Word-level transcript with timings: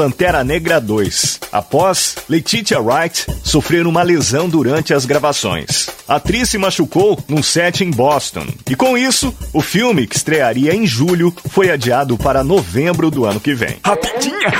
Pantera 0.00 0.42
Negra 0.42 0.80
2, 0.80 1.40
após 1.52 2.16
Letitia 2.26 2.80
Wright 2.80 3.26
sofrer 3.44 3.86
uma 3.86 4.02
lesão 4.02 4.48
durante 4.48 4.94
as 4.94 5.04
gravações. 5.04 5.90
A 6.08 6.14
atriz 6.14 6.48
se 6.48 6.56
machucou 6.56 7.22
num 7.28 7.42
set 7.42 7.84
em 7.84 7.90
Boston, 7.90 8.46
e 8.70 8.74
com 8.74 8.96
isso, 8.96 9.30
o 9.52 9.60
filme, 9.60 10.06
que 10.06 10.16
estrearia 10.16 10.74
em 10.74 10.86
julho, 10.86 11.34
foi 11.50 11.70
adiado 11.70 12.16
para 12.16 12.42
novembro 12.42 13.10
do 13.10 13.26
ano 13.26 13.38
que 13.38 13.52
vem. 13.52 13.76
Rapidinha! 13.84 14.50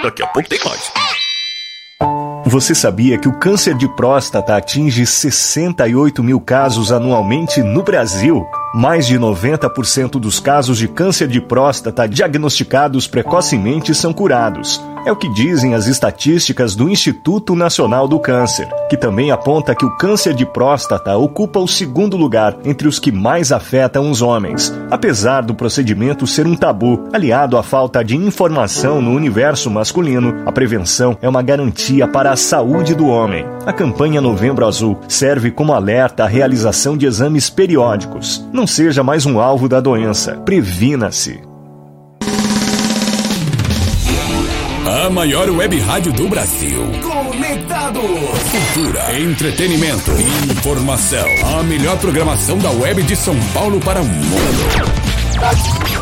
Daqui 0.00 0.22
a 0.22 0.28
pouco 0.28 0.48
tem 0.48 0.60
mais. 0.64 0.92
Você 2.46 2.72
sabia 2.72 3.18
que 3.18 3.26
o 3.26 3.36
câncer 3.36 3.74
de 3.74 3.88
próstata 3.96 4.56
atinge 4.56 5.04
68 5.04 6.22
mil 6.22 6.40
casos 6.40 6.92
anualmente 6.92 7.64
no 7.64 7.82
Brasil? 7.82 8.46
Mais 8.74 9.06
de 9.06 9.16
90% 9.16 10.18
dos 10.18 10.40
casos 10.40 10.78
de 10.78 10.88
câncer 10.88 11.28
de 11.28 11.40
próstata 11.40 12.08
diagnosticados 12.08 13.06
precocemente 13.06 13.94
são 13.94 14.12
curados. 14.12 14.82
É 15.06 15.12
o 15.12 15.16
que 15.16 15.28
dizem 15.28 15.74
as 15.74 15.86
estatísticas 15.86 16.74
do 16.74 16.88
Instituto 16.88 17.54
Nacional 17.54 18.08
do 18.08 18.18
Câncer, 18.18 18.66
que 18.88 18.96
também 18.96 19.30
aponta 19.30 19.74
que 19.74 19.84
o 19.84 19.94
câncer 19.96 20.32
de 20.32 20.46
próstata 20.46 21.14
ocupa 21.14 21.60
o 21.60 21.68
segundo 21.68 22.16
lugar 22.16 22.56
entre 22.64 22.88
os 22.88 22.98
que 22.98 23.12
mais 23.12 23.52
afetam 23.52 24.10
os 24.10 24.22
homens. 24.22 24.72
Apesar 24.90 25.42
do 25.42 25.54
procedimento 25.54 26.26
ser 26.26 26.46
um 26.46 26.56
tabu, 26.56 27.06
aliado 27.12 27.58
à 27.58 27.62
falta 27.62 28.02
de 28.02 28.16
informação 28.16 29.02
no 29.02 29.12
universo 29.12 29.70
masculino, 29.70 30.42
a 30.46 30.50
prevenção 30.50 31.18
é 31.20 31.28
uma 31.28 31.42
garantia 31.42 32.08
para 32.08 32.32
a 32.32 32.36
saúde 32.36 32.94
do 32.94 33.06
homem. 33.06 33.44
A 33.66 33.74
campanha 33.74 34.22
Novembro 34.22 34.66
Azul 34.66 34.98
serve 35.06 35.50
como 35.50 35.74
alerta 35.74 36.24
à 36.24 36.26
realização 36.26 36.96
de 36.96 37.04
exames 37.04 37.50
periódicos. 37.50 38.42
Não 38.52 38.63
seja 38.66 39.02
mais 39.02 39.26
um 39.26 39.40
alvo 39.40 39.68
da 39.68 39.80
doença. 39.80 40.36
Previna-se. 40.44 41.40
A 45.04 45.10
maior 45.10 45.48
web 45.50 45.78
rádio 45.80 46.12
do 46.12 46.28
Brasil. 46.28 46.82
Conectados. 47.02 48.02
Cultura, 48.02 49.18
entretenimento, 49.18 50.10
informação. 50.50 51.26
A 51.58 51.62
melhor 51.62 51.98
programação 51.98 52.58
da 52.58 52.70
web 52.70 53.02
de 53.02 53.16
São 53.16 53.34
Paulo 53.52 53.80
para 53.80 54.00
o 54.00 54.04
mundo. 54.04 55.04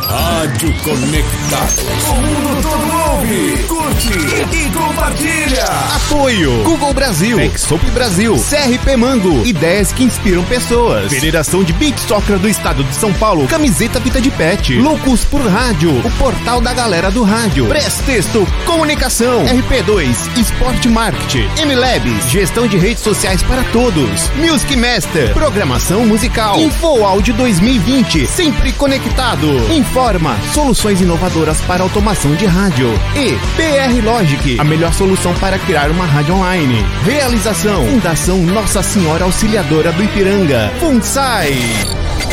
Rádio 0.07 0.73
Conectados. 0.83 2.09
O 2.09 2.15
mundo 2.15 2.61
todo 2.61 3.02
ouve, 3.23 3.63
curte 3.67 4.09
e 4.11 4.71
compartilha. 4.71 5.63
Apoio. 5.95 6.63
Google 6.63 6.93
Brasil, 6.93 7.39
Exop 7.39 7.83
Brasil, 7.91 8.35
CRP 8.35 8.97
Mango, 8.97 9.45
ideias 9.45 9.91
que 9.91 10.03
inspiram 10.03 10.43
pessoas. 10.43 11.11
Federação 11.11 11.63
de 11.63 11.71
Beat 11.73 11.97
Soccer 11.99 12.37
do 12.37 12.49
Estado 12.49 12.83
de 12.83 12.93
São 12.95 13.13
Paulo, 13.13 13.47
camiseta 13.47 13.99
Vita 13.99 14.19
de 14.19 14.29
Pet, 14.31 14.75
Loucos 14.75 15.23
por 15.25 15.41
Rádio, 15.41 15.91
o 16.05 16.11
portal 16.11 16.59
da 16.59 16.73
galera 16.73 17.09
do 17.09 17.23
rádio, 17.23 17.67
Prestexto, 17.67 18.45
Comunicação, 18.65 19.45
RP2, 19.45 20.37
Esporte 20.37 20.89
Marketing, 20.89 21.47
MLabs, 21.65 22.29
gestão 22.29 22.67
de 22.67 22.77
redes 22.77 23.03
sociais 23.03 23.41
para 23.43 23.63
todos, 23.65 24.29
Music 24.35 24.75
Master, 24.75 25.33
programação 25.33 26.05
musical, 26.05 26.59
Info 26.59 27.03
Áudio 27.03 27.33
2020, 27.35 28.27
sempre 28.27 28.73
conectado. 28.73 29.47
Informa, 29.71 30.37
soluções 30.53 30.99
inovadoras 31.01 31.59
para 31.61 31.83
automação 31.83 32.35
de 32.35 32.45
rádio. 32.45 32.89
E 33.15 33.37
PR 33.55 34.03
Logic, 34.03 34.59
a 34.59 34.63
melhor 34.63 34.91
solução 34.91 35.35
para 35.35 35.59
criar 35.59 35.91
uma 35.91 36.03
rádio 36.03 36.33
online. 36.33 36.83
Realização, 37.03 37.85
Fundação 37.85 38.39
Nossa 38.39 38.81
Senhora 38.81 39.25
Auxiliadora 39.25 39.91
do 39.91 40.03
Ipiranga. 40.03 40.71
FUNSAI. 40.79 41.53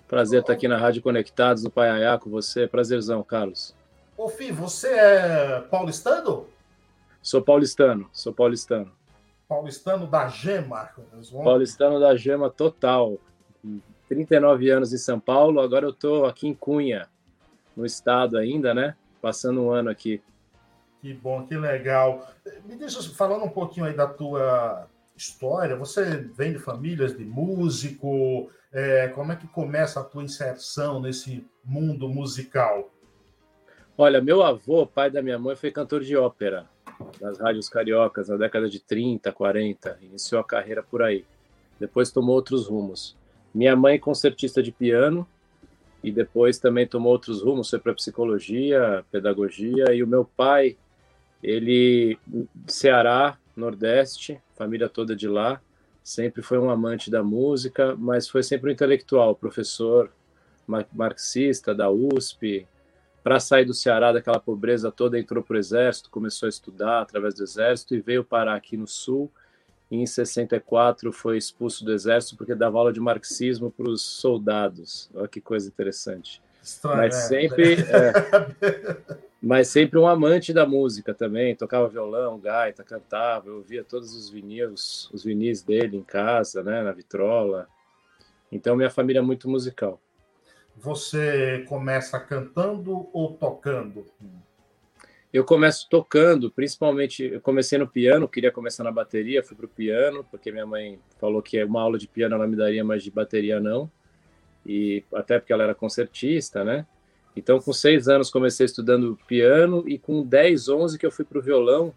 Prazer 0.07 0.41
estar 0.41 0.53
aqui 0.53 0.67
na 0.67 0.77
Rádio 0.77 1.01
Conectados, 1.01 1.63
no 1.63 1.71
Paiaiá, 1.71 2.19
com 2.19 2.29
você. 2.29 2.67
Prazerzão, 2.67 3.23
Carlos. 3.23 3.75
Ô, 4.15 4.29
Fi, 4.29 4.51
você 4.51 4.89
é 4.89 5.61
paulistano? 5.71 6.45
Sou 7.19 7.41
paulistano, 7.41 8.07
sou 8.13 8.31
paulistano. 8.31 8.91
Paulistano 9.49 10.05
da 10.05 10.27
Gema. 10.27 10.91
Paulistano 11.43 11.99
da 11.99 12.15
Gema 12.15 12.47
total. 12.47 13.17
39 14.11 14.69
anos 14.69 14.91
em 14.91 14.97
São 14.97 15.21
Paulo, 15.21 15.61
agora 15.61 15.85
eu 15.85 15.91
estou 15.91 16.25
aqui 16.25 16.45
em 16.45 16.53
Cunha, 16.53 17.07
no 17.77 17.85
estado 17.85 18.37
ainda, 18.37 18.73
né? 18.73 18.93
Passando 19.21 19.61
um 19.61 19.71
ano 19.71 19.89
aqui. 19.89 20.21
Que 21.01 21.13
bom, 21.13 21.47
que 21.47 21.55
legal. 21.55 22.27
Me 22.65 22.75
deixa 22.75 23.01
falando 23.13 23.45
um 23.45 23.49
pouquinho 23.49 23.85
aí 23.85 23.93
da 23.95 24.05
tua 24.05 24.85
história. 25.15 25.77
Você 25.77 26.17
vem 26.35 26.51
de 26.51 26.59
famílias 26.59 27.17
de 27.17 27.23
músico? 27.23 28.51
É, 28.73 29.07
como 29.07 29.31
é 29.31 29.37
que 29.37 29.47
começa 29.47 30.01
a 30.01 30.03
tua 30.03 30.25
inserção 30.25 30.99
nesse 30.99 31.47
mundo 31.63 32.09
musical? 32.09 32.91
Olha, 33.97 34.19
meu 34.19 34.43
avô, 34.43 34.85
pai 34.85 35.09
da 35.09 35.21
minha 35.21 35.39
mãe, 35.39 35.55
foi 35.55 35.71
cantor 35.71 36.01
de 36.01 36.17
ópera 36.17 36.67
nas 37.21 37.39
rádios 37.39 37.69
cariocas 37.69 38.27
na 38.27 38.35
década 38.35 38.69
de 38.69 38.81
30, 38.81 39.31
40. 39.31 39.99
Iniciou 40.01 40.41
a 40.41 40.43
carreira 40.43 40.83
por 40.83 41.01
aí. 41.01 41.23
Depois 41.79 42.11
tomou 42.11 42.35
outros 42.35 42.67
rumos. 42.67 43.20
Minha 43.53 43.75
mãe, 43.75 43.99
concertista 43.99 44.61
de 44.61 44.71
piano, 44.71 45.27
e 46.03 46.11
depois 46.11 46.57
também 46.57 46.87
tomou 46.87 47.11
outros 47.11 47.41
rumos, 47.41 47.69
foi 47.69 47.79
para 47.79 47.93
psicologia, 47.93 49.05
pedagogia, 49.11 49.93
e 49.93 50.01
o 50.01 50.07
meu 50.07 50.25
pai, 50.25 50.77
ele, 51.43 52.17
Ceará, 52.67 53.37
Nordeste, 53.55 54.39
família 54.55 54.89
toda 54.89 55.15
de 55.15 55.27
lá, 55.27 55.61
sempre 56.03 56.41
foi 56.41 56.57
um 56.57 56.69
amante 56.69 57.11
da 57.11 57.23
música, 57.23 57.95
mas 57.95 58.27
foi 58.27 58.41
sempre 58.41 58.69
um 58.69 58.73
intelectual, 58.73 59.35
professor 59.35 60.11
marxista 60.93 61.75
da 61.75 61.89
USP, 61.89 62.65
para 63.23 63.39
sair 63.39 63.65
do 63.65 63.73
Ceará 63.73 64.11
daquela 64.11 64.39
pobreza 64.39 64.91
toda, 64.91 65.19
entrou 65.19 65.43
para 65.43 65.55
o 65.55 65.59
exército, 65.59 66.09
começou 66.09 66.47
a 66.47 66.49
estudar 66.49 67.01
através 67.01 67.35
do 67.35 67.43
exército 67.43 67.93
e 67.93 68.01
veio 68.01 68.23
parar 68.23 68.55
aqui 68.55 68.75
no 68.75 68.87
sul. 68.87 69.31
E 69.91 69.97
em 69.97 70.05
64 70.05 71.11
foi 71.11 71.37
expulso 71.37 71.83
do 71.83 71.91
exército 71.91 72.37
porque 72.37 72.55
dava 72.55 72.77
aula 72.77 72.93
de 72.93 72.99
marxismo 73.01 73.69
para 73.69 73.89
os 73.89 74.01
soldados. 74.01 75.09
Olha 75.13 75.27
que 75.27 75.41
coisa 75.41 75.67
interessante. 75.67 76.41
Estranho, 76.63 76.97
mas 76.97 77.15
é. 77.15 77.19
sempre, 77.27 77.73
é, 77.91 78.97
mas 79.41 79.67
sempre 79.67 79.99
um 79.99 80.07
amante 80.07 80.53
da 80.53 80.65
música 80.65 81.13
também. 81.13 81.57
Tocava 81.57 81.89
violão, 81.89 82.39
gaita, 82.39 82.85
cantava. 82.85 83.49
Eu 83.49 83.57
ouvia 83.57 83.83
todos 83.83 84.15
os 84.15 84.29
vinis, 84.29 85.09
os 85.11 85.25
vinis 85.25 85.61
dele 85.61 85.97
em 85.97 86.03
casa, 86.03 86.63
né, 86.63 86.81
na 86.81 86.93
vitrola. 86.93 87.67
Então 88.49 88.77
minha 88.77 88.89
família 88.89 89.19
é 89.19 89.23
muito 89.23 89.49
musical. 89.49 89.99
Você 90.77 91.65
começa 91.67 92.17
cantando 92.17 93.09
ou 93.11 93.33
tocando? 93.33 94.05
Eu 95.33 95.45
começo 95.45 95.87
tocando, 95.89 96.51
principalmente, 96.51 97.23
eu 97.23 97.39
comecei 97.39 97.77
no 97.77 97.87
piano, 97.87 98.27
queria 98.27 98.51
começar 98.51 98.83
na 98.83 98.91
bateria, 98.91 99.41
fui 99.41 99.55
pro 99.55 99.67
piano, 99.67 100.25
porque 100.29 100.51
minha 100.51 100.65
mãe 100.65 100.99
falou 101.19 101.41
que 101.41 101.63
uma 101.63 101.81
aula 101.81 101.97
de 101.97 102.07
piano 102.07 102.35
ela 102.35 102.45
me 102.45 102.55
daria, 102.55 102.83
mas 102.83 103.01
de 103.01 103.09
bateria 103.09 103.59
não. 103.59 103.89
E 104.65 105.03
até 105.13 105.39
porque 105.39 105.53
ela 105.53 105.63
era 105.63 105.73
concertista, 105.73 106.65
né? 106.65 106.85
Então, 107.35 107.59
com 107.61 107.71
seis 107.71 108.09
anos, 108.09 108.29
comecei 108.29 108.65
estudando 108.65 109.17
piano 109.25 109.85
e 109.87 109.97
com 109.97 110.21
10, 110.21 110.67
11 110.67 110.99
que 110.99 111.05
eu 111.05 111.11
fui 111.11 111.23
pro 111.23 111.41
violão, 111.41 111.93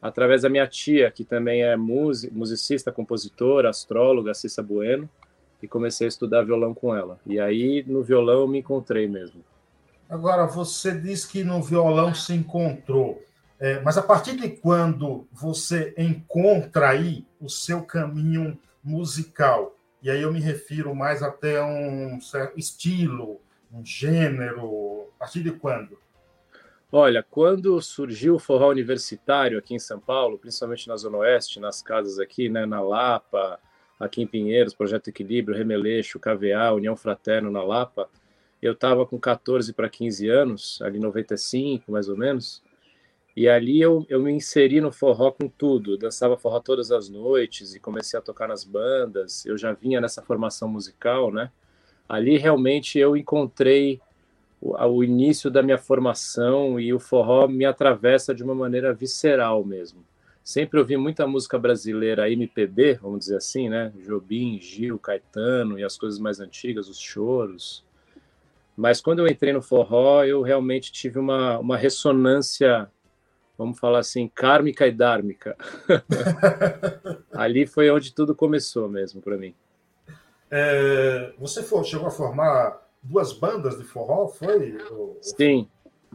através 0.00 0.42
da 0.42 0.50
minha 0.50 0.66
tia, 0.66 1.10
que 1.10 1.24
também 1.24 1.62
é 1.62 1.74
musicista, 1.76 2.92
compositora, 2.92 3.70
astróloga, 3.70 4.34
Cissa 4.34 4.62
Bueno 4.62 5.08
e 5.62 5.66
comecei 5.66 6.06
a 6.06 6.08
estudar 6.08 6.42
violão 6.42 6.74
com 6.74 6.94
ela. 6.94 7.18
E 7.24 7.40
aí 7.40 7.82
no 7.86 8.02
violão 8.02 8.40
eu 8.40 8.48
me 8.48 8.58
encontrei 8.58 9.08
mesmo. 9.08 9.42
Agora, 10.14 10.46
você 10.46 10.92
diz 10.92 11.24
que 11.24 11.42
no 11.42 11.60
violão 11.60 12.14
se 12.14 12.32
encontrou, 12.32 13.20
é, 13.58 13.80
mas 13.80 13.98
a 13.98 14.02
partir 14.02 14.36
de 14.36 14.48
quando 14.48 15.26
você 15.32 15.92
encontra 15.98 16.90
aí 16.90 17.26
o 17.40 17.48
seu 17.48 17.82
caminho 17.82 18.56
musical, 18.80 19.76
e 20.00 20.08
aí 20.08 20.22
eu 20.22 20.32
me 20.32 20.38
refiro 20.38 20.94
mais 20.94 21.20
até 21.20 21.58
a 21.58 21.66
um 21.66 22.20
certo 22.20 22.56
estilo, 22.56 23.40
um 23.72 23.84
gênero, 23.84 25.08
a 25.16 25.18
partir 25.18 25.42
de 25.42 25.50
quando? 25.50 25.98
Olha, 26.92 27.26
quando 27.28 27.82
surgiu 27.82 28.36
o 28.36 28.38
forró 28.38 28.68
universitário 28.68 29.58
aqui 29.58 29.74
em 29.74 29.80
São 29.80 29.98
Paulo, 29.98 30.38
principalmente 30.38 30.86
na 30.86 30.96
Zona 30.96 31.18
Oeste, 31.18 31.58
nas 31.58 31.82
casas 31.82 32.20
aqui, 32.20 32.48
né, 32.48 32.64
na 32.64 32.80
Lapa, 32.80 33.58
aqui 33.98 34.22
em 34.22 34.28
Pinheiros, 34.28 34.74
Projeto 34.74 35.08
Equilíbrio, 35.08 35.58
Remeleixo, 35.58 36.20
KVA, 36.20 36.72
União 36.72 36.94
Fraterno 36.94 37.50
na 37.50 37.64
Lapa. 37.64 38.08
Eu 38.64 38.72
estava 38.72 39.04
com 39.04 39.18
14 39.18 39.72
para 39.72 39.88
15 39.88 40.28
anos, 40.28 40.80
ali 40.82 40.98
95 40.98 41.92
mais 41.92 42.08
ou 42.08 42.16
menos, 42.16 42.62
e 43.36 43.48
ali 43.48 43.80
eu, 43.80 44.06
eu 44.08 44.22
me 44.22 44.32
inseri 44.32 44.80
no 44.80 44.92
forró 44.92 45.32
com 45.32 45.48
tudo. 45.48 45.98
dançava 45.98 46.36
forró 46.36 46.60
todas 46.60 46.90
as 46.90 47.08
noites 47.08 47.74
e 47.74 47.80
comecei 47.80 48.18
a 48.18 48.22
tocar 48.22 48.48
nas 48.48 48.64
bandas. 48.64 49.44
Eu 49.44 49.58
já 49.58 49.72
vinha 49.72 50.00
nessa 50.00 50.22
formação 50.22 50.68
musical, 50.68 51.32
né? 51.32 51.50
Ali 52.08 52.38
realmente 52.38 52.98
eu 52.98 53.16
encontrei 53.16 54.00
o, 54.60 54.76
o 54.76 55.04
início 55.04 55.50
da 55.50 55.62
minha 55.62 55.78
formação 55.78 56.78
e 56.80 56.94
o 56.94 57.00
forró 57.00 57.48
me 57.48 57.64
atravessa 57.64 58.34
de 58.34 58.42
uma 58.42 58.54
maneira 58.54 58.94
visceral 58.94 59.64
mesmo 59.64 60.04
sempre 60.44 60.78
ouvi 60.78 60.96
muita 60.96 61.26
música 61.26 61.58
brasileira 61.58 62.30
MPB, 62.30 62.98
vamos 63.00 63.20
dizer 63.20 63.36
assim, 63.36 63.70
né? 63.70 63.90
Jobim, 64.04 64.60
Gil, 64.60 64.98
Caetano 64.98 65.78
e 65.78 65.82
as 65.82 65.96
coisas 65.96 66.20
mais 66.20 66.38
antigas, 66.38 66.86
os 66.86 66.98
choros. 66.98 67.83
Mas 68.76 69.00
quando 69.00 69.20
eu 69.20 69.28
entrei 69.28 69.52
no 69.52 69.62
forró, 69.62 70.24
eu 70.24 70.42
realmente 70.42 70.90
tive 70.90 71.18
uma, 71.18 71.58
uma 71.58 71.76
ressonância, 71.76 72.90
vamos 73.56 73.78
falar 73.78 74.00
assim, 74.00 74.28
kármica 74.28 74.86
e 74.86 74.92
dármica. 74.92 75.56
Ali 77.32 77.66
foi 77.66 77.90
onde 77.90 78.14
tudo 78.14 78.34
começou 78.34 78.88
mesmo 78.88 79.22
para 79.22 79.36
mim. 79.36 79.54
É, 80.50 81.32
você 81.38 81.62
for, 81.62 81.84
chegou 81.84 82.06
a 82.06 82.10
formar 82.10 82.82
duas 83.02 83.32
bandas 83.32 83.78
de 83.78 83.84
forró, 83.84 84.28
foi? 84.28 84.78
Sim, 85.20 85.68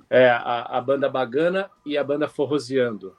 é, 0.09 0.29
a, 0.29 0.77
a 0.77 0.81
banda 0.81 1.09
Bagana 1.09 1.69
e 1.85 1.97
a 1.97 2.03
banda 2.03 2.27
Forroseando 2.27 3.15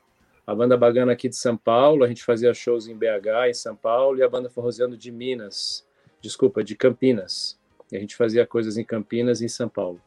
a 0.51 0.55
banda 0.55 0.77
Bagana 0.77 1.13
aqui 1.13 1.29
de 1.29 1.37
São 1.37 1.57
Paulo, 1.57 2.03
a 2.03 2.09
gente 2.09 2.25
fazia 2.25 2.53
shows 2.53 2.89
em 2.89 2.97
BH, 2.97 3.51
em 3.51 3.55
São 3.55 3.77
Paulo, 3.77 4.19
e 4.19 4.23
a 4.25 4.29
banda 4.29 4.51
Forroseando 4.51 4.97
de 4.97 5.13
Minas, 5.13 5.87
desculpa, 6.21 6.65
de 6.65 6.75
Campinas. 6.75 7.57
E 7.93 7.97
a 7.97 8.01
gente 8.01 8.17
fazia 8.17 8.47
coisas 8.47 8.77
em 8.77 8.85
Campinas 8.85 9.41
e 9.41 9.47
em 9.47 9.49
São 9.49 9.69
Paulo. 9.69 10.01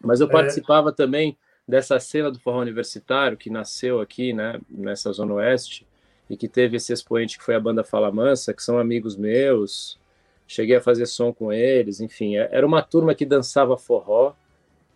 Mas 0.00 0.20
eu 0.20 0.28
é. 0.28 0.30
participava 0.30 0.92
também 0.92 1.36
dessa 1.66 1.98
cena 1.98 2.30
do 2.30 2.38
forró 2.38 2.60
universitário 2.60 3.36
que 3.36 3.48
nasceu 3.48 4.00
aqui, 4.00 4.32
né, 4.32 4.60
nessa 4.68 5.10
zona 5.12 5.34
oeste, 5.34 5.86
e 6.28 6.36
que 6.36 6.48
teve 6.48 6.76
esse 6.76 6.92
expoente 6.92 7.38
que 7.38 7.44
foi 7.44 7.54
a 7.54 7.60
banda 7.60 7.82
Fala 7.82 8.12
Mansa, 8.12 8.52
que 8.52 8.62
são 8.62 8.78
amigos 8.78 9.16
meus. 9.16 9.98
Cheguei 10.46 10.76
a 10.76 10.80
fazer 10.80 11.06
som 11.06 11.32
com 11.32 11.52
eles, 11.52 12.00
enfim, 12.00 12.36
é, 12.36 12.48
era 12.52 12.66
uma 12.66 12.82
turma 12.82 13.14
que 13.14 13.24
dançava 13.24 13.78
forró 13.78 14.34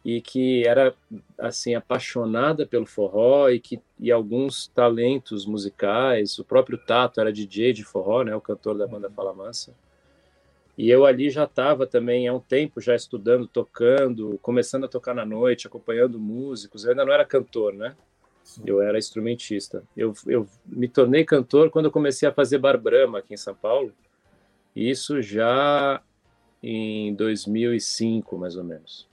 e 0.05 0.21
que 0.21 0.67
era 0.67 0.95
assim 1.39 1.75
apaixonada 1.75 2.67
pelo 2.67 2.87
forró 2.87 3.49
e 3.49 3.59
que 3.59 3.81
e 3.99 4.13
alguns 4.13 4.69
talentos 4.69 5.45
musicais, 5.45 6.39
o 6.39 6.45
próprio 6.45 6.79
Tato 6.79 7.21
era 7.21 7.33
DJ 7.33 7.73
de 7.73 7.85
forró, 7.85 8.23
né, 8.23 8.35
o 8.35 8.41
cantor 8.41 8.77
da 8.77 8.87
banda 8.87 9.11
Fala 9.11 9.35
Mansa. 9.35 9.75
E 10.79 10.89
eu 10.89 11.05
ali 11.05 11.29
já 11.29 11.43
estava 11.43 11.89
também 11.89 12.29
há 12.29 12.33
um 12.33 12.39
tempo 12.39 12.81
já 12.81 12.95
estudando, 12.95 13.49
tocando, 13.49 14.39
começando 14.41 14.85
a 14.85 14.89
tocar 14.89 15.13
na 15.13 15.27
noite, 15.27 15.67
acompanhando 15.67 16.21
músicos. 16.21 16.85
Eu 16.85 16.91
ainda 16.91 17.05
não 17.05 17.13
era 17.13 17.25
cantor, 17.25 17.75
né? 17.75 17.97
Sim. 18.45 18.63
Eu 18.65 18.81
era 18.81 18.97
instrumentista. 18.97 19.83
Eu, 19.97 20.15
eu 20.29 20.47
me 20.65 20.87
tornei 20.87 21.25
cantor 21.25 21.69
quando 21.69 21.87
eu 21.87 21.91
comecei 21.91 22.29
a 22.29 22.33
fazer 22.33 22.59
bar 22.59 22.79
brama 22.79 23.19
aqui 23.19 23.35
em 23.35 23.37
São 23.37 23.57
Paulo. 23.57 23.93
Isso 24.75 25.21
já 25.21 26.01
em 26.63 27.13
2005, 27.13 28.39
mais 28.39 28.57
ou 28.57 28.63
menos. 28.63 29.09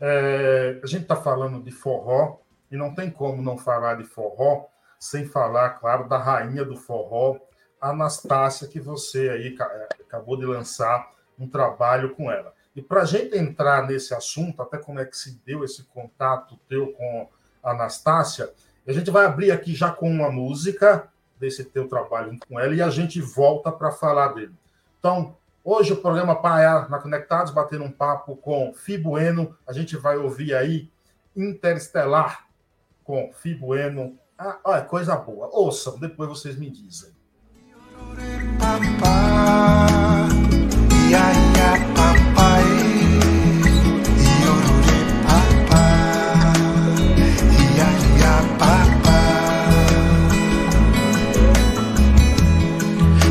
É, 0.00 0.80
a 0.82 0.86
gente 0.86 1.02
está 1.02 1.14
falando 1.14 1.62
de 1.62 1.70
forró 1.70 2.38
e 2.72 2.76
não 2.76 2.94
tem 2.94 3.10
como 3.10 3.42
não 3.42 3.58
falar 3.58 3.96
de 3.96 4.04
forró 4.04 4.64
sem 4.98 5.26
falar, 5.26 5.70
claro, 5.78 6.08
da 6.08 6.16
rainha 6.16 6.64
do 6.64 6.76
forró, 6.76 7.38
Anastácia, 7.80 8.68
que 8.68 8.80
você 8.80 9.30
aí 9.30 9.56
é, 9.58 9.88
acabou 10.02 10.36
de 10.36 10.44
lançar 10.44 11.10
um 11.38 11.48
trabalho 11.48 12.14
com 12.14 12.30
ela. 12.30 12.52
E 12.74 12.82
para 12.82 13.02
a 13.02 13.04
gente 13.04 13.36
entrar 13.36 13.86
nesse 13.86 14.14
assunto, 14.14 14.62
até 14.62 14.78
como 14.78 15.00
é 15.00 15.04
que 15.04 15.16
se 15.16 15.40
deu 15.44 15.64
esse 15.64 15.84
contato 15.84 16.58
teu 16.68 16.92
com 16.92 17.28
a 17.62 17.70
Anastácia, 17.70 18.52
a 18.86 18.92
gente 18.92 19.10
vai 19.10 19.24
abrir 19.24 19.50
aqui 19.50 19.74
já 19.74 19.90
com 19.90 20.10
uma 20.10 20.30
música 20.30 21.08
desse 21.38 21.64
teu 21.64 21.88
trabalho 21.88 22.38
com 22.48 22.58
ela 22.58 22.74
e 22.74 22.82
a 22.82 22.90
gente 22.90 23.20
volta 23.20 23.70
para 23.70 23.90
falar 23.90 24.28
dele. 24.34 24.54
Então, 24.98 25.36
Hoje 25.62 25.92
o 25.92 25.96
programa 25.98 26.34
Paia 26.34 26.88
na 26.88 26.98
Conectados, 26.98 27.52
batendo 27.52 27.84
um 27.84 27.92
papo 27.92 28.34
com 28.34 28.72
Fibueno. 28.72 29.54
A 29.66 29.74
gente 29.74 29.94
vai 29.94 30.16
ouvir 30.16 30.54
aí 30.54 30.90
Interestelar 31.36 32.48
com 33.04 33.30
Fibueno. 33.34 34.18
Ah, 34.38 34.58
olha, 34.64 34.82
coisa 34.82 35.14
boa. 35.16 35.50
Ouçam, 35.52 35.98
depois 35.98 36.30
vocês 36.30 36.56
me 36.56 36.70
dizem. 36.70 37.10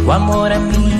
O 0.10 0.12
amor 0.12 0.52
é 0.52 0.58
minha 0.58 0.99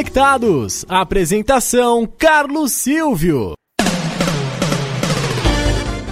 Conectados. 0.00 0.86
Apresentação 0.88 2.06
Carlos 2.06 2.72
Silvio. 2.72 3.52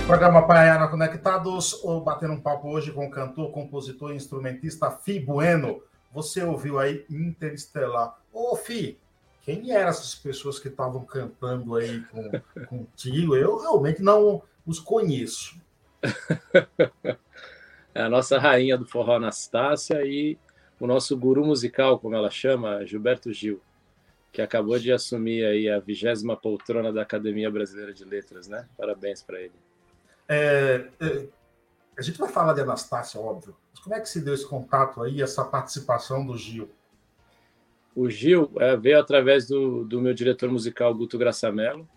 Programa 0.07 0.47
Paiaiá 0.47 0.79
na 0.79 0.89
Conectados, 0.89 1.73
ou 1.83 2.03
batendo 2.03 2.35
um 2.35 2.41
papo 2.41 2.69
hoje 2.69 2.93
com 2.93 3.07
o 3.07 3.11
cantor, 3.11 3.51
compositor 3.51 4.13
e 4.13 4.17
instrumentista 4.17 4.91
Fi 4.91 5.19
Bueno. 5.19 5.81
Você 6.13 6.43
ouviu 6.43 6.79
aí 6.79 7.07
Interestelar. 7.09 8.19
Ô, 8.31 8.55
Fi, 8.57 8.99
quem 9.41 9.73
eram 9.73 9.89
essas 9.89 10.15
pessoas 10.15 10.59
que 10.59 10.69
estavam 10.69 11.03
cantando 11.07 11.75
aí 11.75 12.03
com, 12.13 12.31
contigo? 12.67 13.35
Eu 13.35 13.57
realmente 13.57 14.03
não 14.03 14.43
os 14.67 14.79
conheço. 14.79 15.57
é 17.95 18.03
a 18.03 18.11
nossa 18.11 18.39
rainha 18.39 18.77
do 18.77 18.85
forró 18.85 19.17
Anastácia 19.17 20.05
e 20.05 20.37
o 20.79 20.87
nosso 20.87 21.17
guru 21.17 21.43
musical, 21.43 21.99
como 21.99 22.15
ela 22.15 22.31
chama, 22.31 22.85
Gilberto 22.85 23.33
Gil, 23.33 23.63
que 24.33 24.43
acabou 24.43 24.79
de 24.79 24.93
assumir 24.93 25.45
aí 25.45 25.69
a 25.69 25.79
vigésima 25.79 26.37
poltrona 26.37 26.93
da 26.93 27.03
Academia 27.03 27.51
Brasileira 27.51 27.93
de 27.93 28.05
Letras, 28.05 28.47
né? 28.49 28.69
Parabéns 28.77 29.23
para 29.23 29.41
ele. 29.41 29.55
É, 30.29 30.89
é, 31.01 31.27
a 31.97 32.03
gente 32.03 32.19
vai 32.19 32.29
falar 32.29 32.53
de 32.53 32.61
Anastácia, 32.61 33.21
óbvio. 33.21 33.57
Mas 33.73 33.81
como 33.81 33.95
é 33.95 34.01
que 34.01 34.09
se 34.09 34.21
deu 34.21 34.35
esse 34.35 34.47
contato 34.47 35.03
aí, 35.03 35.23
essa 35.23 35.45
participação 35.45 36.25
do 36.25 36.37
Gil? 36.37 36.69
O 37.97 38.09
Gil 38.09 38.51
é, 38.59 38.77
veio 38.77 39.01
através 39.01 39.49
do, 39.49 39.85
do 39.85 40.01
meu 40.01 40.15
diretor 40.15 40.51
musical, 40.51 40.95
Guto 40.95 41.19
Graçamelo. 41.19 41.89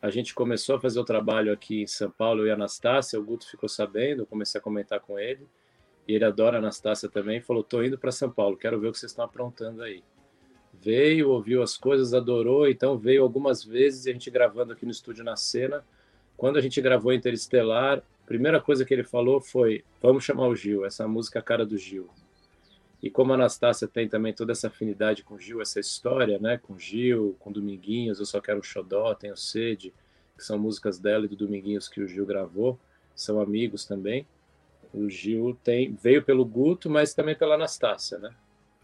A 0.00 0.10
gente 0.10 0.34
começou 0.34 0.76
a 0.76 0.80
fazer 0.80 1.00
o 1.00 1.04
trabalho 1.04 1.52
aqui 1.52 1.82
em 1.82 1.86
São 1.86 2.10
Paulo, 2.10 2.46
e 2.46 2.50
Anastácia. 2.50 3.18
O 3.18 3.24
Guto 3.24 3.50
ficou 3.50 3.68
sabendo, 3.68 4.22
eu 4.22 4.26
comecei 4.26 4.60
a 4.60 4.62
comentar 4.62 5.00
com 5.00 5.18
ele. 5.18 5.48
E 6.06 6.14
ele 6.14 6.24
adora 6.24 6.58
Anastácia 6.58 7.08
também. 7.08 7.40
Falou: 7.40 7.64
tô 7.64 7.82
indo 7.82 7.98
para 7.98 8.12
São 8.12 8.30
Paulo, 8.30 8.56
quero 8.56 8.78
ver 8.78 8.88
o 8.88 8.92
que 8.92 8.98
vocês 8.98 9.10
estão 9.10 9.24
aprontando 9.24 9.82
aí. 9.82 10.04
Veio, 10.82 11.30
ouviu 11.30 11.62
as 11.62 11.76
coisas, 11.76 12.14
adorou. 12.14 12.68
Então 12.68 12.96
veio 12.98 13.22
algumas 13.22 13.64
vezes 13.64 14.06
e 14.06 14.10
a 14.10 14.12
gente 14.12 14.30
gravando 14.30 14.72
aqui 14.72 14.84
no 14.84 14.90
estúdio 14.90 15.24
na 15.24 15.36
cena 15.36 15.84
quando 16.36 16.56
a 16.56 16.60
gente 16.60 16.80
gravou 16.80 17.12
Interestelar, 17.12 17.98
a 17.98 18.26
primeira 18.26 18.60
coisa 18.60 18.84
que 18.84 18.92
ele 18.92 19.04
falou 19.04 19.40
foi: 19.40 19.84
vamos 20.02 20.24
chamar 20.24 20.48
o 20.48 20.56
Gil, 20.56 20.84
essa 20.84 21.06
música 21.06 21.38
é 21.38 21.40
a 21.40 21.42
cara 21.42 21.64
do 21.64 21.78
Gil. 21.78 22.08
E 23.02 23.10
como 23.10 23.32
a 23.32 23.34
Anastácia 23.34 23.86
tem 23.86 24.08
também 24.08 24.32
toda 24.32 24.52
essa 24.52 24.68
afinidade 24.68 25.22
com 25.22 25.34
o 25.34 25.38
Gil, 25.38 25.60
essa 25.60 25.78
história, 25.78 26.38
né, 26.38 26.58
com 26.58 26.78
Gil, 26.78 27.36
com 27.38 27.52
Dominguinhos, 27.52 28.18
Eu 28.18 28.24
Só 28.24 28.40
Quero 28.40 28.60
um 28.60 28.62
Xodó, 28.62 29.14
Tenho 29.14 29.36
Sede, 29.36 29.92
que 30.36 30.42
são 30.42 30.58
músicas 30.58 30.98
dela 30.98 31.26
e 31.26 31.28
do 31.28 31.36
Dominguinhos 31.36 31.86
que 31.86 32.00
o 32.00 32.08
Gil 32.08 32.24
gravou, 32.24 32.78
são 33.14 33.40
amigos 33.40 33.84
também. 33.84 34.26
O 34.92 35.10
Gil 35.10 35.58
tem 35.62 35.92
veio 35.92 36.22
pelo 36.22 36.44
Guto, 36.46 36.88
mas 36.88 37.12
também 37.12 37.34
pela 37.34 37.56
Anastácia, 37.56 38.18
né? 38.18 38.34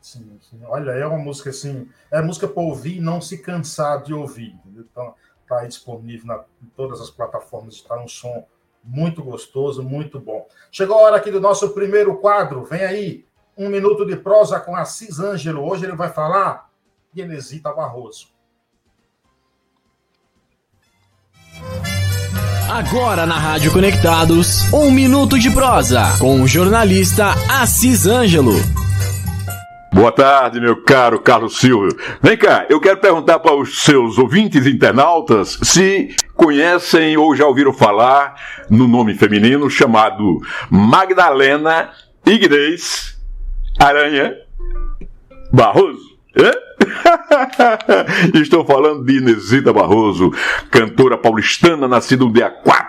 Sim, 0.00 0.38
sim. 0.40 0.61
Olha, 0.64 0.92
é 0.92 1.07
uma 1.07 1.19
música 1.19 1.50
assim, 1.50 1.88
é 2.11 2.23
música 2.23 2.49
para 2.49 2.62
ouvir 2.62 2.97
e 2.97 3.00
não 3.00 3.21
se 3.21 3.38
cansar 3.38 4.02
de 4.02 4.14
ouvir. 4.14 4.57
Então, 4.66 5.14
está 5.42 5.64
disponível 5.64 6.26
na, 6.26 6.45
em 6.62 6.66
todas 6.76 7.00
as 7.00 7.11
plataformas, 7.11 7.75
está 7.75 8.00
um 8.00 8.09
som 8.09 8.45
muito 8.83 9.23
gostoso, 9.23 9.83
muito 9.83 10.19
bom. 10.19 10.47
Chegou 10.71 10.99
a 10.99 11.02
hora 11.02 11.16
aqui 11.16 11.30
do 11.30 11.40
nosso 11.40 11.71
primeiro 11.71 12.16
quadro, 12.16 12.64
vem 12.64 12.83
aí, 12.83 13.25
um 13.57 13.69
minuto 13.69 14.07
de 14.07 14.16
prosa 14.16 14.59
com 14.59 14.75
Assis 14.75 15.21
Ângelo. 15.21 15.62
Hoje 15.62 15.85
ele 15.85 15.97
vai 15.97 16.09
falar 16.09 16.71
de 17.12 17.21
Enesita 17.21 17.73
Barroso. 17.73 18.28
Agora 22.71 23.26
na 23.26 23.37
Rádio 23.37 23.73
Conectados, 23.73 24.73
um 24.73 24.90
minuto 24.90 25.38
de 25.38 25.50
prosa 25.50 26.16
com 26.19 26.40
o 26.40 26.49
jornalista 26.49 27.35
Assis 27.50 28.07
Ângelo. 28.07 28.54
Boa 29.92 30.12
tarde, 30.12 30.61
meu 30.61 30.82
caro 30.82 31.18
Carlos 31.18 31.59
Silvio. 31.59 31.97
Vem 32.23 32.37
cá, 32.37 32.64
eu 32.70 32.80
quero 32.80 32.99
perguntar 32.99 33.40
para 33.40 33.54
os 33.54 33.82
seus 33.82 34.18
ouvintes 34.18 34.64
internautas 34.64 35.59
se 35.64 36.14
conhecem 36.35 37.16
ou 37.16 37.35
já 37.35 37.44
ouviram 37.44 37.73
falar 37.73 38.37
no 38.70 38.87
nome 38.87 39.14
feminino 39.14 39.68
chamado 39.68 40.38
Magdalena 40.70 41.90
Ignez 42.25 43.18
Aranha 43.80 44.37
Barroso. 45.52 46.11
Estou 48.35 48.64
falando 48.64 49.04
de 49.04 49.18
Inesita 49.18 49.73
Barroso, 49.73 50.30
cantora 50.70 51.18
paulistana, 51.18 51.88
nascida 51.88 52.25
no 52.25 52.32
dia 52.32 52.49
4 52.49 52.79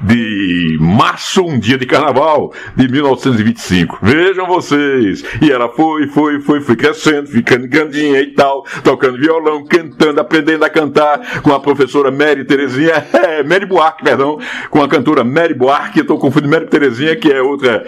de 0.00 0.76
março, 0.80 1.42
um 1.42 1.58
dia 1.58 1.78
de 1.78 1.86
carnaval 1.86 2.52
de 2.74 2.88
1925. 2.88 3.98
Vejam 4.02 4.46
vocês. 4.46 5.24
E 5.40 5.50
ela 5.50 5.68
foi, 5.68 6.06
foi, 6.08 6.40
foi, 6.40 6.60
foi 6.60 6.76
crescendo, 6.76 7.28
ficando 7.28 7.68
grandinha 7.68 8.20
e 8.20 8.32
tal, 8.32 8.64
tocando 8.82 9.18
violão, 9.18 9.64
cantando, 9.64 10.20
aprendendo 10.20 10.64
a 10.64 10.70
cantar 10.70 11.42
com 11.42 11.52
a 11.52 11.60
professora 11.60 12.10
Mary 12.10 12.44
Terezinha, 12.44 13.06
é, 13.12 13.42
Mary 13.42 13.66
Buarque, 13.66 14.04
perdão, 14.04 14.38
com 14.70 14.82
a 14.82 14.88
cantora 14.88 15.22
Mary 15.22 15.54
Buarque. 15.54 16.00
Estou 16.00 16.18
confundindo 16.18 16.52
Mary 16.52 16.66
Terezinha, 16.66 17.16
que 17.16 17.30
é 17.30 17.40
outra, 17.40 17.84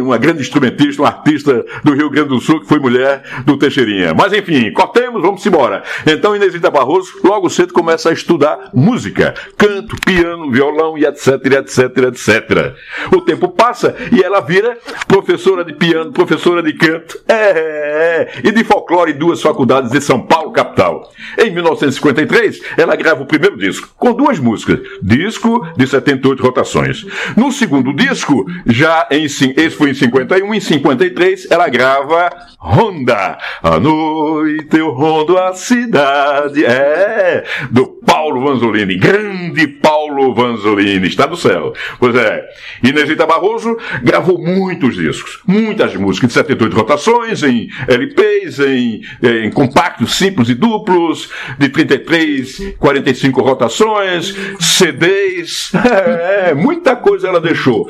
uma 0.00 0.18
grande 0.18 0.42
instrumentista, 0.42 1.02
uma 1.02 1.08
artista 1.08 1.64
do 1.84 1.94
Rio 1.94 2.10
Grande 2.10 2.30
do 2.30 2.40
Sul, 2.40 2.60
que 2.60 2.66
foi 2.66 2.78
mulher 2.78 3.22
do 3.44 3.56
Teixeirinha. 3.56 4.14
Mas 4.14 4.32
enfim, 4.32 4.72
cortemos, 4.72 5.22
vamos 5.22 5.44
embora. 5.46 5.82
Então 6.06 6.34
Inesita 6.34 6.70
Barroso 6.70 7.12
logo 7.24 7.48
cedo 7.48 7.72
começa 7.72 8.10
a 8.10 8.12
estudar 8.12 8.70
música, 8.74 9.34
canto, 9.56 9.96
piano, 10.04 10.50
violão 10.50 10.81
e 10.96 11.04
etc, 11.04 11.28
etc, 11.58 11.98
etc. 12.08 12.74
O 13.14 13.20
tempo 13.20 13.48
passa 13.48 13.94
e 14.10 14.22
ela 14.22 14.40
vira 14.40 14.76
professora 15.06 15.64
de 15.64 15.72
piano, 15.72 16.12
professora 16.12 16.62
de 16.62 16.72
canto 16.74 17.18
é, 17.28 17.34
é, 17.34 17.52
é, 17.54 18.32
e 18.44 18.50
de 18.50 18.64
folclore 18.64 19.12
em 19.12 19.16
duas 19.16 19.40
faculdades 19.40 19.90
de 19.90 20.00
São 20.00 20.20
Paulo, 20.20 20.52
capital. 20.52 21.10
Em 21.38 21.50
1953, 21.50 22.60
ela 22.76 22.96
grava 22.96 23.22
o 23.22 23.26
primeiro 23.26 23.56
disco, 23.56 23.88
com 23.96 24.12
duas 24.12 24.38
músicas, 24.38 24.80
disco 25.02 25.66
de 25.76 25.86
78 25.86 26.42
rotações. 26.42 27.06
No 27.36 27.52
segundo 27.52 27.92
disco, 27.92 28.44
já 28.66 29.06
em, 29.10 29.24
esse 29.24 29.70
foi 29.70 29.90
em 29.90 29.94
51, 29.94 30.54
em 30.54 30.60
53, 30.60 31.50
ela 31.50 31.68
grava 31.68 32.30
Honda, 32.60 33.38
a 33.62 33.78
noite 33.78 34.78
eu 34.78 34.90
rondo 34.90 35.36
a 35.38 35.52
cidade. 35.54 36.64
É, 36.64 37.44
do 37.70 37.86
Paulo 37.86 38.40
Vanzolini, 38.40 38.96
grande 38.96 39.66
Paulo 39.66 40.34
Vanzolini, 40.34 40.71
está 40.80 41.26
do 41.26 41.36
céu. 41.36 41.72
Pois 41.98 42.14
é, 42.14 42.44
Inesita 42.82 43.26
Barroso 43.26 43.76
gravou 44.02 44.38
muitos 44.38 44.94
discos, 44.94 45.40
muitas 45.46 45.94
músicas 45.96 46.28
de 46.28 46.34
78 46.34 46.76
rotações, 46.76 47.42
em 47.42 47.68
LPs, 47.88 48.60
em, 48.60 49.02
em 49.22 49.50
compactos 49.50 50.16
simples 50.16 50.48
e 50.48 50.54
duplos, 50.54 51.30
de 51.58 51.68
33, 51.68 52.74
45 52.78 53.42
rotações, 53.42 54.34
CDs, 54.58 55.72
é, 56.46 56.54
muita 56.54 56.96
coisa 56.96 57.28
ela 57.28 57.40
deixou. 57.40 57.88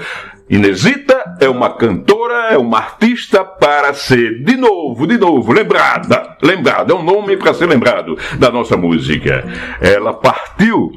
Inesita 0.52 1.36
é 1.40 1.48
uma 1.48 1.70
cantora, 1.70 2.52
é 2.52 2.58
uma 2.58 2.76
artista 2.76 3.42
para 3.42 3.94
ser, 3.94 4.42
de 4.44 4.56
novo, 4.56 5.06
de 5.06 5.16
novo, 5.16 5.50
lembrada. 5.50 6.36
Lembrada, 6.42 6.92
é 6.92 6.96
um 6.96 7.02
nome 7.02 7.38
para 7.38 7.54
ser 7.54 7.66
lembrado 7.66 8.18
da 8.38 8.50
nossa 8.50 8.76
música. 8.76 9.44
Ela 9.80 10.12
partiu 10.12 10.92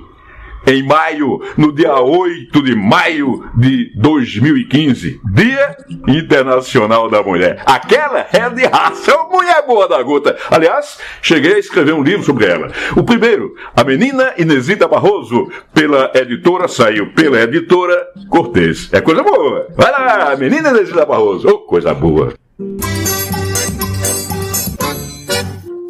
em 0.65 0.83
maio, 0.83 1.41
no 1.57 1.71
dia 1.71 1.93
8 1.99 2.61
de 2.61 2.75
maio 2.75 3.49
de 3.55 3.91
2015, 3.95 5.19
Dia 5.33 5.77
Internacional 6.07 7.09
da 7.09 7.21
Mulher. 7.21 7.61
Aquela 7.65 8.25
é 8.31 8.49
de 8.49 8.65
raça, 8.65 9.11
é 9.11 9.15
uma 9.15 9.29
mulher 9.29 9.63
boa 9.65 9.87
da 9.87 10.01
gota. 10.01 10.35
Aliás, 10.49 10.99
cheguei 11.21 11.55
a 11.55 11.59
escrever 11.59 11.93
um 11.93 12.03
livro 12.03 12.23
sobre 12.23 12.45
ela. 12.45 12.71
O 12.95 13.03
primeiro, 13.03 13.55
A 13.75 13.83
Menina 13.83 14.33
Inesita 14.37 14.87
Barroso, 14.87 15.49
pela 15.73 16.11
editora, 16.15 16.67
saiu 16.67 17.13
pela 17.13 17.41
editora 17.41 18.07
Cortês. 18.29 18.89
É 18.91 19.01
coisa 19.01 19.23
boa. 19.23 19.67
Vai 19.75 19.91
lá, 19.91 20.35
Menina 20.35 20.69
Inesita 20.69 21.05
Barroso. 21.05 21.47
Oh, 21.47 21.59
coisa 21.59 21.93
boa. 21.93 22.33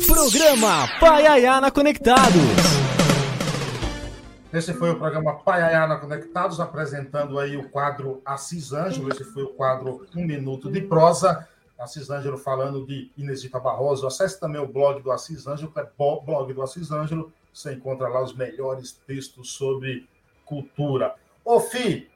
Programa 0.07 0.89
Paiaiana 0.99 1.71
Conectados. 1.71 2.74
Esse 4.55 4.73
foi 4.73 4.89
o 4.89 4.97
programa 4.97 5.35
Paiaiana 5.39 5.97
Conectados, 5.97 6.61
apresentando 6.61 7.37
aí 7.37 7.57
o 7.57 7.67
quadro 7.67 8.21
Assis 8.23 8.71
Ângelo. 8.71 9.11
Esse 9.11 9.25
foi 9.25 9.43
o 9.43 9.49
quadro 9.49 10.07
Um 10.15 10.25
Minuto 10.25 10.71
de 10.71 10.79
Prosa. 10.79 11.45
Assis 11.77 12.09
Ângelo 12.09 12.37
falando 12.37 12.85
de 12.85 13.11
Inesita 13.17 13.59
Barroso. 13.59 14.07
Acesse 14.07 14.39
também 14.39 14.61
o 14.61 14.65
blog 14.65 15.03
do 15.03 15.11
Assis 15.11 15.45
Ângelo, 15.45 15.69
que 15.73 15.79
é 15.81 15.89
blog 15.97 16.53
do 16.53 16.61
Assis 16.61 16.89
Ângelo. 16.89 17.33
Você 17.53 17.73
encontra 17.73 18.07
lá 18.07 18.23
os 18.23 18.33
melhores 18.33 18.93
textos 19.05 19.51
sobre 19.51 20.07
cultura. 20.45 21.15
Ô, 21.43 21.59
Fi, 21.59 22.09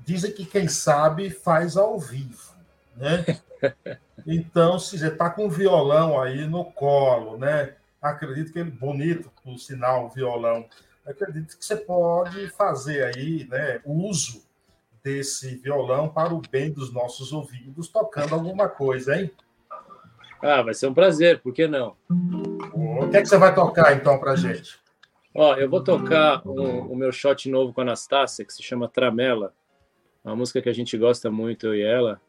dizem 0.00 0.32
que 0.32 0.46
quem 0.46 0.68
sabe 0.68 1.28
faz 1.28 1.76
ao 1.76 2.00
vivo, 2.00 2.54
né? 2.96 3.22
Então, 4.26 4.78
se 4.78 4.98
você 4.98 5.08
está 5.08 5.28
com 5.30 5.46
o 5.46 5.50
violão 5.50 6.20
aí 6.20 6.46
no 6.46 6.64
colo, 6.64 7.36
né? 7.36 7.74
Acredito 8.00 8.52
que 8.52 8.58
ele 8.58 8.70
bonito, 8.70 9.32
por 9.42 9.58
sinal, 9.58 10.06
o 10.06 10.08
violão 10.08 10.64
acredito 11.06 11.58
que 11.58 11.64
você 11.64 11.76
pode 11.76 12.48
fazer 12.48 13.04
aí 13.04 13.46
né, 13.48 13.80
uso 13.84 14.44
desse 15.02 15.56
violão 15.56 16.08
para 16.08 16.32
o 16.32 16.40
bem 16.50 16.72
dos 16.72 16.92
nossos 16.92 17.32
ouvidos, 17.32 17.88
tocando 17.88 18.34
alguma 18.34 18.68
coisa, 18.68 19.16
hein? 19.16 19.30
Ah, 20.40 20.62
vai 20.62 20.74
ser 20.74 20.86
um 20.88 20.94
prazer, 20.94 21.40
por 21.40 21.52
que 21.52 21.66
não? 21.66 21.96
O 22.74 23.08
que 23.08 23.16
é 23.16 23.22
que 23.22 23.28
você 23.28 23.36
vai 23.36 23.54
tocar 23.54 23.96
então 23.96 24.18
pra 24.18 24.34
gente? 24.34 24.80
Ó, 25.34 25.54
eu 25.54 25.68
vou 25.68 25.82
tocar 25.82 26.46
um, 26.46 26.92
o 26.92 26.96
meu 26.96 27.10
shot 27.10 27.48
novo 27.48 27.72
com 27.72 27.80
a 27.80 27.84
Anastácia, 27.84 28.44
que 28.44 28.52
se 28.52 28.62
chama 28.62 28.88
Tramela. 28.88 29.54
Uma 30.24 30.36
música 30.36 30.60
que 30.60 30.68
a 30.68 30.74
gente 30.74 30.96
gosta 30.98 31.30
muito, 31.30 31.68
eu 31.68 31.74
e 31.74 31.82
ela, 31.82 32.20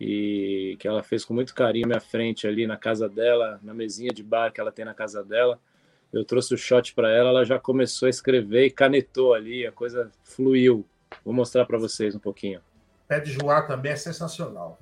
e 0.00 0.76
que 0.78 0.86
ela 0.86 1.02
fez 1.02 1.24
com 1.24 1.34
muito 1.34 1.54
carinho 1.54 1.86
à 1.86 1.88
minha 1.88 2.00
frente 2.00 2.46
ali 2.46 2.66
na 2.66 2.76
casa 2.76 3.08
dela, 3.08 3.58
na 3.62 3.74
mesinha 3.74 4.12
de 4.12 4.22
bar 4.22 4.52
que 4.52 4.60
ela 4.60 4.70
tem 4.70 4.84
na 4.84 4.94
casa 4.94 5.24
dela. 5.24 5.58
Eu 6.12 6.24
trouxe 6.24 6.54
o 6.54 6.58
shot 6.58 6.94
para 6.94 7.10
ela, 7.10 7.30
ela 7.30 7.44
já 7.44 7.58
começou 7.58 8.06
a 8.06 8.10
escrever 8.10 8.66
e 8.66 8.70
canetou 8.70 9.34
ali, 9.34 9.66
a 9.66 9.72
coisa 9.72 10.10
fluiu. 10.22 10.84
Vou 11.24 11.34
mostrar 11.34 11.64
para 11.66 11.78
vocês 11.78 12.14
um 12.14 12.18
pouquinho. 12.18 12.60
Pé 13.06 13.20
de 13.20 13.32
Joá 13.32 13.62
também 13.62 13.92
é 13.92 13.96
sensacional. 13.96 14.78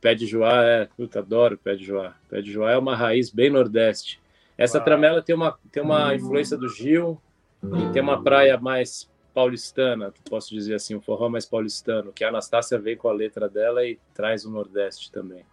Pé 0.00 0.14
de 0.14 0.26
Joá 0.26 0.62
é, 0.64 0.86
puta, 0.86 1.18
adoro 1.18 1.58
pé 1.58 1.74
de 1.76 1.84
Joá. 1.84 2.14
Pé 2.28 2.40
de 2.40 2.52
Joá 2.52 2.72
é 2.72 2.78
uma 2.78 2.96
raiz 2.96 3.30
bem 3.30 3.50
nordeste. 3.50 4.20
Essa 4.56 4.78
Uau. 4.78 4.84
tramela 4.84 5.22
tem 5.22 5.34
uma, 5.34 5.58
tem 5.70 5.82
uma 5.82 6.14
influência 6.14 6.56
do 6.56 6.68
Gil 6.68 7.20
e 7.62 7.92
tem 7.92 8.02
uma 8.02 8.22
praia 8.22 8.58
mais 8.58 9.10
paulistana, 9.32 10.12
posso 10.28 10.50
dizer 10.50 10.74
assim, 10.74 10.94
um 10.94 11.00
forró 11.00 11.28
mais 11.28 11.46
paulistano, 11.46 12.12
que 12.12 12.24
a 12.24 12.28
Anastácia 12.28 12.78
veio 12.78 12.96
com 12.96 13.08
a 13.08 13.12
letra 13.12 13.48
dela 13.48 13.84
e 13.84 13.98
traz 14.12 14.44
o 14.44 14.50
Nordeste 14.50 15.10
também. 15.12 15.44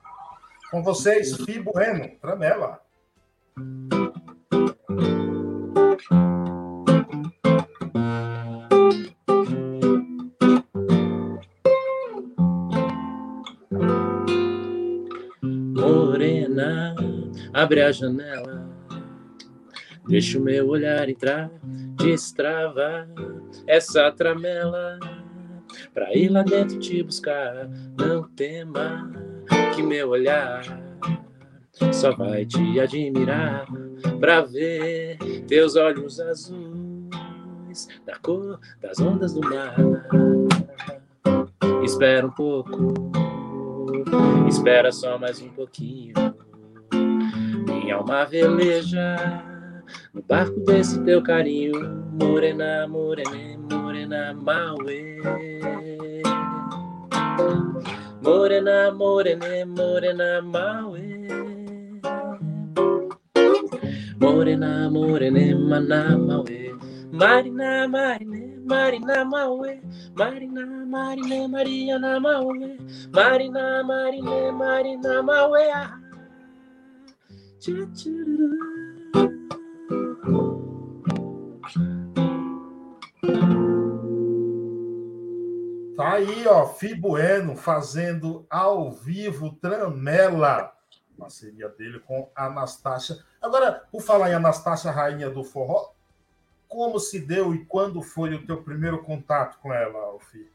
Com 0.72 0.84
vocês, 0.84 1.36
Fi 1.46 1.60
Bueno, 1.60 2.12
tramela. 2.20 2.82
Abre 17.58 17.82
a 17.82 17.92
janela, 17.92 18.70
deixa 20.08 20.38
o 20.38 20.42
meu 20.42 20.68
olhar 20.70 21.10
entrar, 21.10 21.50
destrava 21.96 23.08
essa 23.66 24.12
tramela 24.12 25.00
pra 25.92 26.16
ir 26.16 26.30
lá 26.30 26.44
dentro 26.44 26.78
te 26.80 27.02
buscar. 27.02 27.68
Não 27.98 28.30
tema 28.30 29.12
que 29.76 29.82
meu 29.82 30.10
olhar 30.10 30.87
só 31.92 32.16
vai 32.16 32.46
te 32.46 32.80
admirar 32.80 33.66
pra 34.20 34.42
ver 34.42 35.18
teus 35.48 35.76
olhos 35.76 36.20
azuis 36.20 37.88
da 38.06 38.18
cor 38.20 38.60
das 38.82 39.00
ondas 39.00 39.34
do 39.34 39.42
mar. 39.42 39.76
Espera 41.84 42.26
um 42.26 42.32
pouco, 42.32 42.96
espera 44.48 44.92
só 44.92 45.18
mais 45.18 45.42
um 45.42 45.50
pouquinho 45.50 46.14
minha 47.88 47.96
alma 47.96 48.26
veleja 48.26 49.16
no 50.14 50.22
barco 50.22 50.60
desse 50.60 51.02
teu 51.06 51.22
carinho, 51.24 51.74
morena, 52.22 52.86
morena, 52.86 53.58
morena, 53.72 54.34
mauê. 54.34 55.22
Morena, 58.22 58.92
morena, 58.92 59.66
morena, 59.66 60.42
mauê. 60.42 61.17
Morena, 64.20 64.90
morena, 64.90 65.56
mana, 65.56 66.18
mauê. 66.18 66.74
Marina, 67.12 67.88
Marina, 67.88 68.64
Marina, 68.66 69.24
mauê. 69.24 69.80
Marina, 70.16 70.66
Marina, 70.86 71.48
Mariana, 71.48 72.20
mauê. 72.20 72.78
Marina, 73.14 73.84
Marina, 73.84 74.52
Marina, 74.52 75.22
mauê. 75.22 75.70
Ah. 75.70 76.00
Tá 85.96 86.14
aí, 86.14 86.48
ó, 86.48 86.66
Fibueno 86.68 87.56
fazendo 87.56 88.46
ao 88.50 88.92
vivo 88.92 89.52
Tramela, 89.62 90.72
parceria 91.18 91.70
dele 91.70 92.00
com 92.00 92.30
Anastácia. 92.36 93.24
Agora, 93.42 93.72
por 93.92 94.02
falar 94.02 94.32
em 94.32 94.36
Anastácia, 94.36 94.92
rainha 94.92 95.30
do 95.30 95.44
forró, 95.44 95.92
como 96.68 97.00
se 97.00 97.20
deu 97.20 97.54
e 97.54 97.66
quando 97.66 98.02
foi 98.02 98.34
o 98.34 98.46
teu 98.46 98.62
primeiro 98.62 99.02
contato 99.04 99.58
com 99.60 99.74
ela, 99.74 100.00
Alfie? 100.00 100.50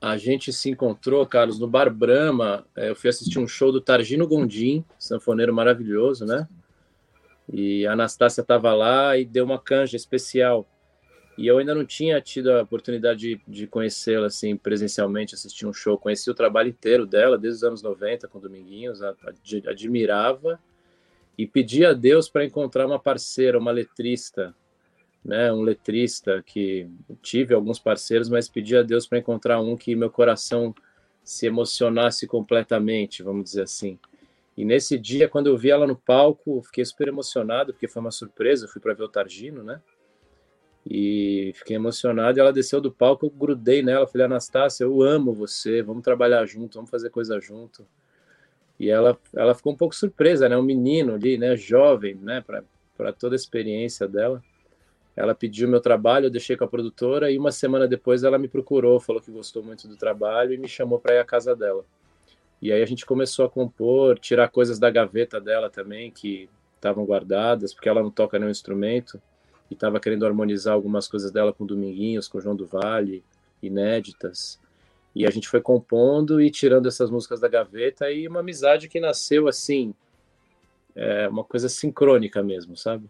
a 0.00 0.16
gente 0.16 0.52
se 0.52 0.70
encontrou, 0.70 1.26
Carlos, 1.26 1.58
no 1.58 1.68
Bar 1.68 1.90
Brahma. 1.90 2.64
É, 2.74 2.88
eu 2.88 2.96
fui 2.96 3.10
assistir 3.10 3.38
um 3.38 3.46
show 3.46 3.70
do 3.70 3.80
Targino 3.80 4.26
Gondim, 4.26 4.82
sanfoneiro 4.98 5.52
maravilhoso, 5.52 6.24
né? 6.24 6.48
E 7.52 7.86
a 7.86 7.92
Anastácia 7.92 8.40
estava 8.40 8.72
lá 8.72 9.18
e 9.18 9.24
deu 9.24 9.44
uma 9.44 9.58
canja 9.58 9.96
especial. 9.96 10.66
E 11.38 11.46
eu 11.46 11.58
ainda 11.58 11.74
não 11.74 11.84
tinha 11.84 12.20
tido 12.20 12.52
a 12.52 12.62
oportunidade 12.62 13.20
de, 13.20 13.40
de 13.46 13.66
conhecê-la 13.66 14.26
assim 14.26 14.56
presencialmente, 14.56 15.34
assistir 15.34 15.66
um 15.66 15.72
show. 15.72 15.96
Conheci 15.96 16.30
o 16.30 16.34
trabalho 16.34 16.68
inteiro 16.68 17.06
dela 17.06 17.38
desde 17.38 17.58
os 17.58 17.64
anos 17.64 17.82
90 17.82 18.28
com 18.28 18.40
Dominguinhos, 18.40 19.02
a, 19.02 19.10
a, 19.10 19.70
admirava 19.70 20.60
e 21.38 21.46
pedia 21.46 21.90
a 21.90 21.92
Deus 21.94 22.28
para 22.28 22.44
encontrar 22.44 22.86
uma 22.86 22.98
parceira, 22.98 23.58
uma 23.58 23.70
letrista 23.70 24.54
né, 25.24 25.52
um 25.52 25.62
letrista 25.62 26.42
que 26.44 26.88
tive 27.22 27.54
alguns 27.54 27.78
parceiros, 27.78 28.28
mas 28.28 28.48
pedi 28.48 28.76
a 28.76 28.82
Deus 28.82 29.06
para 29.06 29.18
encontrar 29.18 29.60
um 29.60 29.76
que 29.76 29.94
meu 29.94 30.10
coração 30.10 30.74
se 31.22 31.46
emocionasse 31.46 32.26
completamente, 32.26 33.22
vamos 33.22 33.44
dizer 33.44 33.62
assim. 33.62 33.98
E 34.56 34.64
nesse 34.64 34.98
dia, 34.98 35.28
quando 35.28 35.46
eu 35.46 35.56
vi 35.56 35.70
ela 35.70 35.86
no 35.86 35.96
palco, 35.96 36.62
fiquei 36.62 36.84
super 36.84 37.08
emocionado, 37.08 37.72
porque 37.72 37.88
foi 37.88 38.00
uma 38.00 38.10
surpresa, 38.10 38.64
eu 38.64 38.68
fui 38.68 38.80
para 38.80 38.94
ver 38.94 39.04
o 39.04 39.08
Targino, 39.08 39.62
né? 39.62 39.80
E 40.90 41.52
fiquei 41.54 41.76
emocionado, 41.76 42.40
ela 42.40 42.52
desceu 42.52 42.80
do 42.80 42.90
palco, 42.90 43.24
eu 43.24 43.30
grudei 43.30 43.80
nela, 43.80 44.08
falei, 44.08 44.24
Anastácia, 44.24 44.82
eu 44.82 45.00
amo 45.02 45.32
você, 45.32 45.82
vamos 45.82 46.02
trabalhar 46.02 46.44
junto, 46.46 46.74
vamos 46.74 46.90
fazer 46.90 47.10
coisa 47.10 47.38
junto. 47.38 47.86
E 48.76 48.90
ela, 48.90 49.16
ela 49.32 49.54
ficou 49.54 49.72
um 49.72 49.76
pouco 49.76 49.94
surpresa, 49.94 50.48
né? 50.48 50.56
Um 50.56 50.64
menino 50.64 51.14
ali, 51.14 51.38
né? 51.38 51.54
Jovem, 51.54 52.16
né? 52.16 52.42
Para 52.96 53.12
toda 53.12 53.36
a 53.36 53.38
experiência 53.38 54.08
dela. 54.08 54.42
Ela 55.14 55.32
pediu 55.32 55.68
meu 55.68 55.80
trabalho, 55.80 56.26
eu 56.26 56.30
deixei 56.30 56.56
com 56.56 56.64
a 56.64 56.68
produtora 56.68 57.30
e 57.30 57.38
uma 57.38 57.52
semana 57.52 57.86
depois 57.86 58.24
ela 58.24 58.38
me 58.38 58.48
procurou, 58.48 58.98
falou 58.98 59.22
que 59.22 59.30
gostou 59.30 59.62
muito 59.62 59.86
do 59.86 59.96
trabalho 59.96 60.54
e 60.54 60.58
me 60.58 60.66
chamou 60.66 60.98
para 60.98 61.14
ir 61.14 61.18
à 61.18 61.24
casa 61.24 61.54
dela. 61.54 61.84
E 62.60 62.72
aí 62.72 62.82
a 62.82 62.86
gente 62.86 63.06
começou 63.06 63.44
a 63.44 63.50
compor, 63.50 64.18
tirar 64.18 64.48
coisas 64.48 64.78
da 64.78 64.90
gaveta 64.90 65.40
dela 65.40 65.70
também 65.70 66.10
que 66.10 66.48
estavam 66.74 67.04
guardadas, 67.04 67.72
porque 67.72 67.88
ela 67.88 68.02
não 68.02 68.10
toca 68.10 68.38
nenhum 68.40 68.50
instrumento 68.50 69.20
e 69.70 69.74
estava 69.74 70.00
querendo 70.00 70.26
harmonizar 70.26 70.74
algumas 70.74 71.06
coisas 71.06 71.30
dela 71.30 71.52
com 71.52 71.64
Dominguinhos, 71.64 72.28
com 72.28 72.40
João 72.40 72.56
do 72.56 72.66
Vale, 72.66 73.24
inéditas. 73.62 74.58
E 75.14 75.26
a 75.26 75.30
gente 75.30 75.48
foi 75.48 75.60
compondo 75.60 76.40
e 76.40 76.50
tirando 76.50 76.88
essas 76.88 77.10
músicas 77.10 77.40
da 77.40 77.48
gaveta 77.48 78.10
e 78.10 78.26
uma 78.26 78.40
amizade 78.40 78.88
que 78.88 79.00
nasceu 79.00 79.48
assim, 79.48 79.94
é 80.94 81.28
uma 81.28 81.44
coisa 81.44 81.68
sincrônica 81.68 82.42
mesmo, 82.42 82.76
sabe? 82.76 83.08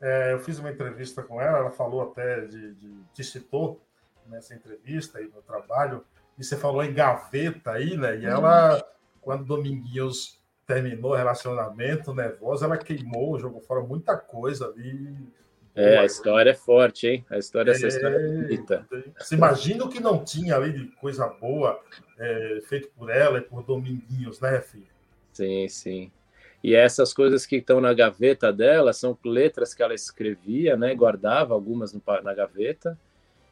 É, 0.00 0.32
eu 0.32 0.40
fiz 0.40 0.58
uma 0.58 0.70
entrevista 0.70 1.22
com 1.22 1.40
ela, 1.40 1.58
ela 1.58 1.70
falou 1.70 2.02
até 2.02 2.40
de, 2.42 2.74
de 2.74 2.92
te 3.14 3.22
citou 3.22 3.80
nessa 4.26 4.54
entrevista 4.54 5.18
aí 5.18 5.30
no 5.34 5.42
trabalho, 5.42 6.04
e 6.38 6.44
você 6.44 6.56
falou 6.56 6.82
em 6.82 6.92
gaveta 6.92 7.72
aí, 7.72 7.96
né? 7.96 8.18
E 8.18 8.24
ela, 8.24 8.82
quando 9.20 9.44
Dominguinhos 9.44 10.40
terminou 10.66 11.12
o 11.12 11.16
relacionamento 11.16 12.14
nervoso, 12.14 12.64
ela 12.64 12.78
queimou, 12.78 13.38
jogou 13.38 13.60
fora 13.60 13.80
muita 13.80 14.16
coisa 14.16 14.66
ali. 14.66 15.16
É, 15.74 15.98
a 15.98 16.04
história 16.04 16.50
é 16.50 16.54
forte, 16.54 17.06
hein? 17.06 17.24
A 17.30 17.38
história, 17.38 17.70
é, 17.70 17.74
essa 17.74 17.86
história 17.86 18.16
é 18.16 18.28
bonita. 18.28 18.86
Você 19.18 19.34
imagina 19.34 19.84
o 19.84 19.88
que 19.88 20.00
não 20.00 20.22
tinha 20.22 20.54
ali 20.56 20.72
de 20.72 20.86
coisa 20.96 21.26
boa 21.26 21.80
é, 22.18 22.60
feito 22.68 22.90
por 22.96 23.10
ela 23.10 23.38
e 23.38 23.40
por 23.40 23.62
Dominguinhos, 23.62 24.38
né, 24.40 24.60
filho? 24.60 24.86
Sim, 25.32 25.68
sim. 25.68 26.12
E 26.62 26.74
essas 26.74 27.12
coisas 27.12 27.46
que 27.46 27.56
estão 27.56 27.80
na 27.80 27.92
gaveta 27.92 28.52
dela 28.52 28.92
são 28.92 29.18
letras 29.24 29.74
que 29.74 29.82
ela 29.82 29.94
escrevia, 29.94 30.76
né? 30.76 30.94
Guardava 30.94 31.54
algumas 31.54 31.92
no, 31.92 32.02
na 32.22 32.34
gaveta. 32.34 32.98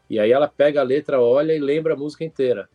E 0.08 0.18
aí 0.18 0.30
ela 0.30 0.46
pega 0.46 0.80
a 0.80 0.84
letra, 0.84 1.20
olha 1.20 1.54
e 1.54 1.58
lembra 1.58 1.94
a 1.94 1.96
música 1.96 2.24
inteira. 2.24 2.68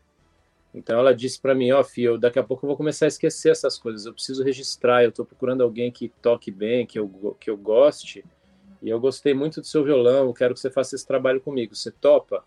Então 0.73 0.99
ela 0.99 1.15
disse 1.15 1.39
para 1.39 1.55
mim, 1.55 1.71
ó, 1.71 1.79
oh, 1.79 1.83
filho, 1.83 2.17
daqui 2.17 2.37
a 2.37 2.43
pouco 2.43 2.65
eu 2.65 2.67
vou 2.67 2.75
começar 2.75 3.05
a 3.05 3.07
esquecer 3.07 3.49
essas 3.49 3.77
coisas. 3.77 4.05
Eu 4.05 4.13
preciso 4.13 4.43
registrar. 4.43 5.03
Eu 5.03 5.09
estou 5.09 5.25
procurando 5.25 5.61
alguém 5.61 5.89
que 5.91 6.09
toque 6.21 6.51
bem, 6.51 6.85
que 6.85 6.99
eu 6.99 7.37
que 7.39 7.49
eu 7.49 7.55
goste. 7.55 8.25
E 8.81 8.89
eu 8.89 8.99
gostei 8.99 9.33
muito 9.33 9.61
do 9.61 9.67
seu 9.67 9.83
violão. 9.83 10.33
Quero 10.33 10.53
que 10.53 10.59
você 10.59 10.69
faça 10.69 10.95
esse 10.95 11.07
trabalho 11.07 11.41
comigo. 11.41 11.75
Você 11.75 11.91
topa? 11.91 12.43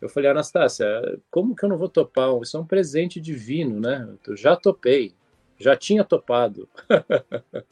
Eu 0.00 0.08
falei, 0.08 0.30
Anastácia, 0.30 0.86
como 1.30 1.56
que 1.56 1.64
eu 1.64 1.68
não 1.68 1.78
vou 1.78 1.88
topar? 1.88 2.30
Isso 2.42 2.56
é 2.56 2.60
um 2.60 2.66
presente 2.66 3.20
divino, 3.20 3.80
né? 3.80 4.08
Eu 4.26 4.36
já 4.36 4.54
topei 4.54 5.14
já 5.58 5.76
tinha 5.76 6.04
topado. 6.04 6.68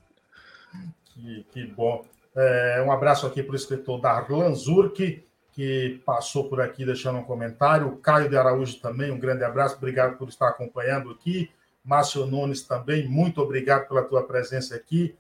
que, 1.05 1.47
que, 1.51 1.67
bom. 1.67 2.05
É, 2.35 2.83
um 2.87 2.93
abraço 2.93 3.27
aqui 3.27 3.43
para 3.43 3.53
o 3.53 3.57
escritor 3.57 4.01
Darlan 4.01 4.53
Zurk, 4.55 5.25
que 5.53 6.03
passou 6.05 6.49
por 6.49 6.61
aqui 6.61 6.85
deixando 6.85 7.19
um 7.19 7.25
comentário. 7.25 7.89
O 7.89 7.97
Caio 7.97 8.29
de 8.29 8.37
Araújo 8.37 8.79
também, 8.81 9.11
um 9.11 9.19
grande 9.19 9.45
abraço. 9.45 9.77
Obrigado 9.77 10.19
por 10.19 10.29
estar 10.29 10.49
acompanhando 10.49 11.11
aqui. 11.11 11.51
Márcio 11.83 12.27
Nunes 12.27 12.63
também, 12.63 13.09
muito 13.09 13.41
obrigado 13.41 13.87
pela 13.87 14.03
tua 14.03 14.25
presença 14.25 14.75
aqui. 14.75 15.15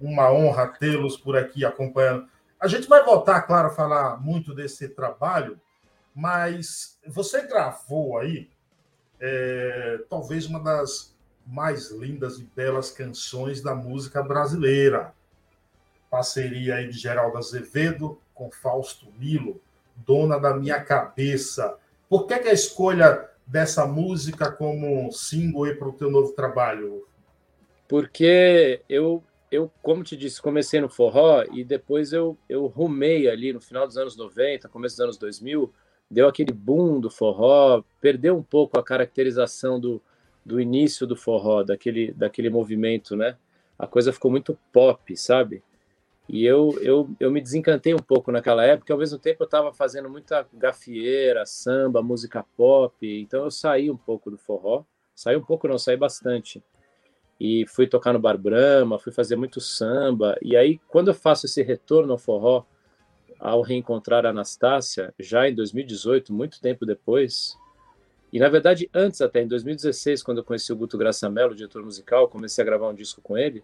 Uma 0.00 0.30
honra 0.30 0.68
tê-los 0.68 1.16
por 1.16 1.36
aqui 1.36 1.64
acompanhando. 1.64 2.28
A 2.60 2.66
gente 2.66 2.88
vai 2.88 3.04
voltar, 3.04 3.42
claro, 3.42 3.68
a 3.68 3.74
falar 3.74 4.20
muito 4.20 4.54
desse 4.54 4.88
trabalho, 4.88 5.60
mas 6.14 6.98
você 7.06 7.46
gravou 7.46 8.18
aí 8.18 8.48
é, 9.20 10.00
talvez 10.08 10.46
uma 10.46 10.60
das 10.60 11.14
mais 11.46 11.90
lindas 11.90 12.38
e 12.38 12.44
belas 12.44 12.90
canções 12.90 13.62
da 13.62 13.74
música 13.74 14.22
brasileira. 14.22 15.14
Parceria 16.10 16.76
aí 16.76 16.88
de 16.88 16.98
Geraldo 16.98 17.38
Azevedo 17.38 18.18
com 18.34 18.50
Fausto 18.50 19.06
Milo, 19.18 19.60
Dona 19.96 20.38
da 20.38 20.54
Minha 20.54 20.80
Cabeça. 20.82 21.76
Por 22.08 22.26
que, 22.26 22.38
que 22.38 22.48
a 22.48 22.52
escolha 22.52 23.28
dessa 23.46 23.86
música 23.86 24.50
como 24.50 25.10
single 25.10 25.74
para 25.76 25.88
o 25.88 25.92
teu 25.92 26.10
novo 26.10 26.32
trabalho? 26.32 27.06
Porque 27.88 28.82
eu, 28.88 29.22
eu, 29.50 29.70
como 29.82 30.02
te 30.02 30.16
disse, 30.16 30.40
comecei 30.40 30.80
no 30.80 30.88
forró 30.88 31.44
e 31.52 31.64
depois 31.64 32.12
eu, 32.12 32.36
eu 32.48 32.66
rumei 32.66 33.28
ali 33.28 33.52
no 33.52 33.60
final 33.60 33.86
dos 33.86 33.96
anos 33.96 34.16
90, 34.16 34.68
começo 34.68 34.96
dos 34.96 35.00
anos 35.00 35.16
2000, 35.16 35.72
deu 36.10 36.28
aquele 36.28 36.52
boom 36.52 37.00
do 37.00 37.10
forró, 37.10 37.82
perdeu 38.00 38.36
um 38.36 38.42
pouco 38.42 38.78
a 38.78 38.82
caracterização 38.82 39.80
do, 39.80 40.02
do 40.44 40.60
início 40.60 41.06
do 41.06 41.16
forró, 41.16 41.62
daquele, 41.62 42.12
daquele 42.12 42.50
movimento, 42.50 43.16
né? 43.16 43.36
A 43.78 43.86
coisa 43.86 44.12
ficou 44.12 44.30
muito 44.30 44.58
pop, 44.72 45.16
sabe? 45.16 45.62
E 46.28 46.44
eu, 46.44 46.78
eu, 46.82 47.08
eu 47.18 47.30
me 47.30 47.40
desencantei 47.40 47.94
um 47.94 47.98
pouco 47.98 48.30
naquela 48.30 48.62
época, 48.64 48.92
ao 48.92 48.98
mesmo 48.98 49.18
tempo 49.18 49.42
eu 49.42 49.46
estava 49.46 49.72
fazendo 49.72 50.10
muita 50.10 50.46
gafieira, 50.52 51.46
samba, 51.46 52.02
música 52.02 52.44
pop, 52.54 52.94
então 53.02 53.44
eu 53.44 53.50
saí 53.50 53.90
um 53.90 53.96
pouco 53.96 54.30
do 54.30 54.36
forró, 54.36 54.84
saí 55.14 55.36
um 55.36 55.44
pouco 55.44 55.66
não, 55.66 55.78
saí 55.78 55.96
bastante. 55.96 56.62
E 57.40 57.64
fui 57.66 57.86
tocar 57.86 58.12
no 58.12 58.18
Bar 58.18 58.36
Brahma, 58.36 58.98
fui 58.98 59.12
fazer 59.12 59.36
muito 59.36 59.60
samba, 59.60 60.36
e 60.42 60.56
aí 60.56 60.80
quando 60.88 61.08
eu 61.08 61.14
faço 61.14 61.46
esse 61.46 61.62
retorno 61.62 62.12
ao 62.12 62.18
forró, 62.18 62.64
ao 63.38 63.62
reencontrar 63.62 64.26
a 64.26 64.30
Anastácia, 64.30 65.14
já 65.18 65.48
em 65.48 65.54
2018, 65.54 66.32
muito 66.32 66.60
tempo 66.60 66.84
depois, 66.84 67.56
e 68.32 68.40
na 68.40 68.48
verdade 68.48 68.90
antes 68.92 69.20
até, 69.20 69.42
em 69.42 69.46
2016, 69.46 70.22
quando 70.22 70.38
eu 70.38 70.44
conheci 70.44 70.72
o 70.72 70.76
Guto 70.76 70.98
Graça 70.98 71.30
Mello, 71.30 71.54
diretor 71.54 71.84
musical, 71.84 72.28
comecei 72.28 72.62
a 72.62 72.66
gravar 72.66 72.88
um 72.88 72.94
disco 72.94 73.20
com 73.22 73.38
ele, 73.38 73.62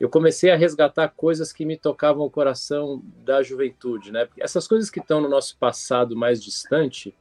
eu 0.00 0.08
comecei 0.08 0.50
a 0.50 0.56
resgatar 0.56 1.08
coisas 1.10 1.52
que 1.52 1.66
me 1.66 1.76
tocavam 1.76 2.24
o 2.24 2.30
coração 2.30 3.02
da 3.22 3.42
juventude, 3.42 4.10
né? 4.10 4.24
Porque 4.24 4.42
essas 4.42 4.66
coisas 4.66 4.88
que 4.88 4.98
estão 4.98 5.20
no 5.20 5.28
nosso 5.28 5.58
passado 5.58 6.16
mais 6.16 6.42
distante 6.42 7.14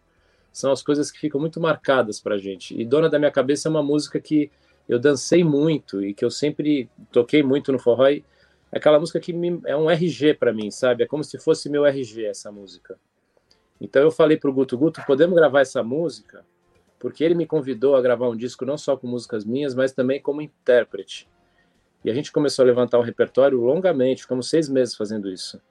são 0.53 0.71
as 0.71 0.81
coisas 0.81 1.11
que 1.11 1.19
ficam 1.19 1.41
muito 1.41 1.59
marcadas 1.59 2.21
para 2.21 2.35
a 2.35 2.37
gente. 2.37 2.79
E 2.79 2.85
Dona 2.85 3.09
da 3.09 3.19
Minha 3.19 3.31
Cabeça 3.31 3.67
é 3.67 3.69
uma 3.69 3.83
música 3.83 4.17
que 4.17 4.49
eu 4.89 4.97
dancei 4.97 5.43
muito 5.43 6.03
e 6.03 6.15
que 6.15 6.25
eu 6.25 6.31
sempre 6.31 6.89
toquei 7.11 7.43
muito 7.43 7.71
no 7.71 7.77
forró. 7.77 8.09
E 8.09 8.25
é 8.71 8.79
aquela 8.79 8.99
música 8.99 9.19
que 9.19 9.31
me, 9.31 9.61
é 9.65 9.77
um 9.77 9.89
RG 9.89 10.33
para 10.33 10.51
mim, 10.51 10.71
sabe? 10.71 11.03
É 11.03 11.07
como 11.07 11.23
se 11.23 11.37
fosse 11.37 11.69
meu 11.69 11.85
RG 11.85 12.25
essa 12.25 12.51
música. 12.51 12.97
Então 13.79 14.01
eu 14.01 14.09
falei 14.09 14.35
para 14.35 14.49
o 14.49 14.53
Guto, 14.53 14.75
Guto, 14.75 15.01
podemos 15.05 15.35
gravar 15.35 15.61
essa 15.61 15.83
música? 15.83 16.43
Porque 16.97 17.23
ele 17.23 17.35
me 17.35 17.45
convidou 17.45 17.95
a 17.95 18.01
gravar 18.01 18.27
um 18.27 18.35
disco 18.35 18.65
não 18.65 18.77
só 18.77 18.97
com 18.97 19.07
músicas 19.07 19.45
minhas, 19.45 19.75
mas 19.75 19.93
também 19.93 20.19
como 20.19 20.41
intérprete. 20.41 21.29
E 22.03 22.09
a 22.09 22.13
gente 22.13 22.31
começou 22.31 22.63
a 22.63 22.65
levantar 22.65 22.97
um 22.97 23.03
repertório 23.03 23.59
longamente, 23.59 24.23
ficamos 24.23 24.49
seis 24.49 24.67
meses 24.67 24.95
fazendo 24.95 25.29
isso. 25.29 25.61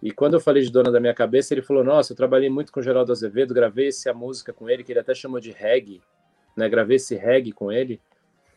E 0.00 0.12
quando 0.12 0.34
eu 0.34 0.40
falei 0.40 0.62
de 0.62 0.70
Dona 0.70 0.90
da 0.90 1.00
Minha 1.00 1.14
Cabeça, 1.14 1.52
ele 1.52 1.62
falou: 1.62 1.82
Nossa, 1.82 2.12
eu 2.12 2.16
trabalhei 2.16 2.48
muito 2.48 2.72
com 2.72 2.80
o 2.80 2.82
Geraldo 2.82 3.10
Azevedo, 3.10 3.52
gravei 3.52 3.88
essa 3.88 4.14
música 4.14 4.52
com 4.52 4.68
ele, 4.70 4.84
que 4.84 4.92
ele 4.92 5.00
até 5.00 5.14
chamou 5.14 5.40
de 5.40 5.50
reggae, 5.50 6.00
né? 6.56 6.68
Gravei 6.68 6.96
esse 6.96 7.14
reggae 7.16 7.52
com 7.52 7.70
ele. 7.70 8.00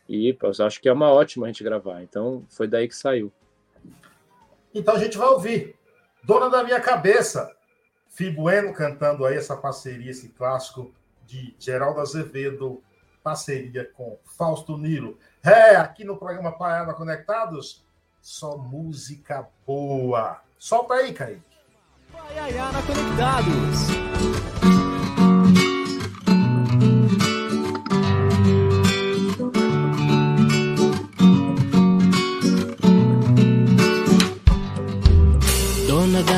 E 0.08 0.38
eu 0.42 0.66
acho 0.66 0.80
que 0.80 0.88
é 0.88 0.94
uma 0.94 1.12
ótima 1.12 1.46
a 1.46 1.50
gente 1.50 1.64
gravar. 1.64 2.04
Então 2.04 2.46
foi 2.50 2.68
daí 2.68 2.88
que 2.88 2.96
saiu. 2.96 3.32
Então 4.74 4.96
a 4.96 5.00
gente 5.00 5.18
vai 5.18 5.28
ouvir 5.28 5.76
Dona 6.24 6.50
da 6.50 6.64
Minha 6.64 6.80
Cabeça, 6.80 7.56
Fibueno 8.10 8.74
cantando 8.74 9.26
aí 9.26 9.38
essa 9.38 9.56
parceria, 9.56 10.12
esse 10.12 10.30
clássico 10.30 10.92
de 11.26 11.56
Geraldo 11.60 12.00
Azevedo, 12.00 12.82
parceria 13.24 13.86
com 13.94 14.18
Fausto 14.24 14.78
Nilo. 14.78 15.18
É, 15.44 15.76
aqui 15.76 16.04
no 16.04 16.18
programa 16.18 16.52
Paiana 16.52 16.94
Conectados, 16.94 17.84
só 18.22 18.58
música 18.58 19.48
boa. 19.66 20.42
Solta 20.58 20.96
aí, 20.96 21.14
Kaique. 21.14 21.42
Paiana 22.12 22.82
Conectados. 22.84 24.45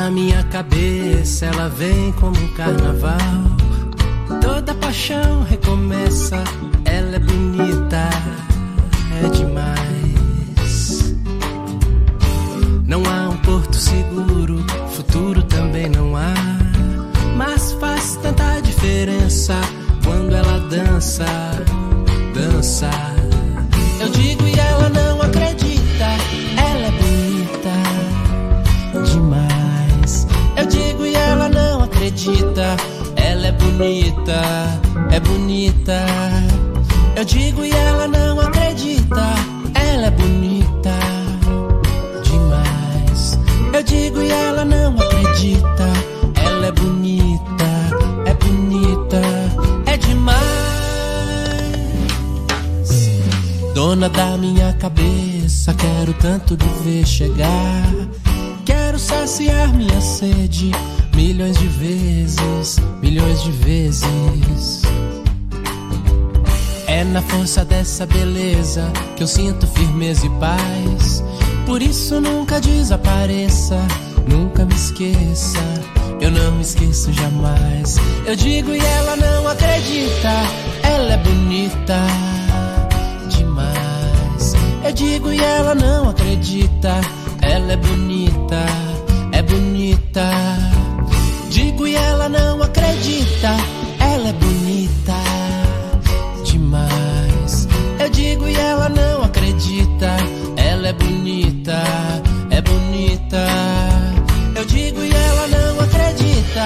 Da 0.07 0.11
minha 0.11 0.41
cabeça, 0.43 1.47
ela 1.47 1.67
vem 1.67 2.13
como 2.13 2.39
um 2.39 2.47
carnaval. 2.53 3.17
Toda 4.41 4.73
paixão 4.73 5.43
recomeça, 5.43 6.41
ela 6.85 7.17
é 7.17 7.19
bonita 7.19 8.09
é 9.21 9.27
demais. 9.27 11.13
Não 12.85 13.03
há 13.05 13.31
um 13.31 13.37
porto 13.39 13.75
seguro, 13.75 14.65
futuro 14.95 15.43
também 15.43 15.89
não 15.89 16.15
há. 16.15 16.33
Mas 17.35 17.73
faz 17.73 18.17
tanta 18.23 18.61
diferença 18.61 19.55
quando 20.05 20.33
ela 20.33 20.57
dança, 20.69 21.25
dança. 22.33 22.89
Eu 23.99 24.07
digo 24.07 24.47
e 24.47 24.57
ela 24.57 24.87
não 24.87 25.21
acredita, 32.27 32.75
ela 33.15 33.47
é 33.47 33.51
bonita, 33.53 34.41
é 35.11 35.19
bonita. 35.19 36.05
Eu 37.15 37.23
digo 37.23 37.63
e 37.63 37.71
ela 37.71 38.07
não 38.07 38.39
acredita, 38.39 39.33
ela 39.73 40.07
é 40.07 40.11
bonita 40.11 40.93
demais. 42.23 43.39
Eu 43.73 43.83
digo 43.83 44.21
e 44.21 44.29
ela 44.29 44.65
não 44.65 44.95
acredita, 44.99 45.89
ela 46.43 46.67
é 46.67 46.71
bonita, 46.71 47.65
é 48.25 48.33
bonita, 48.33 49.21
é 49.85 49.97
demais. 49.97 50.37
Dona 53.73 54.09
da 54.09 54.37
minha 54.37 54.73
cabeça, 54.73 55.73
quero 55.73 56.13
tanto 56.13 56.57
de 56.57 56.67
ver 56.83 57.05
chegar. 57.05 57.83
Quero 58.65 58.99
saciar 58.99 59.73
minha 59.73 60.01
sede 60.01 60.71
milhões 61.17 61.57
de 61.57 61.67
vezes, 61.67 62.77
milhões 63.01 63.41
de 63.41 63.51
vezes. 63.51 64.83
É 66.85 67.03
na 67.03 67.23
força 67.23 67.65
dessa 67.65 68.05
beleza 68.05 68.91
que 69.15 69.23
eu 69.23 69.27
sinto 69.27 69.65
firmeza 69.65 70.27
e 70.27 70.29
paz. 70.39 71.23
Por 71.65 71.81
isso 71.81 72.21
nunca 72.21 72.61
desapareça, 72.61 73.79
nunca 74.27 74.63
me 74.63 74.75
esqueça. 74.75 75.59
Eu 76.21 76.29
não 76.29 76.61
esqueço 76.61 77.11
jamais. 77.11 77.97
Eu 78.25 78.35
digo 78.35 78.71
e 78.71 78.79
ela 78.79 79.15
não 79.15 79.47
acredita. 79.47 80.33
Ela 80.83 81.13
é 81.13 81.17
bonita 81.17 81.97
demais. 83.27 84.53
Eu 84.85 84.93
digo 84.93 85.33
e 85.33 85.43
ela 85.43 85.73
não 85.73 86.09
acredita. 86.09 87.01
Ela 87.41 87.73
é 87.73 87.77
bonita, 87.77 88.65
é 89.31 89.41
bonita. 89.41 90.76
Digo 91.77 91.89
e 91.89 91.95
ela 91.95 92.27
não 92.27 92.63
acredita. 92.63 93.49
Ela 93.99 94.29
é 94.29 94.33
bonita 94.33 95.13
demais. 96.43 97.67
Eu 97.99 98.09
digo 98.09 98.47
e 98.47 98.55
ela 98.55 98.89
não 98.89 99.21
acredita. 99.21 100.17
Ela 100.55 100.87
é 100.87 100.93
bonita, 100.93 101.83
é 102.49 102.61
bonita. 102.63 103.47
Eu 104.55 104.65
digo 104.65 105.03
e 105.03 105.11
ela 105.11 105.47
não 105.49 105.79
acredita. 105.81 106.63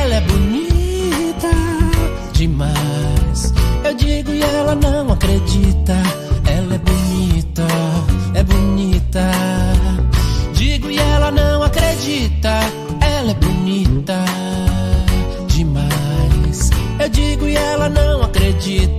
Ela 0.00 0.14
é 0.14 0.20
bonita 0.20 1.50
demais. 2.32 3.52
Eu 3.82 3.94
digo 3.94 4.30
e 4.30 4.42
ela 4.42 4.76
não 4.76 5.12
acredita. 5.12 6.25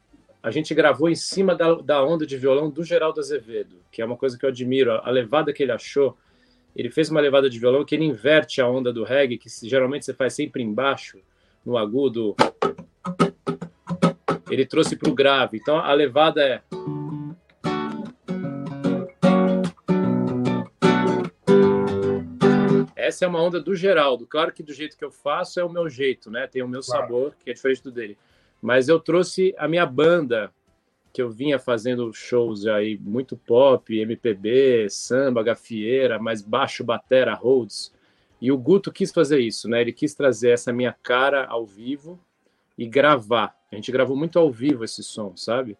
a 0.41 0.49
gente 0.49 0.73
gravou 0.73 1.09
em 1.09 1.15
cima 1.15 1.53
da, 1.53 1.75
da 1.75 2.01
onda 2.01 2.25
de 2.25 2.37
violão 2.37 2.69
do 2.69 2.81
Geraldo 2.81 3.19
Azevedo, 3.19 3.75
que 3.91 4.01
é 4.01 4.05
uma 4.05 4.15
coisa 4.15 4.37
que 4.37 4.45
eu 4.45 4.49
admiro. 4.49 4.93
A, 4.93 5.07
a 5.07 5.11
levada 5.11 5.51
que 5.51 5.61
ele 5.61 5.73
achou, 5.73 6.17
ele 6.73 6.89
fez 6.89 7.09
uma 7.09 7.19
levada 7.19 7.49
de 7.49 7.59
violão 7.59 7.83
que 7.83 7.93
ele 7.93 8.05
inverte 8.05 8.61
a 8.61 8.69
onda 8.69 8.93
do 8.93 9.03
reggae, 9.03 9.37
que 9.37 9.49
geralmente 9.67 10.05
você 10.05 10.13
faz 10.13 10.33
sempre 10.33 10.63
embaixo, 10.63 11.19
no 11.65 11.77
agudo 11.77 12.33
ele 14.49 14.65
trouxe 14.65 14.95
para 14.95 15.09
o 15.09 15.13
grave. 15.13 15.57
Então 15.57 15.77
a 15.77 15.93
levada 15.93 16.41
é. 16.41 16.61
Essa 23.07 23.23
é 23.23 23.27
uma 23.27 23.41
onda 23.41 23.61
do 23.61 23.73
Geraldo. 23.73 24.27
Claro 24.27 24.51
que 24.51 24.61
do 24.61 24.73
jeito 24.73 24.97
que 24.97 25.05
eu 25.05 25.09
faço 25.09 25.61
é 25.61 25.63
o 25.63 25.69
meu 25.69 25.87
jeito, 25.89 26.29
né? 26.29 26.45
Tem 26.45 26.61
o 26.61 26.67
meu 26.67 26.81
claro. 26.81 27.03
sabor, 27.03 27.35
que 27.41 27.49
é 27.49 27.53
diferente 27.53 27.81
do 27.81 27.89
dele. 27.89 28.17
Mas 28.61 28.89
eu 28.89 28.99
trouxe 28.99 29.55
a 29.57 29.65
minha 29.65 29.85
banda, 29.85 30.51
que 31.13 31.21
eu 31.21 31.29
vinha 31.29 31.57
fazendo 31.57 32.11
shows 32.11 32.67
aí 32.67 32.97
muito 32.97 33.37
pop, 33.37 33.97
MPB, 33.97 34.89
samba, 34.89 35.41
gafieira, 35.41 36.19
mais 36.19 36.41
baixo, 36.41 36.83
batera, 36.83 37.33
Rhodes. 37.33 37.93
E 38.41 38.51
o 38.51 38.57
Guto 38.57 38.91
quis 38.91 39.09
fazer 39.09 39.39
isso, 39.39 39.69
né? 39.69 39.79
Ele 39.79 39.93
quis 39.93 40.13
trazer 40.13 40.49
essa 40.49 40.73
minha 40.73 40.91
cara 40.91 41.45
ao 41.45 41.65
vivo 41.65 42.19
e 42.77 42.85
gravar. 42.85 43.57
A 43.71 43.75
gente 43.75 43.89
gravou 43.89 44.17
muito 44.17 44.37
ao 44.37 44.51
vivo 44.51 44.83
esse 44.83 45.01
som, 45.01 45.33
sabe? 45.37 45.77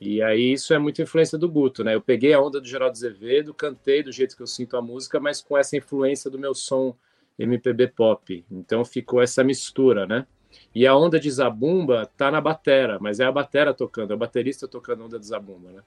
E 0.00 0.22
aí 0.22 0.52
isso 0.52 0.72
é 0.74 0.78
muita 0.78 1.02
influência 1.02 1.38
do 1.38 1.48
Guto, 1.48 1.84
né? 1.84 1.94
Eu 1.94 2.00
peguei 2.00 2.32
a 2.32 2.40
onda 2.40 2.60
do 2.60 2.66
Geraldo 2.66 2.96
Azevedo, 2.96 3.54
cantei 3.54 4.02
do 4.02 4.12
jeito 4.12 4.36
que 4.36 4.42
eu 4.42 4.46
sinto 4.46 4.76
a 4.76 4.82
música, 4.82 5.20
mas 5.20 5.40
com 5.40 5.56
essa 5.56 5.76
influência 5.76 6.30
do 6.30 6.38
meu 6.38 6.54
som 6.54 6.96
MPB 7.38 7.88
pop. 7.88 8.44
Então 8.50 8.84
ficou 8.84 9.22
essa 9.22 9.42
mistura, 9.44 10.06
né? 10.06 10.26
E 10.74 10.86
a 10.86 10.94
onda 10.94 11.18
de 11.18 11.30
Zabumba 11.30 12.10
tá 12.16 12.30
na 12.30 12.40
batera, 12.40 12.98
mas 13.00 13.20
é 13.20 13.24
a 13.24 13.32
batera 13.32 13.72
tocando, 13.72 14.12
é 14.12 14.14
o 14.14 14.18
baterista 14.18 14.68
tocando 14.68 15.02
a 15.02 15.06
onda 15.06 15.18
de 15.18 15.26
Zabumba, 15.26 15.70
né? 15.70 15.82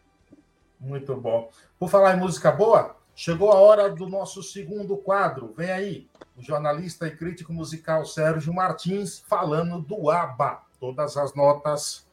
Muito 0.80 1.16
bom. 1.16 1.50
Por 1.80 1.90
falar 1.90 2.16
em 2.16 2.20
música 2.20 2.52
boa, 2.52 2.96
chegou 3.16 3.52
a 3.52 3.56
hora 3.56 3.90
do 3.90 4.08
nosso 4.08 4.44
segundo 4.44 4.98
quadro. 4.98 5.54
Vem 5.56 5.72
aí, 5.72 6.08
o 6.38 6.42
jornalista 6.42 7.08
e 7.08 7.16
crítico 7.16 7.54
musical 7.54 8.06
Sérgio 8.06 8.54
Martins 8.54 9.20
falando 9.20 9.82
do 9.82 10.10
ABBA 10.10 10.62
todas 10.80 11.18
as 11.18 11.34
notas. 11.34 12.06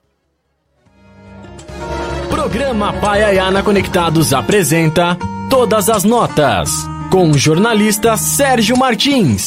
Programa 2.42 2.92
Paiaiana 2.94 3.62
Conectados 3.62 4.32
apresenta 4.32 5.16
Todas 5.48 5.88
as 5.88 6.02
Notas, 6.02 6.70
com 7.08 7.30
o 7.30 7.38
jornalista 7.38 8.16
Sérgio 8.16 8.76
Martins. 8.76 9.46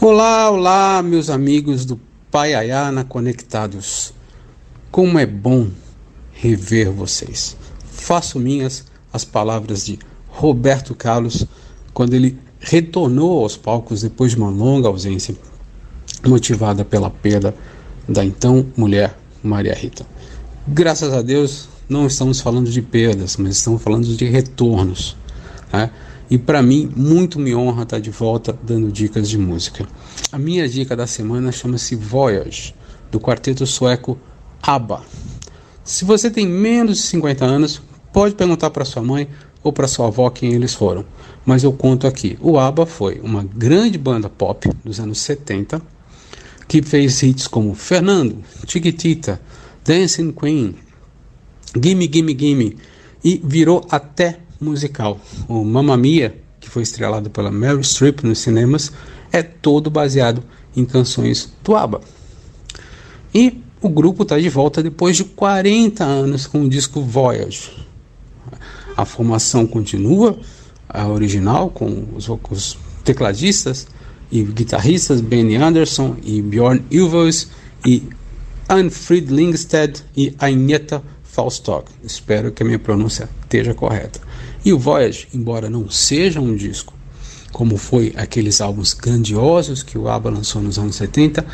Olá, 0.00 0.50
olá, 0.50 1.02
meus 1.04 1.30
amigos 1.30 1.84
do 1.84 2.00
Paiaiana 2.32 3.04
Conectados. 3.04 4.12
Como 4.90 5.20
é 5.20 5.24
bom 5.24 5.68
rever 6.32 6.90
vocês. 6.90 7.56
Faço 7.86 8.40
minhas 8.40 8.84
as 9.12 9.24
palavras 9.24 9.86
de 9.86 10.00
Roberto 10.26 10.96
Carlos 10.96 11.46
quando 11.94 12.14
ele 12.14 12.36
retornou 12.58 13.44
aos 13.44 13.56
palcos 13.56 14.02
depois 14.02 14.32
de 14.32 14.38
uma 14.38 14.50
longa 14.50 14.88
ausência 14.88 15.36
motivada 16.26 16.84
pela 16.84 17.08
perda 17.08 17.54
da 18.08 18.24
então 18.24 18.66
mulher 18.76 19.21
Maria 19.42 19.74
Rita. 19.74 20.06
Graças 20.66 21.12
a 21.12 21.22
Deus, 21.22 21.68
não 21.88 22.06
estamos 22.06 22.40
falando 22.40 22.70
de 22.70 22.80
perdas, 22.80 23.36
mas 23.36 23.56
estamos 23.56 23.82
falando 23.82 24.06
de 24.06 24.24
retornos. 24.24 25.16
Né? 25.72 25.90
E 26.30 26.38
para 26.38 26.62
mim, 26.62 26.90
muito 26.96 27.38
me 27.38 27.54
honra 27.54 27.82
estar 27.82 27.98
de 27.98 28.10
volta 28.10 28.56
dando 28.62 28.90
dicas 28.90 29.28
de 29.28 29.36
música. 29.36 29.86
A 30.30 30.38
minha 30.38 30.68
dica 30.68 30.96
da 30.96 31.06
semana 31.06 31.52
chama-se 31.52 31.94
Voyage, 31.94 32.74
do 33.10 33.20
quarteto 33.20 33.66
sueco 33.66 34.16
ABBA. 34.62 35.02
Se 35.84 36.04
você 36.04 36.30
tem 36.30 36.46
menos 36.46 36.98
de 36.98 37.02
50 37.02 37.44
anos, 37.44 37.82
pode 38.12 38.34
perguntar 38.34 38.70
para 38.70 38.84
sua 38.84 39.02
mãe 39.02 39.28
ou 39.62 39.72
para 39.72 39.88
sua 39.88 40.06
avó 40.06 40.30
quem 40.30 40.52
eles 40.52 40.74
foram. 40.74 41.04
Mas 41.44 41.64
eu 41.64 41.72
conto 41.72 42.06
aqui. 42.06 42.38
O 42.40 42.58
ABBA 42.58 42.86
foi 42.86 43.20
uma 43.20 43.42
grande 43.42 43.98
banda 43.98 44.28
pop 44.28 44.70
dos 44.84 45.00
anos 45.00 45.18
70 45.18 45.82
que 46.72 46.80
fez 46.80 47.22
hits 47.22 47.46
como 47.46 47.74
Fernando, 47.74 48.42
Chiquitita, 48.66 49.38
Dancing 49.84 50.32
Queen, 50.32 50.74
Gimme 51.78 52.08
Gimme 52.10 52.34
Gimme 52.34 52.78
e 53.22 53.38
virou 53.44 53.86
até 53.90 54.38
musical. 54.58 55.20
O 55.46 55.62
Mamma 55.66 55.98
Mia, 55.98 56.34
que 56.58 56.70
foi 56.70 56.82
estrelado 56.82 57.28
pela 57.28 57.50
Meryl 57.50 57.84
Streep 57.84 58.24
nos 58.24 58.38
cinemas, 58.38 58.90
é 59.30 59.42
todo 59.42 59.90
baseado 59.90 60.42
em 60.74 60.86
canções 60.86 61.52
do 61.62 61.76
ABBA. 61.76 62.00
E 63.34 63.60
o 63.82 63.90
grupo 63.90 64.22
está 64.22 64.38
de 64.38 64.48
volta 64.48 64.82
depois 64.82 65.14
de 65.14 65.24
40 65.24 66.02
anos 66.02 66.46
com 66.46 66.62
o 66.62 66.68
disco 66.70 67.02
Voyage. 67.02 67.70
A 68.96 69.04
formação 69.04 69.66
continua, 69.66 70.38
a 70.88 71.06
original, 71.06 71.68
com 71.68 72.08
os, 72.16 72.30
os 72.50 72.78
tecladistas 73.04 73.86
e 74.32 74.42
guitarristas 74.42 75.20
Benny 75.20 75.56
Anderson 75.56 76.16
e 76.24 76.40
Bjorn 76.40 76.82
Ulvaeus 76.90 77.48
e 77.86 78.02
Anfrid 78.68 79.30
Lingstedt 79.30 80.02
e 80.16 80.34
Agneta 80.38 81.02
Faustog. 81.22 81.84
Espero 82.02 82.50
que 82.50 82.62
a 82.62 82.66
minha 82.66 82.78
pronúncia 82.78 83.28
esteja 83.42 83.74
correta. 83.74 84.20
E 84.64 84.72
o 84.72 84.78
Voyage, 84.78 85.28
embora 85.34 85.68
não 85.68 85.90
seja 85.90 86.40
um 86.40 86.56
disco 86.56 86.94
como 87.52 87.76
foi 87.76 88.14
aqueles 88.16 88.62
álbuns 88.62 88.94
grandiosos 88.94 89.82
que 89.82 89.98
o 89.98 90.08
ABBA 90.08 90.30
lançou 90.30 90.62
nos 90.62 90.78
anos 90.78 90.96
70, 90.96 91.44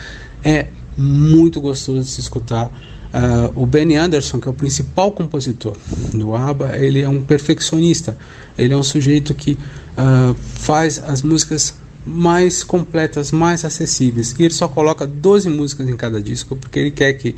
é 0.44 0.68
muito 0.96 1.60
gostoso 1.60 2.00
de 2.00 2.06
se 2.06 2.20
escutar. 2.20 2.66
Uh, 2.66 3.62
o 3.62 3.66
Benny 3.66 3.96
Anderson, 3.96 4.38
que 4.38 4.46
é 4.46 4.50
o 4.50 4.54
principal 4.54 5.10
compositor 5.10 5.76
do 6.14 6.36
ABBA, 6.36 6.76
ele 6.76 7.00
é 7.00 7.08
um 7.08 7.22
perfeccionista. 7.22 8.16
Ele 8.56 8.72
é 8.72 8.76
um 8.76 8.82
sujeito 8.82 9.34
que 9.34 9.52
uh, 9.52 10.34
faz 10.34 11.02
as 11.04 11.22
músicas 11.22 11.74
mais 12.08 12.64
completas, 12.64 13.30
mais 13.30 13.64
acessíveis. 13.64 14.34
E 14.38 14.44
ele 14.44 14.54
só 14.54 14.66
coloca 14.66 15.06
12 15.06 15.48
músicas 15.50 15.88
em 15.88 15.96
cada 15.96 16.20
disco 16.22 16.56
porque 16.56 16.78
ele 16.78 16.90
quer 16.90 17.12
que 17.12 17.34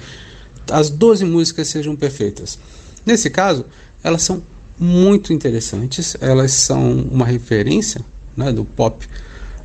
as 0.70 0.88
12 0.88 1.24
músicas 1.24 1.68
sejam 1.68 1.96
perfeitas. 1.96 2.58
Nesse 3.04 3.28
caso, 3.28 3.66
elas 4.02 4.22
são 4.22 4.42
muito 4.78 5.32
interessantes, 5.32 6.16
elas 6.20 6.52
são 6.52 6.92
uma 6.92 7.26
referência 7.26 8.02
né, 8.36 8.52
do 8.52 8.64
pop 8.64 9.04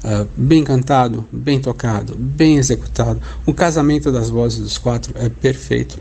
uh, 0.04 0.28
bem 0.36 0.64
cantado, 0.64 1.26
bem 1.32 1.60
tocado, 1.60 2.16
bem 2.16 2.58
executado. 2.58 3.22
O 3.46 3.54
casamento 3.54 4.12
das 4.12 4.30
vozes 4.30 4.60
dos 4.60 4.78
quatro 4.78 5.14
é 5.16 5.30
perfeito. 5.30 6.00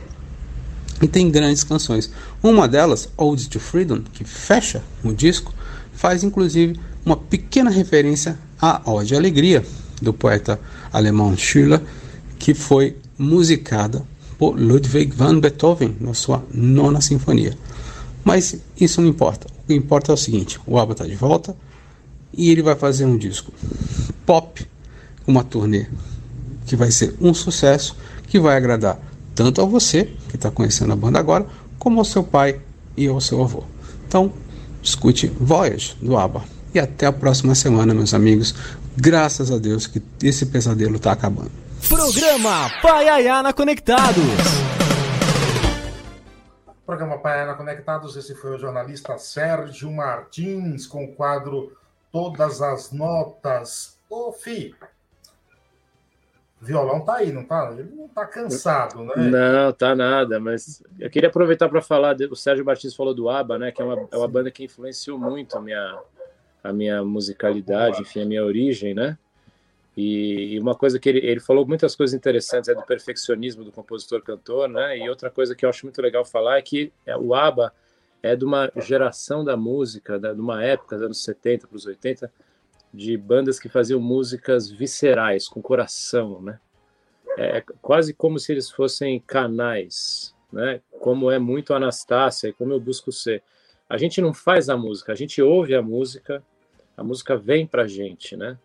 E 1.02 1.06
tem 1.06 1.30
grandes 1.30 1.62
canções. 1.62 2.10
Uma 2.42 2.66
delas, 2.66 3.08
Ode 3.16 3.48
to 3.48 3.60
Freedom, 3.60 4.00
que 4.12 4.24
fecha 4.24 4.82
o 5.02 5.12
disco, 5.12 5.52
faz 5.92 6.24
inclusive 6.24 6.78
uma 7.04 7.16
pequena 7.16 7.70
referência 7.70 8.38
a 8.64 8.80
Ode 8.90 9.14
Alegria, 9.14 9.62
do 10.00 10.14
poeta 10.14 10.58
alemão 10.90 11.36
Schiller, 11.36 11.82
que 12.38 12.54
foi 12.54 12.96
musicada 13.18 14.02
por 14.38 14.58
Ludwig 14.58 15.14
van 15.14 15.38
Beethoven 15.38 15.94
na 16.00 16.14
sua 16.14 16.42
nona 16.52 17.02
sinfonia. 17.02 17.56
Mas 18.24 18.56
isso 18.80 19.02
não 19.02 19.08
importa. 19.08 19.46
O 19.46 19.66
que 19.66 19.74
importa 19.74 20.12
é 20.12 20.14
o 20.14 20.16
seguinte: 20.16 20.58
o 20.66 20.78
ABBA 20.78 20.92
está 20.92 21.04
de 21.04 21.14
volta 21.14 21.54
e 22.32 22.50
ele 22.50 22.62
vai 22.62 22.74
fazer 22.74 23.04
um 23.04 23.18
disco 23.18 23.52
pop, 24.24 24.66
uma 25.26 25.44
turnê 25.44 25.86
que 26.64 26.74
vai 26.74 26.90
ser 26.90 27.14
um 27.20 27.34
sucesso, 27.34 27.94
que 28.26 28.40
vai 28.40 28.56
agradar 28.56 28.98
tanto 29.34 29.60
a 29.60 29.66
você, 29.66 30.10
que 30.30 30.36
está 30.36 30.50
conhecendo 30.50 30.94
a 30.94 30.96
banda 30.96 31.18
agora, 31.18 31.46
como 31.78 31.98
ao 31.98 32.04
seu 32.04 32.24
pai 32.24 32.60
e 32.96 33.06
ao 33.06 33.20
seu 33.20 33.42
avô. 33.42 33.62
Então, 34.08 34.32
escute 34.82 35.26
Voyage 35.38 35.94
do 36.00 36.16
ABBA. 36.16 36.53
E 36.74 36.80
até 36.80 37.06
a 37.06 37.12
próxima 37.12 37.54
semana, 37.54 37.94
meus 37.94 38.12
amigos. 38.12 38.52
Graças 38.96 39.52
a 39.52 39.58
Deus 39.58 39.86
que 39.86 40.02
esse 40.20 40.46
pesadelo 40.46 40.96
está 40.96 41.12
acabando. 41.12 41.52
Programa 41.88 42.68
Paiaiana 42.82 43.52
Conectados. 43.52 44.24
Programa 46.84 47.16
Paiaiana 47.18 47.54
Conectados, 47.54 48.16
esse 48.16 48.34
foi 48.34 48.56
o 48.56 48.58
jornalista 48.58 49.16
Sérgio 49.18 49.90
Martins 49.92 50.86
com 50.86 51.04
o 51.04 51.14
quadro 51.14 51.76
Todas 52.10 52.60
as 52.60 52.90
Notas. 52.90 53.96
Ô, 54.10 54.32
Fi, 54.32 54.74
violão 56.60 57.00
tá 57.00 57.16
aí, 57.16 57.32
não 57.32 57.44
tá? 57.44 57.70
Ele 57.72 57.94
não 57.94 58.08
tá 58.08 58.26
cansado, 58.26 59.04
né? 59.04 59.12
Não, 59.16 59.72
tá 59.72 59.94
nada, 59.94 60.40
mas 60.40 60.82
eu 60.98 61.08
queria 61.08 61.28
aproveitar 61.28 61.68
para 61.68 61.80
falar, 61.80 62.16
o 62.30 62.36
Sérgio 62.36 62.64
Martins 62.64 62.94
falou 62.94 63.14
do 63.14 63.28
ABBA, 63.28 63.58
né, 63.58 63.72
que 63.72 63.80
é 63.80 63.84
uma, 63.84 64.08
é 64.10 64.16
uma 64.16 64.28
banda 64.28 64.50
que 64.50 64.64
influenciou 64.64 65.18
muito 65.18 65.56
a 65.56 65.60
minha, 65.60 65.98
a 66.64 66.72
minha 66.72 67.04
musicalidade, 67.04 68.00
enfim, 68.00 68.22
a 68.22 68.24
minha 68.24 68.42
origem, 68.42 68.94
né? 68.94 69.18
E, 69.94 70.54
e 70.54 70.60
uma 70.60 70.74
coisa 70.74 70.98
que 70.98 71.08
ele, 71.08 71.18
ele 71.18 71.38
falou 71.38 71.66
muitas 71.66 71.94
coisas 71.94 72.14
interessantes 72.14 72.68
é 72.68 72.74
do 72.74 72.82
perfeccionismo 72.82 73.62
do 73.62 73.70
compositor-cantor, 73.70 74.66
né? 74.66 74.98
E 74.98 75.08
outra 75.08 75.30
coisa 75.30 75.54
que 75.54 75.64
eu 75.64 75.68
acho 75.68 75.84
muito 75.84 76.00
legal 76.00 76.24
falar 76.24 76.56
é 76.56 76.62
que 76.62 76.90
é, 77.06 77.16
o 77.16 77.34
ABBA 77.34 77.72
é 78.22 78.34
de 78.34 78.44
uma 78.44 78.72
geração 78.76 79.44
da 79.44 79.56
música, 79.56 80.18
de 80.18 80.40
uma 80.40 80.64
época, 80.64 80.96
dos 80.96 81.04
anos 81.04 81.22
70 81.22 81.68
para 81.68 81.76
os 81.76 81.84
80, 81.84 82.32
de 82.92 83.16
bandas 83.16 83.60
que 83.60 83.68
faziam 83.68 84.00
músicas 84.00 84.70
viscerais, 84.70 85.46
com 85.46 85.60
coração, 85.60 86.40
né? 86.40 86.58
É 87.36 87.62
quase 87.82 88.14
como 88.14 88.38
se 88.38 88.52
eles 88.52 88.70
fossem 88.70 89.20
canais, 89.20 90.34
né? 90.50 90.80
Como 91.00 91.30
é 91.30 91.38
muito 91.38 91.74
Anastácia 91.74 92.48
e 92.48 92.52
como 92.52 92.72
eu 92.72 92.80
busco 92.80 93.12
ser. 93.12 93.42
A 93.88 93.98
gente 93.98 94.20
não 94.20 94.32
faz 94.32 94.68
a 94.68 94.76
música, 94.76 95.12
a 95.12 95.16
gente 95.16 95.42
ouve 95.42 95.74
a 95.74 95.82
música, 95.82 96.42
a 96.96 97.02
música 97.02 97.36
vem 97.36 97.66
para 97.66 97.82
a 97.82 97.88
gente, 97.88 98.36
né? 98.36 98.58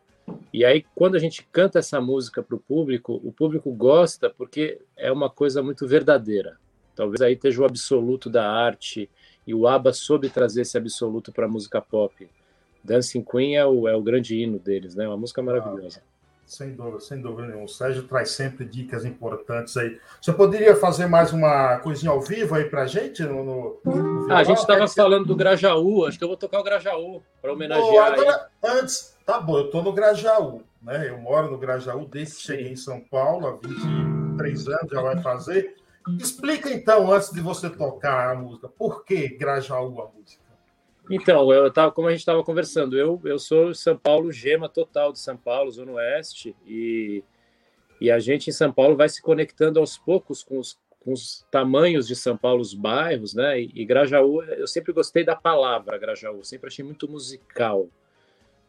E 0.54 0.64
aí, 0.64 0.86
quando 0.96 1.16
a 1.16 1.20
gente 1.20 1.48
canta 1.52 1.80
essa 1.80 2.00
música 2.00 2.44
para 2.44 2.56
o 2.56 2.60
público, 2.60 3.20
o 3.24 3.32
público 3.32 3.72
gosta 3.72 4.30
porque 4.30 4.80
é 4.96 5.12
uma 5.12 5.30
coisa 5.30 5.62
muito 5.64 5.88
verdadeira. 5.88 6.58
Talvez 6.96 7.22
aí 7.22 7.34
esteja 7.34 7.62
o 7.62 7.66
absoluto 7.66 8.30
da 8.30 8.50
arte 8.50 9.10
e 9.48 9.54
o 9.54 9.68
ABBA 9.68 9.94
soube 9.94 10.30
trazer 10.30 10.62
esse 10.62 10.78
absoluto 10.78 11.32
para 11.32 11.46
a 11.46 11.50
música 11.50 11.82
pop. 11.82 12.30
Dancing 12.84 13.24
Queen 13.24 13.56
é 13.56 13.66
o, 13.66 13.88
é 13.88 13.96
o 13.96 14.02
grande 14.02 14.36
hino 14.36 14.60
deles, 14.60 14.96
né? 14.96 15.08
Uma 15.08 15.18
música 15.18 15.42
maravilhosa. 15.42 16.02
Sem 16.50 16.72
dúvida, 16.74 17.00
sem 17.00 17.22
dúvida 17.22 17.48
nenhuma. 17.48 17.66
O 17.66 17.70
Sérgio 17.70 18.08
traz 18.08 18.32
sempre 18.32 18.66
dicas 18.66 19.06
importantes 19.06 19.78
aí. 19.78 20.00
Você 20.20 20.34
poderia 20.34 20.76
fazer 20.76 21.06
mais 21.06 21.32
uma 21.32 21.78
coisinha 21.78 22.12
ao 22.12 22.20
vivo 22.20 22.56
aí 22.56 22.66
pra 22.66 22.88
gente? 22.88 23.22
No, 23.22 23.44
no, 23.44 23.80
no 23.86 24.34
ah, 24.34 24.38
a 24.38 24.44
gente 24.44 24.58
estava 24.58 24.88
falando 24.88 25.28
do 25.28 25.36
Grajaú, 25.36 26.06
acho 26.06 26.18
que 26.18 26.24
eu 26.24 26.28
vou 26.28 26.36
tocar 26.36 26.60
o 26.60 26.64
Grajaú 26.64 27.22
para 27.40 27.54
homenagear. 27.54 28.14
agora, 28.14 28.50
antes, 28.64 29.16
tá 29.24 29.40
bom, 29.40 29.60
eu 29.60 29.66
estou 29.66 29.84
no 29.84 29.94
Grajaú, 29.94 30.64
né? 30.82 31.10
Eu 31.10 31.20
moro 31.20 31.52
no 31.52 31.58
Grajaú 31.60 32.08
desde 32.08 32.38
que 32.38 32.42
cheguei 32.42 32.72
em 32.72 32.76
São 32.76 33.00
Paulo, 33.00 33.46
há 33.46 33.52
23 33.52 34.68
anos 34.70 34.92
já 34.92 35.02
vai 35.04 35.22
fazer. 35.22 35.76
Explica 36.20 36.72
então, 36.72 37.12
antes 37.12 37.32
de 37.32 37.42
você 37.42 37.70
tocar 37.70 38.32
a 38.32 38.36
música, 38.36 38.68
por 38.68 39.06
que 39.06 39.38
Grajaú 39.38 40.02
a 40.02 40.08
música? 40.08 40.49
Então, 41.10 41.52
eu 41.52 41.72
tava, 41.72 41.92
como 41.92 42.08
a 42.08 42.12
gente 42.12 42.20
estava 42.20 42.44
conversando, 42.44 42.96
eu, 42.96 43.20
eu 43.26 43.40
sou 43.40 43.74
São 43.74 43.98
Paulo, 43.98 44.32
gema 44.32 44.70
total 44.70 45.12
de 45.12 45.20
São 45.20 45.36
Paulo, 45.36 45.72
Zona 45.72 45.94
Oeste, 45.94 46.56
e, 46.68 47.24
e 48.00 48.12
a 48.12 48.20
gente 48.20 48.50
em 48.50 48.54
São 48.54 48.72
Paulo 48.72 48.96
vai 48.96 49.10
se 49.10 49.20
conectando 49.22 49.80
aos 49.80 49.98
poucos 49.98 50.44
com 50.44 50.60
os, 50.60 50.80
com 51.00 51.12
os 51.12 51.46
tamanhos 51.50 52.08
de 52.08 52.16
São 52.16 52.38
Paulo, 52.38 52.62
os 52.62 52.76
bairros, 52.76 53.34
né? 53.34 53.60
E, 53.60 53.72
e 53.74 53.86
Grajaú, 53.86 54.44
eu 54.44 54.68
sempre 54.68 54.94
gostei 54.94 55.24
da 55.24 55.36
palavra 55.36 55.98
Grajaú, 55.98 56.44
sempre 56.44 56.68
achei 56.68 56.86
muito 56.86 57.10
musical, 57.10 57.88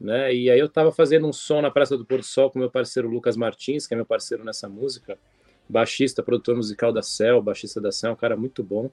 né? 0.00 0.34
E 0.34 0.50
aí 0.50 0.58
eu 0.58 0.66
estava 0.66 0.90
fazendo 0.90 1.26
um 1.26 1.32
som 1.34 1.60
na 1.60 1.70
Praça 1.70 1.94
do 1.94 2.06
Porto 2.06 2.24
Sol 2.24 2.50
com 2.50 2.58
meu 2.58 2.70
parceiro 2.70 3.10
Lucas 3.10 3.36
Martins, 3.36 3.86
que 3.86 3.92
é 3.92 3.96
meu 3.96 4.06
parceiro 4.06 4.44
nessa 4.44 4.66
música, 4.66 5.18
baixista, 5.68 6.22
produtor 6.22 6.56
musical 6.56 6.90
da 6.90 7.02
Cell, 7.02 7.42
baixista 7.42 7.82
da 7.82 7.92
Cell, 7.92 8.12
um 8.12 8.16
cara 8.16 8.34
muito 8.34 8.64
bom. 8.64 8.90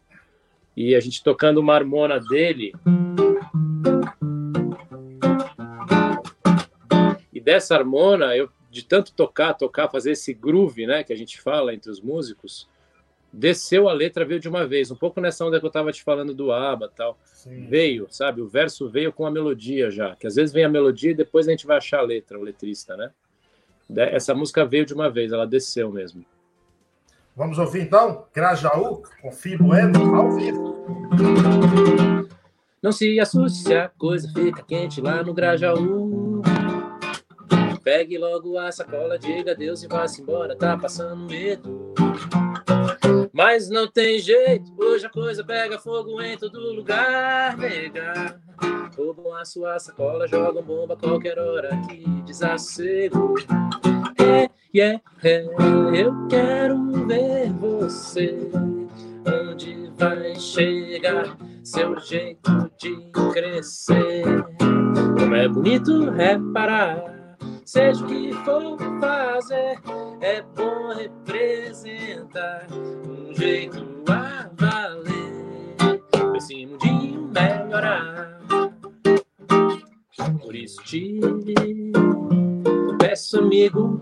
E 0.78 0.94
a 0.94 1.00
gente 1.00 1.24
tocando 1.24 1.58
uma 1.58 1.74
harmona 1.74 2.20
dele. 2.20 2.72
E 7.34 7.42
dessa 7.42 7.76
harmona, 7.76 8.38
eu 8.38 8.48
de 8.70 8.86
tanto 8.86 9.12
tocar, 9.12 9.56
tocar, 9.56 9.90
fazer 9.90 10.12
esse 10.12 10.36
groove, 10.36 10.86
né, 10.86 11.04
que 11.04 11.12
a 11.12 11.16
gente 11.16 11.42
fala 11.42 11.74
entre 11.74 11.90
os 11.90 12.00
músicos, 12.00 12.70
desceu 13.34 13.90
a 13.90 13.94
letra, 13.94 14.24
veio 14.24 14.40
de 14.40 14.48
uma 14.48 14.68
vez, 14.68 14.92
um 14.92 14.96
pouco 14.96 15.20
nessa 15.20 15.44
onda 15.44 15.60
que 15.60 15.66
eu 15.66 15.70
estava 15.70 15.92
te 15.92 16.04
falando 16.04 16.32
do 16.32 16.52
ABBA 16.52 16.92
tal. 16.96 17.18
Sim. 17.26 17.66
Veio, 17.68 18.06
sabe? 18.12 18.40
O 18.40 18.48
verso 18.48 18.88
veio 18.88 19.12
com 19.12 19.26
a 19.26 19.32
melodia 19.32 19.90
já, 19.90 20.16
que 20.16 20.28
às 20.28 20.36
vezes 20.36 20.54
vem 20.54 20.64
a 20.64 20.70
melodia 20.70 21.10
e 21.10 21.16
depois 21.16 21.48
a 21.48 21.52
gente 21.52 21.66
vai 21.66 21.78
achar 21.78 22.00
a 22.00 22.04
letra, 22.04 22.38
o 22.38 22.44
letrista, 22.44 22.96
né? 22.96 23.12
Essa 23.96 24.36
música 24.36 24.64
veio 24.64 24.86
de 24.86 24.94
uma 24.94 25.10
vez, 25.10 25.32
ela 25.32 25.48
desceu 25.48 25.92
mesmo. 25.92 26.24
Vamos 27.38 27.60
ouvir 27.60 27.84
então 27.84 28.26
Grajaú 28.34 29.04
com 29.22 29.32
Fibo 29.32 29.66
Bueno 29.66 30.16
ao 30.16 30.32
vivo. 30.32 30.76
Não 32.82 32.92
se 32.92 33.20
assuste 33.20 33.60
se 33.60 33.76
a 33.76 33.90
coisa 33.90 34.28
fica 34.34 34.64
quente 34.64 35.00
lá 35.00 35.22
no 35.22 35.36
Grajaú. 35.36 36.42
Pegue 37.84 38.18
logo 38.18 38.58
a 38.58 38.72
sacola, 38.72 39.20
diga 39.20 39.52
adeus 39.52 39.84
e 39.84 39.88
vá-se 39.88 40.20
embora, 40.20 40.56
tá 40.56 40.76
passando 40.76 41.30
medo. 41.30 41.94
Mas 43.32 43.70
não 43.70 43.88
tem 43.88 44.18
jeito, 44.18 44.74
hoje 44.76 45.06
a 45.06 45.10
coisa 45.10 45.44
pega 45.44 45.78
fogo 45.78 46.20
em 46.20 46.36
todo 46.40 46.60
lugar, 46.74 47.56
nega. 47.56 48.42
Roubam 48.98 49.36
a 49.36 49.46
sua 49.46 49.78
sacola, 49.78 50.28
jogam 50.28 50.64
bomba 50.64 50.98
qualquer 50.98 51.38
hora 51.38 51.70
que 51.88 52.04
desacerto. 52.24 53.36
É, 54.20 54.50
yeah, 54.74 55.02
é, 55.24 55.46
eu 55.94 56.28
quero 56.28 57.08
ver 57.08 57.52
você. 57.54 58.50
Onde 59.26 59.92
vai 59.98 60.36
chegar 60.36 61.38
seu 61.64 62.00
jeito 62.00 62.72
de 62.80 62.96
crescer? 63.34 64.24
Como 65.20 65.36
é 65.36 65.48
bonito 65.48 66.10
reparar. 66.12 67.18
Seja 67.66 68.04
o 68.04 68.08
que 68.08 68.34
for 68.46 68.78
fazer, 69.02 69.78
é 70.22 70.42
bom 70.56 70.94
representar 70.94 72.68
um 72.72 73.34
jeito 73.36 73.86
a 74.10 74.50
valer. 74.54 75.98
Esse 76.36 76.66
mundinho 76.66 77.30
melhorar. 77.34 78.40
Por 80.42 80.56
isso 80.56 80.82
te 80.84 81.20
peço, 82.98 83.40
amigo, 83.40 84.02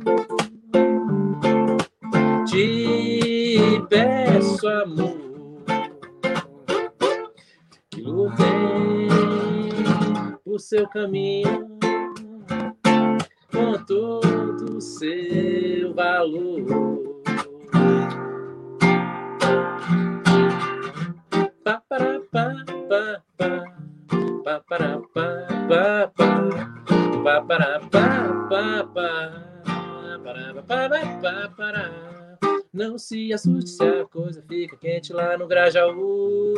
te 2.45 3.81
peço, 3.89 4.67
amor, 4.67 5.17
que 7.89 8.01
lutei 8.01 9.07
por 10.43 10.59
seu 10.59 10.87
caminho 10.89 11.77
com 13.51 13.73
todo 13.85 14.77
o 14.77 14.81
seu 14.81 15.93
valor. 15.93 17.05
Pa, 21.63 21.81
Não 32.75 32.97
se 32.97 33.31
assuste 33.31 33.69
se 33.69 33.81
a 33.81 34.05
coisa 34.05 34.43
fica 34.45 34.75
quente 34.75 35.13
lá 35.13 35.37
no 35.37 35.47
Grajaú. 35.47 36.53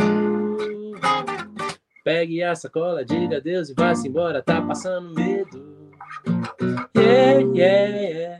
Pegue 2.03 2.41
a 2.41 2.55
sacola, 2.55 3.05
diga 3.05 3.37
adeus 3.37 3.69
e 3.69 3.75
vá-se 3.75 4.07
embora, 4.07 4.41
tá 4.41 4.59
passando 4.59 5.13
medo. 5.13 5.91
Yeah, 6.97 7.41
yeah, 7.53 7.97
yeah. 7.99 8.39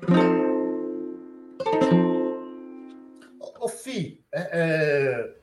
Ô, 3.60 3.68
Fi, 3.68 4.26
é, 4.34 4.50
é, 4.52 5.36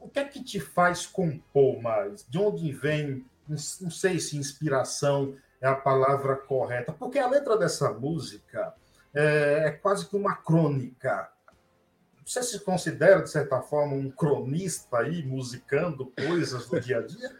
o 0.00 0.08
que 0.08 0.20
é 0.20 0.24
que 0.24 0.42
te 0.42 0.58
faz 0.58 1.06
compor 1.06 1.82
mais? 1.82 2.24
De 2.26 2.38
onde 2.38 2.72
vem, 2.72 3.26
não 3.46 3.90
sei 3.90 4.18
se 4.20 4.38
inspiração 4.38 5.36
é 5.60 5.68
a 5.68 5.74
palavra 5.74 6.34
correta, 6.34 6.94
porque 6.94 7.18
a 7.18 7.28
letra 7.28 7.58
dessa 7.58 7.92
música 7.92 8.72
é, 9.14 9.64
é 9.66 9.70
quase 9.70 10.08
que 10.08 10.16
uma 10.16 10.34
crônica. 10.34 11.30
Você 12.24 12.42
se 12.42 12.60
considera, 12.60 13.20
de 13.20 13.30
certa 13.30 13.60
forma, 13.60 13.94
um 13.94 14.10
cronista 14.10 14.98
aí, 14.98 15.22
musicando 15.24 16.12
coisas 16.16 16.68
do 16.68 16.80
dia 16.80 16.98
a 16.98 17.02
dia? 17.02 17.30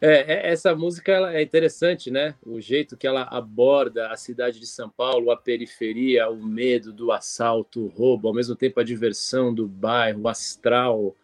É, 0.00 0.34
é, 0.34 0.52
essa 0.52 0.74
música 0.74 1.12
ela 1.12 1.34
é 1.34 1.42
interessante, 1.42 2.10
né? 2.10 2.34
O 2.44 2.60
jeito 2.60 2.96
que 2.96 3.06
ela 3.06 3.22
aborda 3.22 4.10
a 4.10 4.16
cidade 4.16 4.60
de 4.60 4.66
São 4.66 4.90
Paulo, 4.90 5.30
a 5.30 5.36
periferia, 5.36 6.28
o 6.28 6.44
medo 6.44 6.92
do 6.92 7.12
assalto, 7.12 7.84
o 7.84 7.88
roubo, 7.88 8.28
ao 8.28 8.34
mesmo 8.34 8.54
tempo 8.54 8.80
a 8.80 8.84
diversão 8.84 9.54
do 9.54 9.66
bairro, 9.66 10.22
o 10.22 10.28
astral, 10.28 11.14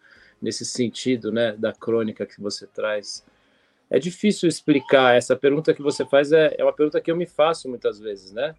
nesse 0.41 0.65
sentido, 0.65 1.31
né, 1.31 1.53
da 1.53 1.71
crônica 1.71 2.25
que 2.25 2.41
você 2.41 2.65
traz. 2.65 3.23
É 3.89 3.99
difícil 3.99 4.47
explicar. 4.47 5.15
Essa 5.15 5.35
pergunta 5.35 5.73
que 5.73 5.81
você 5.81 6.05
faz 6.05 6.31
é, 6.31 6.55
é 6.57 6.63
uma 6.63 6.73
pergunta 6.73 7.01
que 7.01 7.11
eu 7.11 7.15
me 7.15 7.27
faço 7.27 7.69
muitas 7.69 7.99
vezes, 7.99 8.31
né? 8.31 8.55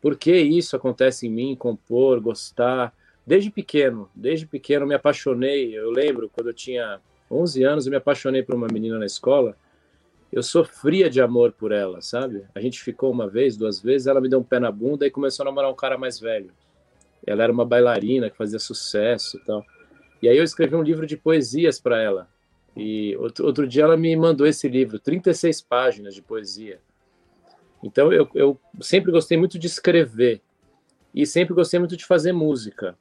Por 0.00 0.16
que 0.16 0.36
isso 0.36 0.76
acontece 0.76 1.26
em 1.26 1.30
mim? 1.30 1.56
Compor, 1.56 2.20
gostar. 2.20 2.94
Desde 3.30 3.48
pequeno, 3.48 4.10
desde 4.12 4.44
pequeno 4.44 4.84
me 4.84 4.92
apaixonei. 4.92 5.72
Eu 5.72 5.92
lembro 5.92 6.28
quando 6.28 6.48
eu 6.48 6.52
tinha 6.52 7.00
11 7.30 7.62
anos, 7.62 7.86
eu 7.86 7.90
me 7.90 7.96
apaixonei 7.96 8.42
por 8.42 8.56
uma 8.56 8.66
menina 8.66 8.98
na 8.98 9.06
escola. 9.06 9.56
Eu 10.32 10.42
sofria 10.42 11.08
de 11.08 11.20
amor 11.20 11.52
por 11.52 11.70
ela, 11.70 12.00
sabe? 12.00 12.44
A 12.52 12.60
gente 12.60 12.82
ficou 12.82 13.08
uma 13.08 13.28
vez, 13.28 13.56
duas 13.56 13.80
vezes, 13.80 14.08
ela 14.08 14.20
me 14.20 14.28
deu 14.28 14.40
um 14.40 14.42
pé 14.42 14.58
na 14.58 14.72
bunda 14.72 15.06
e 15.06 15.12
começou 15.12 15.44
a 15.44 15.46
namorar 15.46 15.70
um 15.70 15.76
cara 15.76 15.96
mais 15.96 16.18
velho. 16.18 16.50
Ela 17.24 17.44
era 17.44 17.52
uma 17.52 17.64
bailarina 17.64 18.28
que 18.28 18.36
fazia 18.36 18.58
sucesso 18.58 19.36
e 19.36 19.44
tal. 19.44 19.64
E 20.20 20.28
aí 20.28 20.36
eu 20.36 20.42
escrevi 20.42 20.74
um 20.74 20.82
livro 20.82 21.06
de 21.06 21.16
poesias 21.16 21.80
para 21.80 22.02
ela. 22.02 22.28
E 22.76 23.16
outro, 23.16 23.46
outro 23.46 23.64
dia 23.64 23.84
ela 23.84 23.96
me 23.96 24.16
mandou 24.16 24.44
esse 24.44 24.68
livro, 24.68 24.98
36 24.98 25.62
páginas 25.62 26.16
de 26.16 26.20
poesia. 26.20 26.80
Então 27.80 28.12
eu, 28.12 28.28
eu 28.34 28.60
sempre 28.80 29.12
gostei 29.12 29.38
muito 29.38 29.56
de 29.56 29.68
escrever 29.68 30.42
e 31.14 31.24
sempre 31.24 31.54
gostei 31.54 31.78
muito 31.78 31.96
de 31.96 32.04
fazer 32.04 32.32
música. 32.32 32.98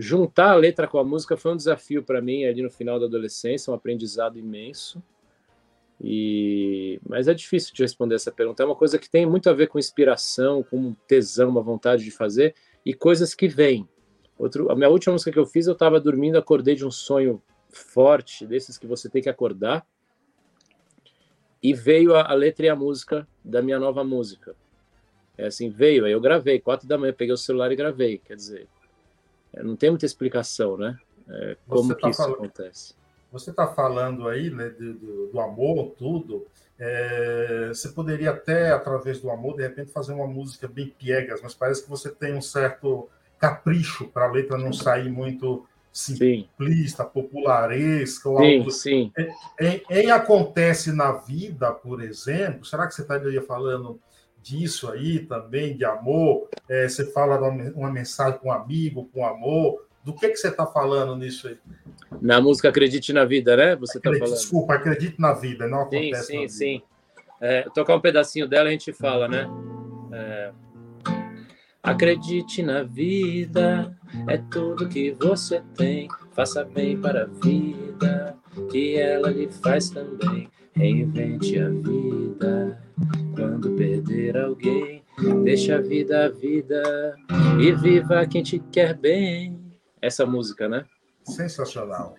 Juntar 0.00 0.52
a 0.52 0.54
letra 0.54 0.86
com 0.86 0.96
a 0.96 1.02
música 1.02 1.36
foi 1.36 1.52
um 1.52 1.56
desafio 1.56 2.04
para 2.04 2.22
mim 2.22 2.44
ali 2.44 2.62
no 2.62 2.70
final 2.70 3.00
da 3.00 3.06
adolescência, 3.06 3.72
um 3.72 3.74
aprendizado 3.74 4.38
imenso. 4.38 5.02
E 6.00 7.00
mas 7.04 7.26
é 7.26 7.34
difícil 7.34 7.74
de 7.74 7.82
responder 7.82 8.14
essa 8.14 8.30
pergunta. 8.30 8.62
É 8.62 8.66
uma 8.66 8.76
coisa 8.76 8.96
que 8.96 9.10
tem 9.10 9.26
muito 9.26 9.50
a 9.50 9.52
ver 9.52 9.66
com 9.66 9.76
inspiração, 9.76 10.62
com 10.62 10.94
tesão, 11.08 11.48
uma 11.48 11.60
vontade 11.60 12.04
de 12.04 12.12
fazer 12.12 12.54
e 12.86 12.94
coisas 12.94 13.34
que 13.34 13.48
vêm. 13.48 13.88
Outro, 14.38 14.70
a 14.70 14.76
minha 14.76 14.88
última 14.88 15.14
música 15.14 15.32
que 15.32 15.38
eu 15.38 15.46
fiz, 15.46 15.66
eu 15.66 15.72
estava 15.72 15.98
dormindo, 15.98 16.38
acordei 16.38 16.76
de 16.76 16.86
um 16.86 16.92
sonho 16.92 17.42
forte, 17.68 18.46
desses 18.46 18.78
que 18.78 18.86
você 18.86 19.08
tem 19.08 19.20
que 19.20 19.28
acordar, 19.28 19.84
e 21.60 21.74
veio 21.74 22.14
a, 22.14 22.30
a, 22.30 22.34
letra 22.34 22.66
e 22.66 22.68
a 22.68 22.76
música 22.76 23.26
da 23.44 23.60
minha 23.60 23.80
nova 23.80 24.04
música. 24.04 24.54
É 25.36 25.46
assim, 25.46 25.68
veio, 25.68 26.04
aí 26.04 26.12
eu 26.12 26.20
gravei, 26.20 26.60
quatro 26.60 26.86
da 26.86 26.96
manhã, 26.96 27.12
peguei 27.12 27.34
o 27.34 27.36
celular 27.36 27.72
e 27.72 27.76
gravei, 27.76 28.18
quer 28.18 28.36
dizer, 28.36 28.68
não 29.56 29.76
tem 29.76 29.90
muita 29.90 30.06
explicação, 30.06 30.76
né? 30.76 30.98
É, 31.28 31.56
como 31.66 31.88
tá 31.88 31.94
que 31.94 32.08
isso 32.08 32.22
falando, 32.22 32.34
acontece. 32.34 32.94
Você 33.30 33.50
está 33.50 33.66
falando 33.66 34.28
aí 34.28 34.50
né, 34.50 34.70
do, 34.70 34.94
do, 34.94 35.26
do 35.26 35.40
amor, 35.40 35.94
tudo, 35.98 36.46
é, 36.78 37.68
você 37.68 37.88
poderia 37.88 38.30
até, 38.30 38.70
através 38.70 39.20
do 39.20 39.30
amor, 39.30 39.56
de 39.56 39.62
repente 39.62 39.92
fazer 39.92 40.12
uma 40.12 40.26
música 40.26 40.68
bem 40.68 40.88
piegas, 40.88 41.40
mas 41.42 41.54
parece 41.54 41.82
que 41.82 41.90
você 41.90 42.08
tem 42.08 42.34
um 42.34 42.40
certo 42.40 43.08
capricho 43.38 44.06
para 44.08 44.26
a 44.26 44.30
letra 44.30 44.56
não 44.56 44.72
sair 44.72 45.10
muito 45.10 45.66
simplista, 45.92 47.02
sim. 47.02 47.10
popularesca. 47.12 48.28
Ou 48.28 48.38
sim, 48.38 48.58
algo... 48.58 48.70
sim. 48.70 49.12
Em, 49.60 49.82
em, 49.90 50.10
Acontece 50.10 50.92
na 50.92 51.12
Vida, 51.12 51.72
por 51.72 52.00
exemplo, 52.00 52.64
será 52.64 52.86
que 52.86 52.94
você 52.94 53.02
estaria 53.02 53.42
falando 53.42 54.00
disso 54.42 54.90
aí 54.90 55.20
também, 55.20 55.76
de 55.76 55.84
amor? 55.84 56.48
É, 56.68 56.88
você 56.88 57.10
fala 57.12 57.38
uma, 57.74 57.90
mensagem 57.90 58.38
com 58.38 58.48
um 58.48 58.52
amigo, 58.52 59.08
com 59.12 59.26
amor. 59.26 59.86
Do 60.04 60.14
que, 60.14 60.28
que 60.28 60.36
você 60.36 60.48
está 60.48 60.66
falando 60.66 61.16
nisso 61.16 61.48
aí? 61.48 61.58
Na 62.22 62.40
música 62.40 62.68
Acredite 62.68 63.12
na 63.12 63.24
Vida, 63.24 63.56
né? 63.56 63.76
Você 63.76 63.98
está 63.98 64.10
falando. 64.10 64.34
Desculpa, 64.34 64.74
Acredite 64.74 65.20
na 65.20 65.32
Vida, 65.32 65.66
não 65.66 65.82
acontece 65.82 66.26
Sim, 66.26 66.48
sim, 66.48 66.48
sim. 66.48 66.82
É, 67.40 67.62
tocar 67.74 67.94
um 67.94 68.00
pedacinho 68.00 68.48
dela 68.48 68.68
a 68.68 68.72
gente 68.72 68.92
fala, 68.92 69.28
né? 69.28 69.48
É... 70.12 70.50
Acredite 71.82 72.62
na 72.62 72.82
vida, 72.82 73.96
é 74.26 74.36
tudo 74.36 74.88
que 74.88 75.12
você 75.12 75.62
tem. 75.76 76.08
Faça 76.32 76.64
bem 76.64 77.00
para 77.00 77.22
a 77.22 77.26
vida, 77.26 78.36
que 78.66 78.96
ela 78.96 79.30
lhe 79.30 79.48
faz 79.48 79.90
também. 79.90 80.48
Reinvente 80.74 81.58
a 81.58 81.68
vida 81.68 82.82
quando 83.34 83.74
perder 83.76 84.36
alguém. 84.36 85.02
Deixa 85.44 85.76
a 85.76 85.80
vida 85.80 86.26
a 86.26 86.28
vida 86.28 87.16
e 87.60 87.72
viva 87.72 88.26
quem 88.26 88.42
te 88.42 88.58
quer 88.70 88.94
bem. 88.94 89.58
Essa 90.00 90.24
música, 90.24 90.68
né? 90.68 90.84
Sensacional. 91.24 92.14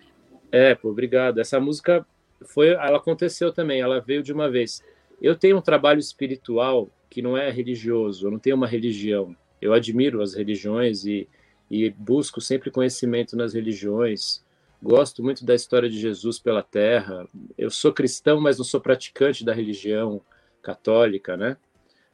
É, 0.52 0.74
pô, 0.74 0.90
obrigado. 0.90 1.40
Essa 1.40 1.58
música 1.58 2.04
foi, 2.44 2.68
ela 2.68 2.98
aconteceu 2.98 3.52
também, 3.52 3.80
ela 3.80 4.00
veio 4.00 4.22
de 4.22 4.32
uma 4.32 4.50
vez. 4.50 4.82
Eu 5.20 5.34
tenho 5.36 5.56
um 5.58 5.62
trabalho 5.62 5.98
espiritual 5.98 6.88
que 7.08 7.22
não 7.22 7.36
é 7.36 7.50
religioso, 7.50 8.26
eu 8.26 8.30
não 8.30 8.38
tenho 8.38 8.56
uma 8.56 8.66
religião 8.66 9.34
eu 9.60 9.72
admiro 9.72 10.22
as 10.22 10.34
religiões 10.34 11.04
e, 11.04 11.28
e 11.70 11.90
busco 11.90 12.40
sempre 12.40 12.70
conhecimento 12.70 13.36
nas 13.36 13.52
religiões. 13.52 14.42
Gosto 14.82 15.22
muito 15.22 15.44
da 15.44 15.54
história 15.54 15.90
de 15.90 15.98
Jesus 15.98 16.38
pela 16.38 16.62
terra. 16.62 17.28
Eu 17.56 17.70
sou 17.70 17.92
cristão, 17.92 18.40
mas 18.40 18.56
não 18.56 18.64
sou 18.64 18.80
praticante 18.80 19.44
da 19.44 19.52
religião 19.52 20.22
católica, 20.62 21.36
né? 21.36 21.58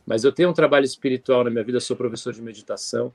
Mas 0.04 0.24
eu 0.24 0.32
tenho 0.32 0.50
um 0.50 0.54
trabalho 0.54 0.84
espiritual 0.84 1.44
na 1.44 1.50
minha 1.50 1.62
vida, 1.62 1.78
sou 1.78 1.96
professor 1.96 2.32
de 2.32 2.42
meditação 2.42 3.12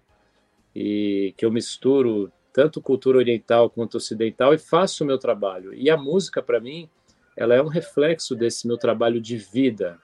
e 0.73 1.33
que 1.37 1.45
eu 1.45 1.51
misturo 1.51 2.31
tanto 2.53 2.81
cultura 2.81 3.17
oriental 3.17 3.69
quanto 3.69 3.95
ocidental 3.95 4.53
e 4.53 4.57
faço 4.57 5.03
o 5.03 5.07
meu 5.07 5.17
trabalho. 5.17 5.73
E 5.73 5.89
a 5.89 5.97
música 5.97 6.41
para 6.41 6.59
mim, 6.59 6.89
ela 7.35 7.53
é 7.53 7.61
um 7.61 7.67
reflexo 7.67 8.35
desse 8.35 8.67
meu 8.67 8.77
trabalho 8.77 9.19
de 9.19 9.35
vida, 9.35 9.99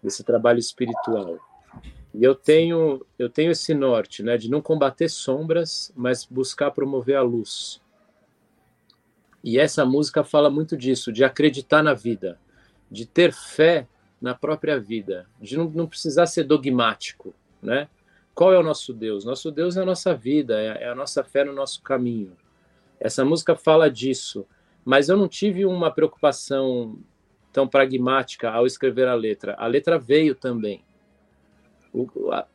desse 0.00 0.22
trabalho 0.22 0.58
espiritual. 0.60 1.38
E 2.14 2.22
eu 2.22 2.36
tenho, 2.36 3.04
eu 3.18 3.28
tenho 3.28 3.50
esse 3.50 3.74
norte, 3.74 4.22
né, 4.22 4.36
de 4.36 4.48
não 4.48 4.60
combater 4.60 5.08
sombras, 5.08 5.92
mas 5.96 6.24
buscar 6.24 6.70
promover 6.70 7.16
a 7.16 7.22
luz. 7.22 7.81
E 9.42 9.58
essa 9.58 9.84
música 9.84 10.22
fala 10.22 10.48
muito 10.50 10.76
disso, 10.76 11.12
de 11.12 11.24
acreditar 11.24 11.82
na 11.82 11.94
vida, 11.94 12.38
de 12.90 13.06
ter 13.06 13.32
fé 13.32 13.86
na 14.20 14.34
própria 14.34 14.78
vida, 14.78 15.26
de 15.40 15.56
não, 15.56 15.64
não 15.64 15.86
precisar 15.86 16.26
ser 16.26 16.44
dogmático, 16.44 17.34
né? 17.60 17.88
Qual 18.34 18.52
é 18.52 18.58
o 18.58 18.62
nosso 18.62 18.92
Deus? 18.94 19.24
Nosso 19.24 19.50
Deus 19.50 19.76
é 19.76 19.82
a 19.82 19.84
nossa 19.84 20.14
vida, 20.14 20.58
é, 20.60 20.84
é 20.84 20.88
a 20.88 20.94
nossa 20.94 21.22
fé 21.22 21.44
no 21.44 21.52
nosso 21.52 21.82
caminho. 21.82 22.36
Essa 22.98 23.24
música 23.24 23.56
fala 23.56 23.90
disso, 23.90 24.46
mas 24.84 25.08
eu 25.08 25.16
não 25.16 25.28
tive 25.28 25.66
uma 25.66 25.90
preocupação 25.90 26.98
tão 27.52 27.68
pragmática 27.68 28.50
ao 28.50 28.66
escrever 28.66 29.08
a 29.08 29.14
letra. 29.14 29.54
A 29.58 29.66
letra 29.66 29.98
veio 29.98 30.34
também 30.34 30.82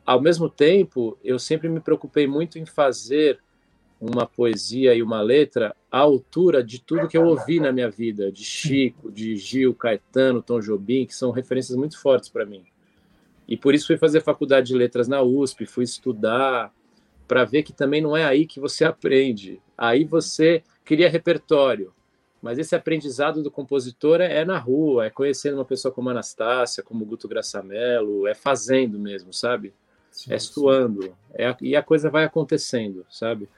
ao 0.06 0.20
mesmo 0.20 0.50
tempo, 0.50 1.18
eu 1.24 1.38
sempre 1.38 1.70
me 1.70 1.80
preocupei 1.80 2.26
muito 2.26 2.58
em 2.58 2.66
fazer 2.66 3.40
uma 4.00 4.26
poesia 4.26 4.94
e 4.94 5.02
uma 5.02 5.22
letra 5.22 5.76
à 5.92 6.00
altura 6.00 6.64
de 6.64 6.80
tudo 6.80 7.08
que 7.08 7.18
eu 7.18 7.26
ouvi 7.26 7.60
na 7.60 7.72
minha 7.72 7.90
vida, 7.90 8.32
de 8.32 8.44
Chico, 8.44 9.12
de 9.12 9.36
Gil, 9.36 9.74
Caetano, 9.74 10.42
Tom 10.42 10.60
Jobim, 10.60 11.06
que 11.06 11.16
são 11.16 11.32
referências 11.32 11.76
muito 11.76 12.00
fortes 12.00 12.30
para 12.30 12.46
mim. 12.46 12.64
E 13.48 13.56
por 13.56 13.74
isso 13.74 13.88
fui 13.88 13.98
fazer 13.98 14.22
faculdade 14.22 14.68
de 14.68 14.76
letras 14.76 15.08
na 15.08 15.22
USP, 15.22 15.66
fui 15.66 15.84
estudar 15.84 16.72
para 17.28 17.44
ver 17.44 17.64
que 17.64 17.74
também 17.74 18.02
não 18.02 18.16
é 18.16 18.24
aí 18.24 18.46
que 18.46 18.60
você 18.60 18.86
aprende. 18.86 19.62
Aí 19.78 20.04
você 20.04 20.64
cria 20.86 21.10
repertório. 21.10 21.94
Mas 22.42 22.60
esse 22.60 22.76
aprendizado 22.76 23.42
do 23.42 23.50
compositor 23.50 24.22
é, 24.22 24.40
é, 24.40 24.46
na 24.46 24.60
rua, 24.60 25.08
é 25.08 25.10
conhecendo 25.10 25.56
uma 25.56 25.66
pessoa 25.66 25.92
como 25.94 26.10
Anastácia, 26.10 26.84
como 26.84 27.06
Guto 27.06 27.28
Graçamelo, 27.28 28.28
é 28.28 28.34
fazendo 28.34 29.00
mesmo, 29.00 29.34
sabe? 29.34 29.74
Sim, 30.12 30.34
é 30.34 30.40
suando. 30.40 31.16
É, 31.34 31.56
e 31.62 31.76
a 31.76 31.82
coisa 31.82 32.10
vai 32.10 32.24
acontecendo, 32.24 33.06
sabe? 33.10 33.50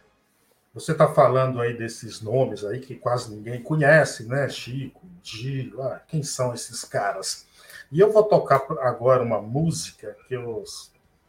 Você 0.79 0.93
está 0.93 1.09
falando 1.09 1.59
aí 1.59 1.77
desses 1.77 2.21
nomes 2.21 2.63
aí 2.63 2.79
que 2.79 2.95
quase 2.95 3.35
ninguém 3.35 3.61
conhece, 3.61 4.23
né? 4.25 4.47
Chico, 4.47 5.01
Gil, 5.21 5.83
ah, 5.83 5.99
quem 6.07 6.23
são 6.23 6.53
esses 6.53 6.85
caras? 6.85 7.45
E 7.91 7.99
eu 7.99 8.13
vou 8.13 8.23
tocar 8.23 8.63
agora 8.79 9.21
uma 9.21 9.41
música 9.41 10.15
que 10.25 10.33
eu, 10.33 10.63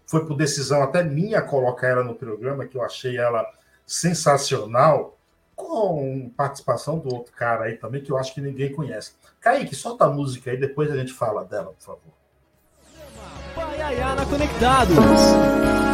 foi 0.06 0.24
por 0.24 0.36
decisão 0.36 0.84
até 0.84 1.02
minha 1.02 1.42
colocar 1.42 1.88
ela 1.88 2.04
no 2.04 2.14
programa, 2.14 2.64
que 2.64 2.76
eu 2.76 2.84
achei 2.84 3.16
ela 3.18 3.44
sensacional 3.84 5.18
com 5.56 6.30
participação 6.36 7.00
do 7.00 7.12
outro 7.12 7.32
cara 7.32 7.64
aí 7.64 7.76
também, 7.76 8.00
que 8.00 8.12
eu 8.12 8.16
acho 8.16 8.32
que 8.32 8.40
ninguém 8.40 8.72
conhece. 8.72 9.14
Kaique, 9.40 9.74
solta 9.74 10.04
a 10.04 10.10
música 10.10 10.52
aí, 10.52 10.56
depois 10.56 10.92
a 10.92 10.96
gente 10.96 11.12
fala 11.12 11.44
dela, 11.44 11.72
por 11.72 11.82
favor. 11.82 12.12
Paiaiana 13.56 14.24
Conectados. 14.26 15.89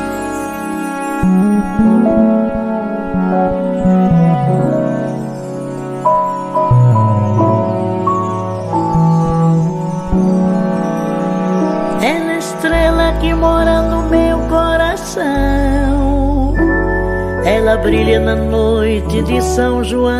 estrela 17.66 17.76
brilha 17.78 18.20
na 18.20 18.36
noite 18.36 19.22
de 19.22 19.42
São 19.42 19.82
João. 19.82 20.14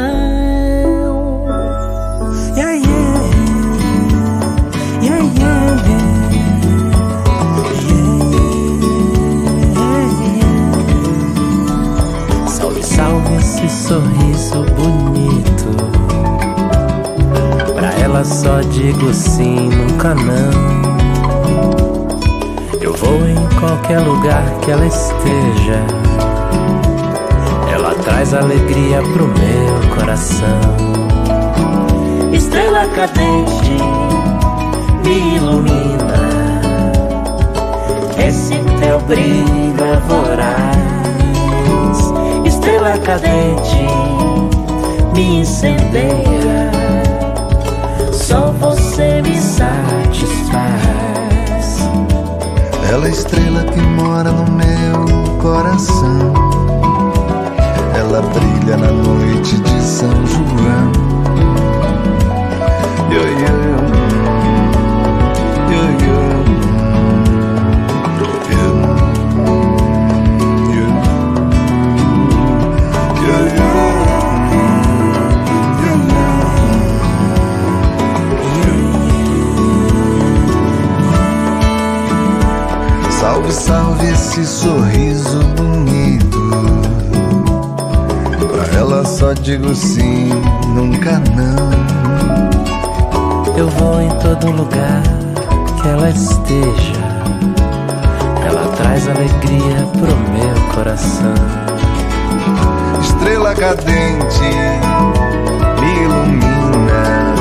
Salve, 12.49 12.83
salve 12.83 13.37
esse 13.37 13.69
sorriso 13.69 14.65
bonito. 14.75 15.77
Pra 17.75 17.93
ela 18.03 18.25
só 18.25 18.61
digo 18.73 19.15
sim, 19.15 19.69
nunca 19.69 20.15
não. 20.15 20.77
Eu 22.81 22.93
vou 22.93 23.29
em 23.29 23.61
qualquer 23.61 24.01
lugar 24.01 24.43
que 24.61 24.73
ela 24.73 24.87
esteja 24.87 26.26
Traz 28.07 28.33
alegria 28.33 29.03
pro 29.03 29.27
meu 29.27 29.91
coração. 29.97 30.61
Estrela 32.33 32.87
cadente 32.95 33.77
me 35.05 35.35
ilumina. 35.35 36.15
Esse 38.17 38.55
teu 38.79 39.01
brilho 39.01 39.85
é 39.85 39.97
voraz. 40.07 40.77
Estrela 42.47 42.97
cadente 42.99 43.87
me 45.13 45.41
incendeia. 45.41 46.71
Só 48.13 48.53
você 48.53 49.21
me 49.21 49.37
satisfaz. 49.37 50.77
Ela 52.89 53.09
é 53.09 53.11
estrela 53.11 53.65
que 53.65 53.81
mora 53.81 54.31
no 54.31 54.49
meu 54.53 55.05
coração. 55.43 56.46
Brilha 58.23 58.77
na 58.79 58.91
noite 58.93 59.59
de 59.59 59.83
São 59.83 60.27
João. 60.27 61.07
Salve, 83.11 83.53
salve 83.53 84.07
esse 84.11 84.47
sorriso 84.47 85.41
bonito. 85.57 86.06
Pra 88.57 88.79
ela 88.79 89.05
só 89.05 89.35
digo 89.35 89.75
sim, 89.75 90.31
nunca 90.75 91.21
não. 91.37 91.71
Eu 93.55 93.69
vou 93.69 94.01
em 94.01 94.09
todo 94.21 94.51
lugar 94.51 95.03
que 95.83 95.89
ela 95.89 96.09
esteja. 96.09 96.97
Ela 98.47 98.67
traz 98.77 99.07
alegria 99.09 99.87
pro 99.93 100.17
meu 100.33 100.55
coração. 100.75 101.35
Estrela 103.03 103.55
cadente 103.55 104.49
me 105.79 105.93
ilumina. 106.05 107.35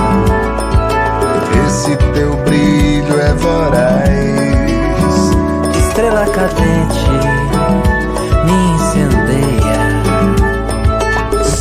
Esse 1.65 1.95
teu 2.13 2.35
brilho 2.43 3.21
é 3.21 3.33
voraz. 3.35 4.09
Estrela 5.87 6.25
cadente 6.25 7.34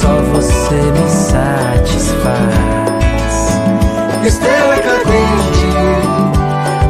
Só 0.05 0.21
você 0.21 0.75
me 0.75 1.09
satisfaz. 1.09 2.35
Estrela 4.27 4.77
cadente 4.77 5.67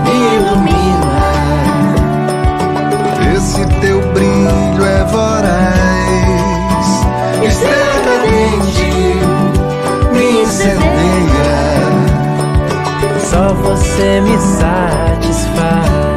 me 0.02 0.16
ilumina. 0.34 1.22
Esse 3.36 3.64
teu 3.80 4.00
brilho 4.12 4.84
é 4.84 5.04
voraz. 5.04 6.86
Estrela 7.46 8.00
cadente 8.04 8.90
me 10.12 10.26
incendeia. 10.42 11.54
Só 13.30 13.54
você 13.54 14.20
me 14.22 14.36
satisfaz. 14.38 16.13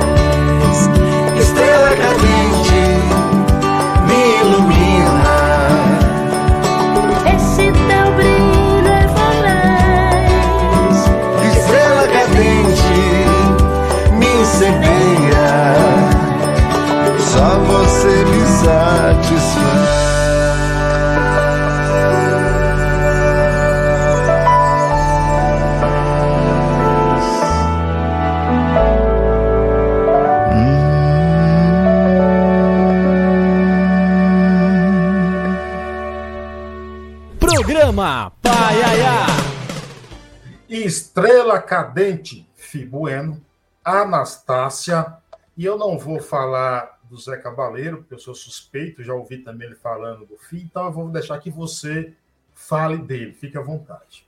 Cadente, 41.98 42.48
Fibueno, 42.54 43.44
Anastácia, 43.84 45.18
e 45.58 45.66
eu 45.66 45.80
não 45.80 45.98
vou 45.98 46.20
falar 46.20 47.00
do 47.10 47.18
Zé 47.18 47.38
Cabaleiro, 47.38 47.98
porque 47.98 48.14
eu 48.14 48.20
sou 48.20 48.36
suspeito, 48.36 49.04
já 49.04 49.16
ouvi 49.16 49.40
também 49.40 49.66
ele 49.66 49.76
falando 49.76 50.24
do 50.24 50.38
FI, 50.38 50.62
então 50.62 50.86
eu 50.86 50.92
vou 50.92 51.10
deixar 51.10 51.40
que 51.40 51.50
você 51.50 52.14
fale 52.54 53.00
dele, 53.00 53.34
fique 53.34 53.58
à 53.58 53.62
vontade. 53.62 54.28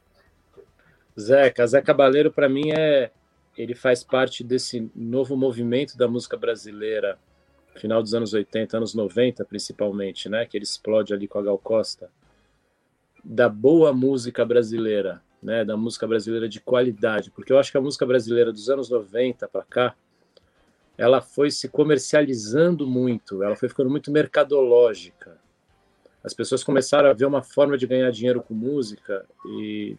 Zeca, 1.19 1.67
Zé 1.67 1.79
Cabaleiro 1.79 2.31
para 2.31 2.49
mim 2.49 2.71
é 2.71 3.11
ele 3.55 3.75
faz 3.75 4.03
parte 4.03 4.43
desse 4.43 4.89
novo 4.95 5.37
movimento 5.37 5.95
da 5.95 6.07
música 6.07 6.35
brasileira, 6.35 7.19
final 7.75 8.01
dos 8.01 8.15
anos 8.15 8.33
80, 8.33 8.77
anos 8.77 8.95
90 8.95 9.45
principalmente, 9.45 10.27
né, 10.27 10.43
que 10.43 10.57
ele 10.57 10.63
explode 10.63 11.13
ali 11.13 11.27
com 11.27 11.37
a 11.37 11.43
Gal 11.43 11.59
Costa, 11.59 12.09
da 13.23 13.47
boa 13.47 13.93
música 13.93 14.43
brasileira, 14.43 15.21
né, 15.41 15.63
da 15.63 15.77
música 15.77 16.05
brasileira 16.05 16.47
de 16.47 16.59
qualidade, 16.59 17.31
porque 17.31 17.51
eu 17.51 17.59
acho 17.59 17.71
que 17.71 17.77
a 17.77 17.81
música 17.81 18.05
brasileira 18.05 18.51
dos 18.51 18.69
anos 18.69 18.89
90 18.89 19.47
para 19.47 19.63
cá, 19.63 19.95
ela 20.97 21.21
foi 21.21 21.49
se 21.49 21.69
comercializando 21.69 22.85
muito, 22.85 23.41
ela 23.41 23.55
foi 23.55 23.69
ficando 23.69 23.89
muito 23.89 24.11
mercadológica. 24.11 25.37
As 26.21 26.33
pessoas 26.33 26.63
começaram 26.63 27.09
a 27.09 27.13
ver 27.13 27.25
uma 27.25 27.41
forma 27.41 27.77
de 27.77 27.87
ganhar 27.87 28.11
dinheiro 28.11 28.41
com 28.41 28.53
música 28.53 29.25
e 29.45 29.97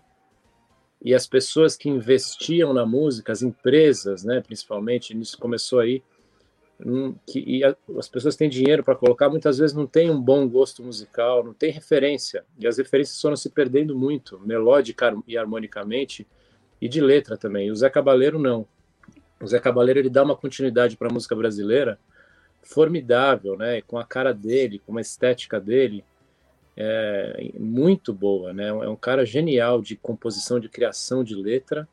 e 1.02 1.14
as 1.14 1.26
pessoas 1.26 1.76
que 1.76 1.88
investiam 1.88 2.74
na 2.74 2.84
música, 2.84 3.32
as 3.32 3.40
empresas, 3.40 4.22
né, 4.22 4.40
principalmente, 4.40 5.18
isso 5.18 5.38
começou 5.38 5.78
aí, 5.80 6.02
que 7.26 7.40
e 7.46 7.64
a, 7.64 7.76
as 7.98 8.08
pessoas 8.08 8.36
têm 8.36 8.48
dinheiro 8.48 8.82
para 8.82 8.94
colocar, 8.94 9.28
muitas 9.28 9.58
vezes 9.58 9.74
não 9.74 9.86
tem 9.86 10.10
um 10.10 10.20
bom 10.20 10.48
gosto 10.48 10.82
musical, 10.82 11.44
não 11.44 11.52
tem 11.52 11.70
referência, 11.70 12.44
e 12.58 12.66
as 12.66 12.78
referências 12.78 13.20
foram 13.20 13.36
se 13.36 13.50
perdendo 13.50 13.96
muito, 13.96 14.38
melódica 14.40 15.16
e 15.26 15.36
harmonicamente, 15.36 16.26
e 16.80 16.88
de 16.88 17.00
letra 17.00 17.36
também. 17.36 17.68
E 17.68 17.70
o 17.70 17.76
Zé 17.76 17.90
Cabaleiro 17.90 18.38
não. 18.38 18.66
O 19.40 19.46
Zé 19.46 19.58
Cabaleiro 19.58 20.00
ele 20.00 20.10
dá 20.10 20.22
uma 20.22 20.36
continuidade 20.36 20.96
para 20.96 21.08
a 21.08 21.12
música 21.12 21.34
brasileira 21.34 21.98
formidável, 22.62 23.56
né, 23.56 23.80
com 23.82 23.98
a 23.98 24.04
cara 24.04 24.32
dele, 24.32 24.80
com 24.86 24.96
a 24.96 25.00
estética 25.00 25.58
dele, 25.60 26.04
é, 26.76 27.50
muito 27.58 28.12
boa, 28.12 28.52
né? 28.52 28.68
É 28.68 28.88
um 28.88 28.96
cara 28.96 29.26
genial 29.26 29.82
de 29.82 29.96
composição, 29.96 30.58
de 30.58 30.68
criação 30.68 31.22
de 31.22 31.34
letra, 31.34 31.86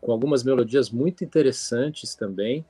com 0.00 0.12
algumas 0.12 0.44
melodias 0.44 0.90
muito 0.90 1.24
interessantes 1.24 2.14
também. 2.14 2.64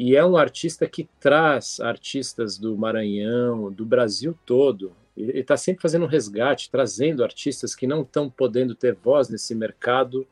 E 0.00 0.16
é 0.16 0.24
um 0.24 0.36
artista 0.36 0.86
que 0.88 1.10
traz 1.20 1.78
artistas 1.78 2.56
do 2.56 2.74
Maranhão, 2.74 3.70
do 3.70 3.84
Brasil 3.84 4.34
todo. 4.46 4.96
Ele 5.14 5.40
está 5.40 5.58
sempre 5.58 5.82
fazendo 5.82 6.06
um 6.06 6.08
resgate, 6.08 6.70
trazendo 6.70 7.22
artistas 7.22 7.74
que 7.74 7.86
não 7.86 8.00
estão 8.00 8.30
podendo 8.30 8.74
ter 8.74 8.94
voz 8.94 9.28
nesse 9.28 9.54
mercado 9.54 10.26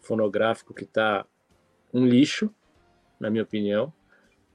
fonográfico 0.00 0.72
que 0.72 0.84
está 0.84 1.26
um 1.92 2.06
lixo, 2.06 2.48
na 3.20 3.28
minha 3.28 3.42
opinião 3.42 3.92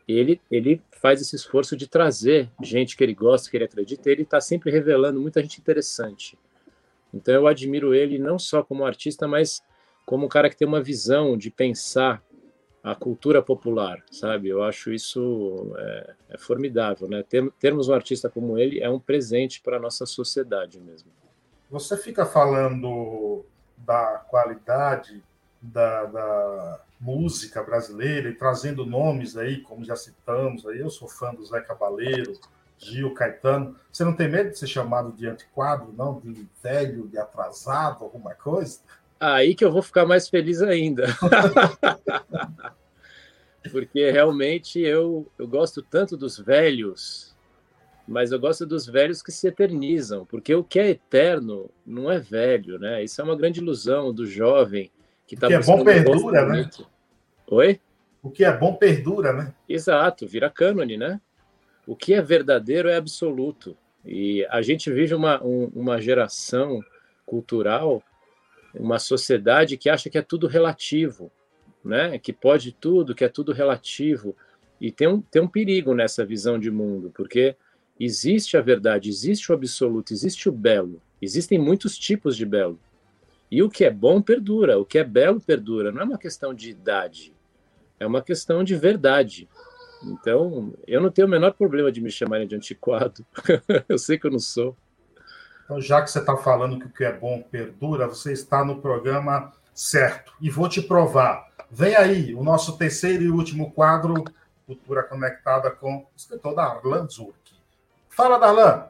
ele, 0.08 0.40
ele 0.52 0.82
faz 0.92 1.22
esse 1.22 1.36
esforço 1.36 1.76
de 1.76 1.88
trazer 1.88 2.50
gente 2.62 2.96
que 2.96 3.04
ele 3.04 3.14
gosta, 3.14 3.50
que 3.50 3.58
ele 3.58 3.64
acredita, 3.64 4.10
e 4.10 4.12
ele 4.12 4.22
está 4.22 4.40
sempre 4.40 4.72
revelando 4.72 5.20
muita 5.20 5.42
gente 5.42 5.60
interessante. 5.60 6.38
Então 7.14 7.34
eu 7.34 7.48
admiro 7.48 7.94
ele 7.94 8.20
não 8.20 8.38
só 8.38 8.64
como 8.64 8.86
artista, 8.86 9.28
mas 9.28 9.64
como 10.06 10.26
um 10.26 10.30
cara 10.30 10.50
que 10.50 10.56
tem 10.56 10.68
uma 10.68 10.82
visão 10.82 11.38
de 11.38 11.50
pensar 11.50 12.24
a 12.86 12.94
cultura 12.94 13.42
popular, 13.42 14.04
sabe? 14.12 14.48
Eu 14.48 14.62
acho 14.62 14.94
isso 14.94 15.74
é, 15.76 16.14
é 16.30 16.38
formidável, 16.38 17.10
né? 17.10 17.24
Ter, 17.28 17.52
termos 17.60 17.90
um 17.90 17.94
artista 17.96 18.30
como 18.30 18.60
ele 18.60 18.80
é 18.80 18.88
um 18.88 19.00
presente 19.00 19.60
para 19.60 19.78
a 19.78 19.80
nossa 19.80 20.06
sociedade 20.06 20.80
mesmo. 20.80 21.10
Você 21.72 21.98
fica 21.98 22.28
falando 22.28 23.44
da 23.76 24.24
qualidade 24.30 25.24
da, 25.60 26.06
da 26.06 26.82
música 27.02 27.64
brasileira 27.64 28.30
e 28.30 28.36
trazendo 28.36 28.86
nomes 28.86 29.36
aí, 29.36 29.62
como 29.62 29.84
já 29.84 29.96
citamos, 29.96 30.68
aí 30.68 30.80
eu 30.80 30.92
sou 30.92 31.08
fã 31.08 31.34
do 31.34 31.44
Zé 31.44 31.62
Cabaleiro, 31.62 32.34
Gil 32.78 33.16
Caetano. 33.16 33.76
Você 33.92 34.04
não 34.04 34.14
tem 34.14 34.30
medo 34.30 34.52
de 34.52 34.60
ser 34.60 34.68
chamado 34.68 35.12
de 35.12 35.28
antiquado, 35.28 35.92
não? 35.92 36.20
De 36.20 36.48
velho, 36.62 37.08
de 37.08 37.18
atrasado, 37.18 38.04
alguma 38.04 38.36
coisa? 38.36 38.80
Aí 39.20 39.56
que 39.56 39.64
eu 39.64 39.72
vou 39.72 39.82
ficar 39.82 40.06
mais 40.06 40.28
feliz 40.30 40.62
ainda. 40.62 41.06
Porque 43.72 44.12
realmente 44.12 44.80
eu, 44.80 45.28
eu 45.40 45.48
gosto 45.48 45.82
tanto 45.82 46.16
dos 46.16 46.38
velhos, 46.38 47.36
mas 48.08 48.32
eu 48.32 48.40
gosto 48.40 48.66
dos 48.66 48.86
velhos 48.86 49.22
que 49.24 49.32
se 49.32 49.48
eternizam, 49.48 50.26
porque 50.26 50.54
o 50.54 50.64
que 50.64 50.80
é 50.80 50.90
eterno 50.92 51.72
não 51.86 52.12
é 52.12 52.20
velho, 52.20 52.78
né? 52.78 53.04
Isso 53.04 53.20
é 53.20 53.24
uma 53.24 53.36
grande 53.36 53.60
ilusão 53.60 54.14
do 54.14 54.26
jovem 54.28 54.92
que 55.26 55.34
está 55.34 55.48
O 55.48 55.50
que 55.50 55.56
é 55.56 55.60
bom 55.62 55.84
perdura, 55.84 56.46
né? 56.46 56.70
Oi? 57.48 57.82
O 58.22 58.30
que 58.30 58.46
é 58.46 58.56
bom 58.56 58.76
perdura, 58.76 59.34
né? 59.34 59.54
Exato, 59.68 60.28
vira 60.28 60.50
cânone, 60.50 60.98
né? 60.98 61.20
O 61.88 61.96
que 61.96 62.14
é 62.14 62.22
verdadeiro 62.22 62.90
é 62.90 62.96
absoluto. 62.96 63.76
E 64.04 64.46
a 64.50 64.62
gente 64.62 64.92
vive 64.92 65.16
uma, 65.16 65.44
um, 65.44 65.72
uma 65.74 66.00
geração 66.00 66.80
cultural, 67.26 68.04
uma 68.80 69.00
sociedade 69.00 69.78
que 69.78 69.90
acha 69.90 70.10
que 70.10 70.18
é 70.18 70.22
tudo 70.22 70.48
relativo, 70.48 71.32
né? 71.84 72.18
Que 72.20 72.34
pode 72.34 72.72
tudo, 72.72 73.16
que 73.16 73.24
é 73.24 73.30
tudo 73.30 73.52
relativo. 73.52 74.36
E 74.80 74.92
tem 74.92 75.08
um, 75.08 75.22
tem 75.22 75.42
um 75.42 75.48
perigo 75.48 75.94
nessa 75.94 76.26
visão 76.26 76.60
de 76.60 76.70
mundo, 76.70 77.12
porque 77.16 77.56
existe 78.00 78.58
a 78.58 78.62
verdade, 78.62 79.10
existe 79.10 79.52
o 79.52 79.56
absoluto, 79.56 80.12
existe 80.12 80.50
o 80.50 80.52
belo. 80.52 81.02
Existem 81.22 81.58
muitos 81.58 81.98
tipos 81.98 82.36
de 82.36 82.46
belo. 82.46 82.80
E 83.50 83.64
o 83.64 83.70
que 83.70 83.86
é 83.86 83.92
bom 83.92 84.22
perdura, 84.22 84.78
o 84.78 84.86
que 84.86 84.98
é 84.98 85.04
belo 85.04 85.40
perdura. 85.40 85.92
Não 85.92 86.02
é 86.02 86.04
uma 86.04 86.18
questão 86.18 86.54
de 86.54 86.70
idade, 86.70 87.34
é 88.00 88.06
uma 88.06 88.22
questão 88.22 88.64
de 88.64 88.76
verdade. 88.76 89.48
Então, 90.04 90.74
eu 90.86 91.02
não 91.02 91.10
tenho 91.10 91.28
o 91.28 91.32
menor 91.32 91.54
problema 91.54 91.92
de 91.92 92.02
me 92.02 92.12
chamarem 92.12 92.48
de 92.48 92.56
antiquado. 92.56 93.26
eu 93.88 93.98
sei 93.98 94.20
que 94.20 94.28
eu 94.28 94.32
não 94.32 94.40
sou. 94.40 94.76
Então, 95.66 95.82
já 95.82 96.02
que 96.02 96.12
você 96.12 96.20
está 96.20 96.38
falando 96.38 96.80
que 96.80 96.86
o 96.86 96.90
que 96.90 97.04
é 97.04 97.12
bom 97.12 97.42
perdura, 97.42 98.08
você 98.08 98.32
está 98.32 98.64
no 98.64 98.78
programa 98.78 99.52
certo. 99.74 100.32
E 100.40 100.50
vou 100.50 100.70
te 100.70 100.82
provar. 100.82 101.48
Vem 101.70 101.96
aí 101.96 102.36
o 102.36 102.44
nosso 102.44 102.78
terceiro 102.78 103.24
e 103.24 103.30
último 103.30 103.72
quadro, 103.72 104.24
Cultura 104.66 105.04
Conectada, 105.04 105.72
com 105.72 105.98
o 105.98 106.06
escritor 106.16 106.56
Darlan 106.56 107.08
Zurk. 107.10 107.36
Fala, 108.10 108.38
Darlan! 108.38 108.86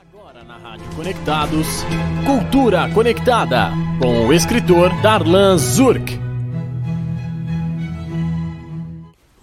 Agora 0.00 0.44
na 0.44 0.56
Rádio 0.58 0.86
Conectados, 0.94 1.66
Cultura 2.26 2.88
Conectada, 2.92 3.70
com 4.00 4.26
o 4.26 4.32
escritor 4.32 4.90
Darlan 5.02 5.56
Zurk. 5.56 6.23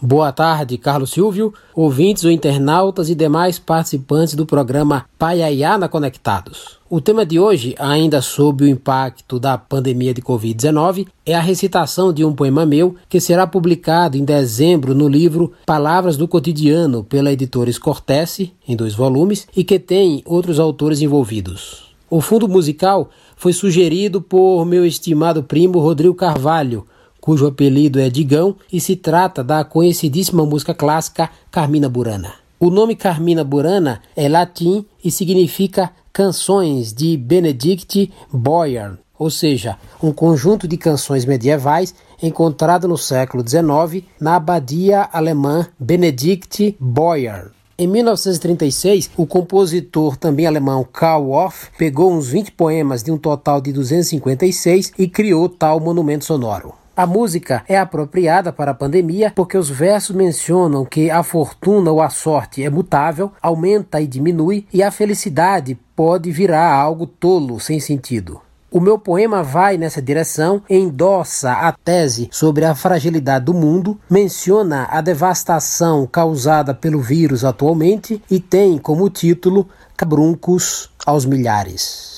Boa 0.03 0.31
tarde, 0.31 0.79
Carlos 0.79 1.11
Silvio, 1.11 1.53
ouvintes 1.75 2.23
ou 2.23 2.31
internautas 2.31 3.07
e 3.07 3.13
demais 3.13 3.59
participantes 3.59 4.33
do 4.33 4.47
programa 4.47 5.05
Paiaiana 5.19 5.87
Conectados. 5.87 6.79
O 6.89 6.99
tema 6.99 7.23
de 7.23 7.39
hoje, 7.39 7.75
ainda 7.77 8.19
sob 8.19 8.63
o 8.63 8.67
impacto 8.67 9.39
da 9.39 9.59
pandemia 9.59 10.11
de 10.11 10.19
Covid-19, 10.19 11.07
é 11.23 11.35
a 11.35 11.39
recitação 11.39 12.11
de 12.11 12.25
um 12.25 12.33
poema 12.33 12.65
meu 12.65 12.95
que 13.07 13.19
será 13.19 13.45
publicado 13.45 14.17
em 14.17 14.25
dezembro 14.25 14.95
no 14.95 15.07
livro 15.07 15.51
Palavras 15.67 16.17
do 16.17 16.27
Cotidiano 16.27 17.03
pela 17.03 17.31
editora 17.31 17.71
Scortese, 17.71 18.53
em 18.67 18.75
dois 18.75 18.95
volumes, 18.95 19.47
e 19.55 19.63
que 19.63 19.77
tem 19.77 20.23
outros 20.25 20.59
autores 20.59 20.99
envolvidos. 20.99 21.93
O 22.09 22.21
fundo 22.21 22.49
musical 22.49 23.11
foi 23.35 23.53
sugerido 23.53 24.19
por 24.19 24.65
meu 24.65 24.83
estimado 24.83 25.43
primo 25.43 25.79
Rodrigo 25.79 26.15
Carvalho, 26.15 26.87
cujo 27.21 27.45
apelido 27.45 27.99
é 27.99 28.09
Digão, 28.09 28.55
e 28.73 28.81
se 28.81 28.95
trata 28.95 29.43
da 29.43 29.63
conhecidíssima 29.63 30.45
música 30.45 30.73
clássica 30.73 31.29
Carmina 31.51 31.87
Burana. 31.87 32.33
O 32.59 32.69
nome 32.69 32.95
Carmina 32.95 33.43
Burana 33.43 34.01
é 34.15 34.27
latim 34.27 34.85
e 35.03 35.09
significa 35.09 35.91
canções 36.11 36.91
de 36.91 37.15
Benedict 37.15 38.11
Boyard, 38.31 38.97
ou 39.17 39.29
seja, 39.29 39.77
um 40.01 40.11
conjunto 40.11 40.67
de 40.67 40.77
canções 40.77 41.25
medievais 41.25 41.93
encontrado 42.21 42.87
no 42.87 42.97
século 42.97 43.47
XIX 43.47 44.03
na 44.19 44.35
abadia 44.35 45.07
alemã 45.13 45.67
Benedict 45.79 46.75
Boyard. 46.79 47.51
Em 47.77 47.87
1936, 47.87 49.09
o 49.17 49.25
compositor 49.25 50.15
também 50.15 50.45
alemão 50.45 50.83
Karl 50.83 51.31
Orff 51.31 51.69
pegou 51.77 52.13
uns 52.13 52.27
20 52.27 52.51
poemas 52.51 53.01
de 53.01 53.11
um 53.11 53.17
total 53.17 53.59
de 53.59 53.71
256 53.73 54.93
e 54.99 55.07
criou 55.07 55.49
tal 55.49 55.79
monumento 55.79 56.25
sonoro. 56.25 56.80
A 56.95 57.05
música 57.05 57.63
é 57.69 57.77
apropriada 57.77 58.51
para 58.51 58.71
a 58.71 58.75
pandemia 58.75 59.31
porque 59.33 59.57
os 59.57 59.69
versos 59.69 60.13
mencionam 60.13 60.83
que 60.83 61.09
a 61.09 61.23
fortuna 61.23 61.89
ou 61.89 62.01
a 62.01 62.09
sorte 62.09 62.63
é 62.63 62.69
mutável, 62.69 63.31
aumenta 63.41 64.01
e 64.01 64.07
diminui, 64.07 64.67
e 64.73 64.83
a 64.83 64.91
felicidade 64.91 65.79
pode 65.95 66.29
virar 66.31 66.73
algo 66.73 67.07
tolo, 67.07 67.59
sem 67.61 67.79
sentido. 67.79 68.41
O 68.69 68.79
meu 68.79 68.97
poema 68.99 69.41
vai 69.41 69.77
nessa 69.77 70.01
direção, 70.01 70.61
endossa 70.69 71.51
a 71.51 71.71
tese 71.73 72.29
sobre 72.31 72.65
a 72.65 72.75
fragilidade 72.75 73.45
do 73.45 73.53
mundo, 73.53 73.99
menciona 74.09 74.87
a 74.89 75.01
devastação 75.01 76.05
causada 76.05 76.73
pelo 76.73 77.01
vírus 77.01 77.43
atualmente 77.43 78.21
e 78.29 78.39
tem 78.39 78.77
como 78.77 79.09
título 79.09 79.67
Cabruncos 79.97 80.89
aos 81.05 81.25
milhares. 81.25 82.10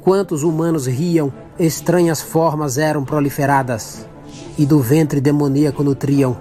Enquanto 0.00 0.32
os 0.32 0.42
humanos 0.42 0.86
riam, 0.86 1.30
estranhas 1.58 2.22
formas 2.22 2.78
eram 2.78 3.04
proliferadas, 3.04 4.06
e 4.56 4.64
do 4.64 4.80
ventre 4.80 5.20
demoníaco 5.20 5.84
nutriam 5.84 6.38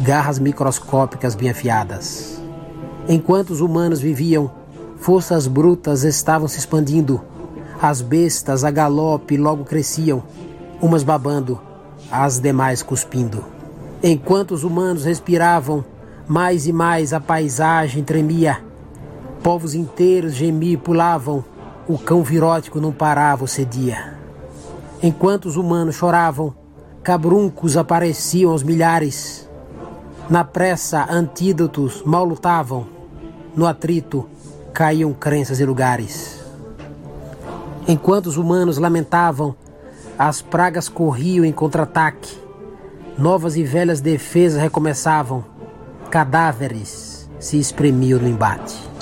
garras 0.00 0.38
microscópicas 0.38 1.34
bem 1.34 1.50
afiadas. 1.50 2.40
Enquanto 3.06 3.50
os 3.50 3.60
humanos 3.60 4.00
viviam, 4.00 4.50
forças 4.96 5.46
brutas 5.46 6.02
estavam 6.02 6.48
se 6.48 6.58
expandindo, 6.58 7.20
as 7.80 8.00
bestas 8.00 8.64
a 8.64 8.70
galope 8.70 9.36
logo 9.36 9.66
cresciam, 9.66 10.22
umas 10.80 11.02
babando, 11.02 11.60
as 12.10 12.40
demais 12.40 12.82
cuspindo. 12.82 13.44
Enquanto 14.02 14.52
os 14.52 14.64
humanos 14.64 15.04
respiravam, 15.04 15.84
mais 16.26 16.66
e 16.66 16.72
mais 16.72 17.12
a 17.12 17.20
paisagem 17.20 18.02
tremia, 18.02 18.64
povos 19.42 19.74
inteiros 19.74 20.32
gemiam 20.32 20.72
e 20.72 20.76
pulavam 20.78 21.44
o 21.86 21.98
cão 21.98 22.22
virótico 22.22 22.80
não 22.80 22.92
parava 22.92 23.42
ou 23.42 23.46
cedia. 23.46 24.14
Enquanto 25.02 25.46
os 25.46 25.56
humanos 25.56 25.96
choravam, 25.96 26.54
cabruncos 27.02 27.76
apareciam 27.76 28.52
aos 28.52 28.62
milhares. 28.62 29.48
Na 30.30 30.42
pressa, 30.42 31.06
antídotos 31.10 32.02
mal 32.04 32.24
lutavam. 32.24 32.86
No 33.54 33.66
atrito, 33.66 34.26
caíam 34.72 35.12
crenças 35.12 35.60
e 35.60 35.64
lugares. 35.66 36.42
Enquanto 37.86 38.26
os 38.26 38.38
humanos 38.38 38.78
lamentavam, 38.78 39.54
as 40.18 40.40
pragas 40.40 40.88
corriam 40.88 41.44
em 41.44 41.52
contra-ataque. 41.52 42.38
Novas 43.18 43.56
e 43.56 43.62
velhas 43.62 44.00
defesas 44.00 44.60
recomeçavam. 44.60 45.44
Cadáveres 46.10 47.28
se 47.38 47.58
espremiam 47.58 48.18
no 48.18 48.28
embate. 48.28 48.93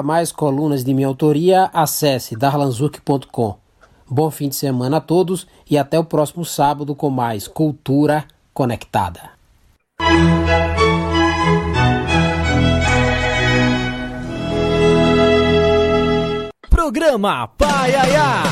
Para 0.00 0.06
mais 0.06 0.32
colunas 0.32 0.82
de 0.82 0.94
minha 0.94 1.06
autoria, 1.06 1.68
acesse 1.74 2.34
darlanzurk.com. 2.34 3.58
Bom 4.08 4.30
fim 4.30 4.48
de 4.48 4.56
semana 4.56 4.96
a 4.96 5.00
todos 5.00 5.46
e 5.68 5.76
até 5.76 5.98
o 5.98 6.04
próximo 6.04 6.42
sábado 6.42 6.94
com 6.94 7.10
mais 7.10 7.46
Cultura 7.46 8.24
Conectada. 8.54 9.32
Programa 16.70 17.48
Paiaiá. 17.48 18.44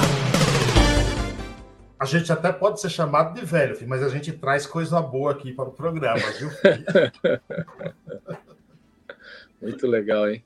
A 1.99 2.05
gente 2.05 2.30
até 2.30 2.53
pode 2.53 2.78
ser 2.78 2.90
chamado 2.90 3.32
de 3.32 3.46
velho, 3.46 3.74
filho, 3.74 3.88
mas 3.88 4.03
a 4.03 4.11
gente 4.11 4.34
traz 4.34 4.66
coisa 4.66 5.01
boa 5.01 5.32
aqui 5.32 5.55
para 5.55 5.70
o 5.70 5.72
programa, 5.72 6.20
viu? 6.38 6.51
filho? 6.51 6.84
Muito 9.62 9.86
legal, 9.86 10.28
hein? 10.28 10.44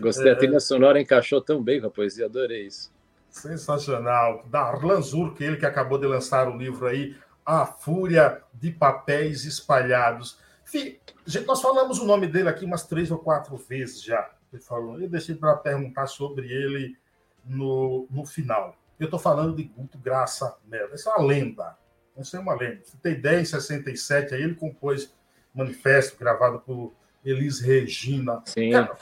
Gostei, 0.00 0.32
a 0.32 0.36
trilha 0.36 0.60
sonora 0.60 1.00
encaixou 1.00 1.40
tão 1.40 1.62
bem 1.62 1.80
com 1.80 1.86
a 1.86 1.90
poesia, 1.90 2.26
adorei 2.26 2.66
isso. 2.66 2.92
Sensacional. 3.28 4.44
Da 4.48 4.62
Arlan 4.62 5.00
Zurk, 5.00 5.42
ele 5.42 5.56
que 5.56 5.66
acabou 5.66 5.98
de 5.98 6.06
lançar 6.06 6.48
o 6.48 6.56
livro 6.56 6.86
aí, 6.86 7.16
A 7.44 7.64
Fúria 7.64 8.42
de 8.52 8.70
Papéis 8.70 9.44
Espalhados. 9.44 10.38
Fih, 10.64 11.00
nós 11.46 11.60
falamos 11.60 11.98
o 11.98 12.04
nome 12.04 12.26
dele 12.26 12.48
aqui 12.48 12.64
umas 12.64 12.86
três 12.86 13.10
ou 13.10 13.18
quatro 13.18 13.56
vezes 13.56 14.02
já. 14.02 14.30
Ele 14.52 14.62
falou, 14.62 15.00
eu 15.00 15.08
deixei 15.08 15.34
para 15.34 15.56
perguntar 15.56 16.06
sobre 16.06 16.50
ele 16.50 16.96
no, 17.44 18.06
no 18.10 18.24
final. 18.24 18.76
Eu 18.98 19.04
estou 19.04 19.18
falando 19.18 19.54
de 19.56 19.62
Guto 19.62 19.96
Graça 19.98 20.56
Mello. 20.66 20.92
Essa 20.92 21.10
é 21.10 21.12
uma 21.14 21.26
lenda. 21.26 21.76
Isso 22.18 22.36
é 22.36 22.40
uma 22.40 22.54
lenda. 22.54 22.80
Você 22.84 22.96
tem 22.98 23.18
10, 23.18 23.48
67, 23.48 24.34
aí 24.34 24.42
ele 24.42 24.54
compôs 24.54 25.14
manifesto 25.54 26.18
gravado 26.18 26.60
por 26.60 26.92
Elis 27.24 27.60
Regina. 27.60 28.42
Sim. 28.44 28.72
Cara, 28.72 28.96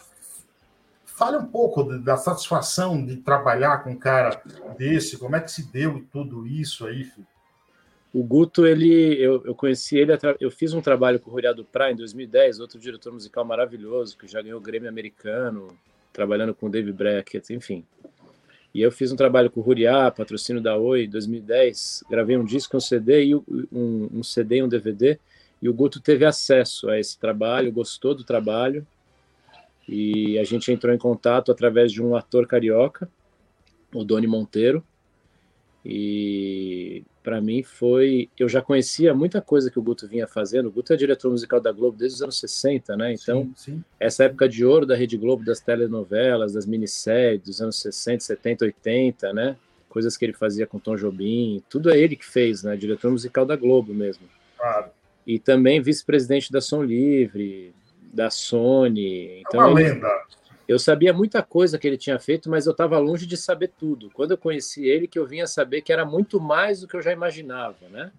fale 1.19 1.37
um 1.37 1.47
pouco 1.47 1.83
da 1.83 2.16
satisfação 2.16 3.05
de 3.05 3.16
trabalhar 3.16 3.83
com 3.83 3.91
um 3.91 3.99
cara 3.99 4.41
desse, 4.79 5.19
como 5.19 5.35
é 5.35 5.41
que 5.41 5.51
se 5.51 5.71
deu 5.73 6.07
tudo 6.12 6.47
isso 6.47 6.87
aí, 6.87 7.03
filho? 7.03 7.27
O 8.14 8.23
Guto, 8.23 8.64
ele, 8.64 9.21
eu, 9.21 9.43
eu 9.45 9.55
conheci 9.55 9.99
ele, 9.99 10.12
eu 10.41 10.51
fiz 10.51 10.73
um 10.73 10.81
trabalho 10.81 11.19
com 11.19 11.29
o 11.29 11.33
Ruriado 11.33 11.64
Pra 11.64 11.91
em 11.91 11.97
2010, 11.97 12.61
outro 12.61 12.79
diretor 12.79 13.12
musical 13.12 13.45
maravilhoso, 13.45 14.16
que 14.16 14.29
já 14.29 14.41
ganhou 14.41 14.59
o 14.59 14.62
Grêmio 14.62 14.89
americano, 14.89 15.77
trabalhando 16.12 16.55
com 16.55 16.66
o 16.66 16.71
David 16.71 16.97
Brackett, 16.97 17.53
enfim. 17.53 17.85
E 18.73 18.81
eu 18.81 18.93
fiz 18.93 19.11
um 19.11 19.16
trabalho 19.16 19.51
com 19.51 19.61
o 19.61 19.62
Ruriá, 19.62 20.11
patrocínio 20.11 20.62
da 20.62 20.77
Oi, 20.77 21.05
em 21.05 21.11
2010, 21.11 22.05
gravei 22.09 22.37
um 22.37 22.45
disco, 22.45 22.77
um 22.77 22.81
CD 22.81 23.25
e 23.25 23.35
um, 23.35 23.45
um 23.73 24.23
CD 24.23 24.59
e 24.59 24.62
um 24.62 24.69
DVD, 24.69 25.19
e 25.61 25.69
o 25.69 25.75
Guto 25.75 26.01
teve 26.01 26.25
acesso 26.25 26.89
a 26.89 26.99
esse 26.99 27.19
trabalho, 27.19 27.73
gostou 27.73 28.14
do 28.14 28.23
trabalho, 28.23 28.87
e 29.89 30.39
a 30.39 30.45
gente 30.45 30.70
entrou 30.70 30.95
em 30.95 30.99
contato 30.99 31.51
através 31.51 31.91
de 31.91 32.03
um 32.03 32.14
ator 32.14 32.47
carioca, 32.47 33.09
o 33.95 34.05
Doni 34.05 34.26
Monteiro, 34.26 34.84
e 35.84 37.03
para 37.22 37.41
mim 37.41 37.62
foi. 37.62 38.28
Eu 38.39 38.49
já 38.49 38.61
conhecia 38.61 39.14
muita 39.14 39.41
coisa 39.41 39.70
que 39.70 39.78
o 39.78 39.82
Guto 39.82 40.07
vinha 40.07 40.26
fazendo. 40.26 40.66
O 40.66 40.70
Guto 40.70 40.93
é 40.93 40.97
diretor 40.97 41.30
musical 41.30 41.61
da 41.61 41.72
Globo 41.72 41.97
desde 41.97 42.16
os 42.16 42.22
anos 42.22 42.39
60, 42.39 42.97
né? 42.97 43.14
Então, 43.14 43.45
sim, 43.57 43.76
sim. 43.76 43.84
essa 43.99 44.24
época 44.24 44.49
de 44.49 44.64
ouro 44.64 44.84
da 44.84 44.95
Rede 44.95 45.16
Globo, 45.16 45.45
das 45.45 45.61
telenovelas, 45.61 46.53
das 46.53 46.66
minisséries 46.66 47.41
dos 47.43 47.61
anos 47.62 47.76
60, 47.80 48.24
70, 48.24 48.64
80, 48.66 49.32
né? 49.32 49.57
Coisas 49.89 50.16
que 50.16 50.26
ele 50.26 50.34
fazia 50.34 50.66
com 50.66 50.78
Tom 50.78 50.97
Jobim, 50.97 51.62
tudo 51.70 51.91
é 51.91 51.99
ele 51.99 52.16
que 52.16 52.26
fez, 52.26 52.62
né? 52.62 52.76
Diretor 52.76 53.11
musical 53.11 53.47
da 53.47 53.57
Globo 53.57 53.95
mesmo. 53.95 54.26
Claro. 54.59 54.91
E 55.26 55.39
também 55.39 55.80
vice-presidente 55.80 56.53
da 56.53 56.61
Som 56.61 56.82
Livre, 56.82 57.72
da 58.12 58.30
Sony. 58.30 59.40
Então, 59.40 59.62
é 59.62 59.66
uma 59.66 59.80
ele, 59.80 59.90
lenda. 59.90 60.09
Eu 60.66 60.78
sabia 60.78 61.12
muita 61.14 61.42
coisa 61.42 61.78
que 61.78 61.86
ele 61.86 61.96
tinha 61.96 62.18
feito, 62.18 62.50
mas 62.50 62.66
eu 62.66 62.72
estava 62.72 62.98
longe 62.98 63.26
de 63.26 63.36
saber 63.38 63.70
tudo. 63.78 64.11
Quando 64.12 64.32
eu 64.32 64.38
conheci 64.38 64.86
ele, 64.86 65.09
que 65.09 65.18
eu 65.18 65.26
vinha 65.26 65.46
saber 65.46 65.80
que 65.80 65.92
era 65.92 66.04
muito 66.04 66.38
mais 66.38 66.80
do 66.80 66.88
que 66.88 66.94
eu 66.94 67.00
já 67.00 67.11
imaginava, 67.11 67.88
né? 67.90 68.12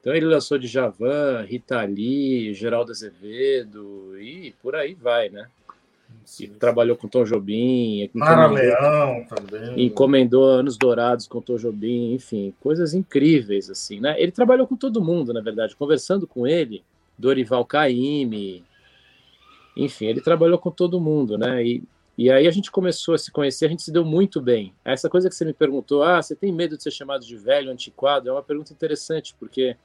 Então 0.00 0.14
ele 0.14 0.26
lançou 0.26 0.58
de 0.58 0.68
Javan, 0.68 1.42
Rita 1.42 1.82
Lee, 1.82 2.54
Geraldo 2.54 2.92
Azevedo 2.92 4.16
e 4.20 4.54
por 4.62 4.76
aí 4.76 4.94
vai, 4.94 5.28
né? 5.28 5.48
E 6.40 6.46
trabalhou 6.46 6.96
com 6.96 7.08
Tom 7.08 7.24
Jobim, 7.24 8.08
Mara 8.14 8.46
Leão 8.46 9.26
também. 9.28 9.86
Encomendou 9.86 10.44
Anos 10.44 10.76
Dourados 10.76 11.26
com 11.26 11.40
Tom 11.40 11.56
Jobim, 11.56 12.14
enfim, 12.14 12.54
coisas 12.60 12.94
incríveis 12.94 13.68
assim, 13.68 14.00
né? 14.00 14.14
Ele 14.18 14.30
trabalhou 14.30 14.66
com 14.66 14.76
todo 14.76 15.02
mundo, 15.02 15.32
na 15.32 15.40
verdade, 15.40 15.74
conversando 15.74 16.26
com 16.26 16.46
ele, 16.46 16.82
Dorival 17.18 17.64
Caymmi, 17.64 18.64
enfim, 19.78 20.06
ele 20.06 20.20
trabalhou 20.20 20.58
com 20.58 20.72
todo 20.72 21.00
mundo, 21.00 21.38
né? 21.38 21.64
E, 21.64 21.84
e 22.18 22.30
aí 22.30 22.48
a 22.48 22.50
gente 22.50 22.68
começou 22.68 23.14
a 23.14 23.18
se 23.18 23.30
conhecer, 23.30 23.66
a 23.66 23.68
gente 23.68 23.82
se 23.82 23.92
deu 23.92 24.04
muito 24.04 24.40
bem. 24.40 24.74
Essa 24.84 25.08
coisa 25.08 25.28
que 25.28 25.34
você 25.36 25.44
me 25.44 25.52
perguntou, 25.52 26.02
ah, 26.02 26.20
você 26.20 26.34
tem 26.34 26.52
medo 26.52 26.76
de 26.76 26.82
ser 26.82 26.90
chamado 26.90 27.24
de 27.24 27.36
velho, 27.36 27.70
antiquado? 27.70 28.28
É 28.28 28.32
uma 28.32 28.42
pergunta 28.42 28.72
interessante, 28.72 29.36
porque 29.38 29.76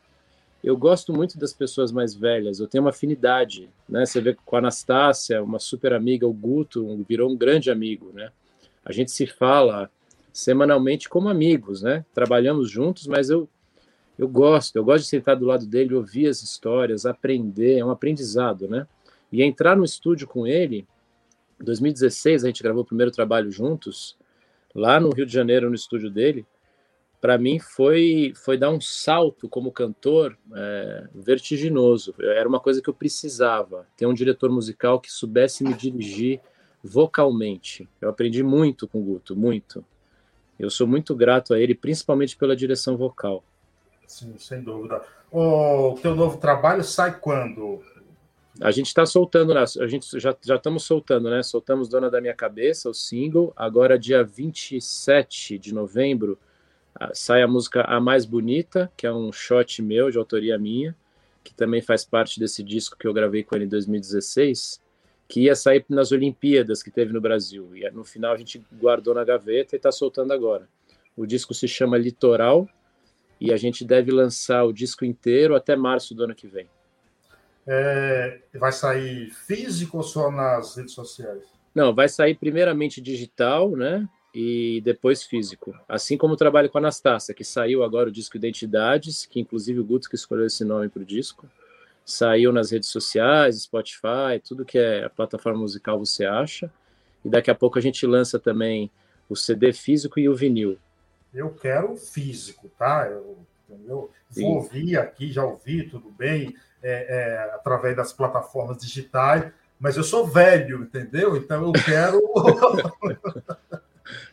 eu 0.64 0.76
gosto 0.76 1.14
muito 1.14 1.38
das 1.38 1.54
pessoas 1.54 1.92
mais 1.92 2.16
velhas, 2.16 2.60
eu 2.60 2.68
tenho 2.68 2.84
uma 2.84 2.90
afinidade, 2.90 3.70
né? 3.88 4.04
Você 4.04 4.20
vê 4.20 4.34
com 4.34 4.56
a 4.56 4.60
Anastácia, 4.60 5.44
uma 5.44 5.60
super 5.60 5.94
amiga, 5.94 6.28
o 6.28 6.34
Guto, 6.34 7.06
virou 7.08 7.30
um 7.30 7.38
grande 7.38 7.70
amigo, 7.70 8.12
né? 8.14 8.32
A 8.84 8.92
gente 8.92 9.12
se 9.12 9.28
fala 9.28 9.92
semanalmente 10.34 11.08
como 11.08 11.30
amigos, 11.30 11.84
né? 11.84 12.04
Trabalhamos 12.16 12.70
juntos, 12.70 13.06
mas 13.06 13.30
eu 13.30 13.48
eu 14.18 14.28
gosto, 14.28 14.76
eu 14.76 14.86
gosto 14.86 15.04
de 15.04 15.10
sentar 15.10 15.36
do 15.36 15.46
lado 15.46 15.66
dele, 15.66 15.96
ouvir 15.96 16.28
as 16.28 16.44
histórias, 16.44 17.04
aprender, 17.04 17.80
é 17.80 17.86
um 17.86 17.90
aprendizado, 17.90 18.68
né? 18.68 18.86
E 19.34 19.42
entrar 19.42 19.76
no 19.76 19.84
estúdio 19.84 20.28
com 20.28 20.46
ele, 20.46 20.88
em 21.60 21.66
2016 21.66 22.44
a 22.44 22.48
gente 22.48 22.62
gravou 22.62 22.84
o 22.84 22.86
primeiro 22.86 23.12
trabalho 23.12 23.50
juntos, 23.52 24.16
lá 24.76 25.00
no 25.00 25.10
Rio 25.10 25.26
de 25.26 25.34
Janeiro, 25.34 25.70
no 25.70 25.76
estúdio 25.76 26.12
dele. 26.12 26.46
Para 27.20 27.36
mim 27.36 27.58
foi 27.58 28.32
foi 28.36 28.60
dar 28.60 28.70
um 28.70 28.80
salto 28.80 29.50
como 29.50 29.72
cantor 29.72 30.38
é, 30.56 31.08
vertiginoso. 31.16 32.14
Era 32.20 32.48
uma 32.48 32.60
coisa 32.60 32.80
que 32.80 32.88
eu 32.88 32.94
precisava 32.94 33.88
ter 33.98 34.06
um 34.06 34.14
diretor 34.14 34.52
musical 34.52 35.00
que 35.00 35.12
soubesse 35.12 35.64
me 35.64 35.74
dirigir 35.74 36.40
vocalmente. 36.84 37.90
Eu 38.00 38.10
aprendi 38.10 38.44
muito 38.44 38.88
com 38.88 39.00
o 39.00 39.04
Guto, 39.04 39.36
muito. 39.36 39.84
Eu 40.60 40.70
sou 40.70 40.86
muito 40.86 41.16
grato 41.16 41.56
a 41.56 41.60
ele, 41.60 41.74
principalmente 41.74 42.38
pela 42.38 42.56
direção 42.56 42.96
vocal. 42.96 43.44
Sim, 44.06 44.36
sem 44.38 44.62
dúvida. 44.62 45.02
O 45.32 45.98
teu 46.04 46.14
novo 46.14 46.38
trabalho 46.38 46.84
sai 46.84 47.18
quando? 47.20 47.82
A 48.62 48.70
gente 48.70 48.88
está 48.88 49.06
soltando, 49.06 49.58
a 49.58 49.88
gente 49.88 50.20
já, 50.20 50.36
já 50.42 50.56
estamos 50.56 50.84
soltando, 50.84 51.30
né? 51.30 51.42
Soltamos 51.42 51.90
Dona 51.90 52.10
da 52.10 52.22
Minha 52.22 52.36
Cabeça, 52.36 52.90
o 52.90 52.94
single. 52.94 53.52
Agora, 53.56 53.98
dia 53.98 54.24
27 54.24 55.58
de 55.58 55.74
novembro, 55.74 56.38
sai 57.14 57.42
a 57.42 57.48
música 57.48 57.82
A 57.82 58.00
Mais 58.00 58.26
Bonita, 58.26 58.92
que 58.96 59.08
é 59.08 59.14
um 59.14 59.32
shot 59.32 59.82
meu, 59.82 60.12
de 60.12 60.20
autoria 60.20 60.58
minha, 60.60 60.96
que 61.44 61.54
também 61.54 61.82
faz 61.82 62.06
parte 62.06 62.40
desse 62.40 62.64
disco 62.64 62.96
que 62.98 63.08
eu 63.08 63.14
gravei 63.14 63.44
com 63.44 63.56
ele 63.56 63.66
em 63.66 63.70
2016, 63.70 64.80
que 65.28 65.42
ia 65.42 65.56
sair 65.56 65.84
nas 65.90 66.12
Olimpíadas 66.12 66.84
que 66.84 66.92
teve 66.92 67.12
no 67.12 67.20
Brasil. 67.20 67.76
E 67.76 67.90
no 67.90 68.04
final 68.04 68.34
a 68.34 68.38
gente 68.38 68.64
guardou 68.72 69.16
na 69.16 69.24
gaveta 69.24 69.76
e 69.76 69.78
está 69.78 69.92
soltando 69.92 70.32
agora. 70.32 70.70
O 71.18 71.26
disco 71.26 71.56
se 71.56 71.68
chama 71.68 71.98
Litoral 71.98 72.70
e 73.42 73.52
a 73.52 73.58
gente 73.58 73.84
deve 73.84 74.12
lançar 74.12 74.64
o 74.64 74.72
disco 74.72 75.04
inteiro 75.04 75.56
até 75.56 75.76
março 75.76 76.14
do 76.14 76.24
ano 76.24 76.36
que 76.36 76.48
vem. 76.48 76.68
É, 77.66 78.40
vai 78.56 78.72
sair 78.72 79.30
físico 79.32 79.98
ou 79.98 80.04
só 80.04 80.30
nas 80.30 80.76
redes 80.76 80.94
sociais? 80.94 81.44
Não, 81.74 81.94
vai 81.94 82.10
sair 82.10 82.36
primeiramente 82.36 83.02
digital, 83.02 83.72
né? 83.72 84.08
E 84.34 84.82
depois 84.84 85.24
físico. 85.24 85.74
Assim 85.88 86.18
como 86.18 86.34
o 86.34 86.38
trabalho 86.38 86.70
com 86.70 86.78
a 86.78 86.82
Anastácia, 86.82 87.34
que 87.34 87.44
saiu 87.44 87.84
agora 87.84 88.10
o 88.10 88.12
disco 88.12 88.36
Identidades, 88.36 89.26
que 89.26 89.40
inclusive 89.40 89.80
o 89.80 89.86
Guto 89.86 90.10
que 90.10 90.16
escolheu 90.16 90.46
esse 90.46 90.66
nome 90.66 90.90
para 90.90 91.02
o 91.02 91.06
disco. 91.06 91.48
Saiu 92.06 92.52
nas 92.52 92.72
redes 92.72 92.90
sociais, 92.90 93.62
Spotify, 93.62 94.42
tudo 94.46 94.66
que 94.66 94.78
é 94.78 95.06
a 95.06 95.10
plataforma 95.10 95.60
musical 95.60 95.98
você 95.98 96.26
acha. 96.26 96.72
E 97.24 97.30
daqui 97.30 97.50
a 97.50 97.56
pouco 97.56 97.80
a 97.80 97.82
gente 97.82 98.06
lança 98.06 98.38
também 98.38 98.92
o 99.30 99.36
CD 99.36 99.72
físico 99.72 100.20
e 100.20 100.28
o 100.28 100.36
vinil. 100.36 100.78
Eu 101.34 101.52
quero 101.52 101.96
físico, 101.96 102.70
tá? 102.78 103.08
Eu, 103.10 103.38
eu 103.88 104.12
vou 104.30 104.56
ouvir 104.56 104.98
aqui, 104.98 105.32
já 105.32 105.46
ouvi, 105.46 105.88
tudo 105.88 106.12
bem 106.12 106.54
é, 106.84 107.06
é, 107.10 107.56
através 107.56 107.96
das 107.96 108.12
plataformas 108.12 108.78
digitais, 108.78 109.52
mas 109.80 109.98
eu 109.98 110.04
sou 110.04 110.28
velho, 110.28 110.84
entendeu? 110.84 111.36
Então 111.36 111.64
eu 111.66 111.72
quero. 111.72 112.22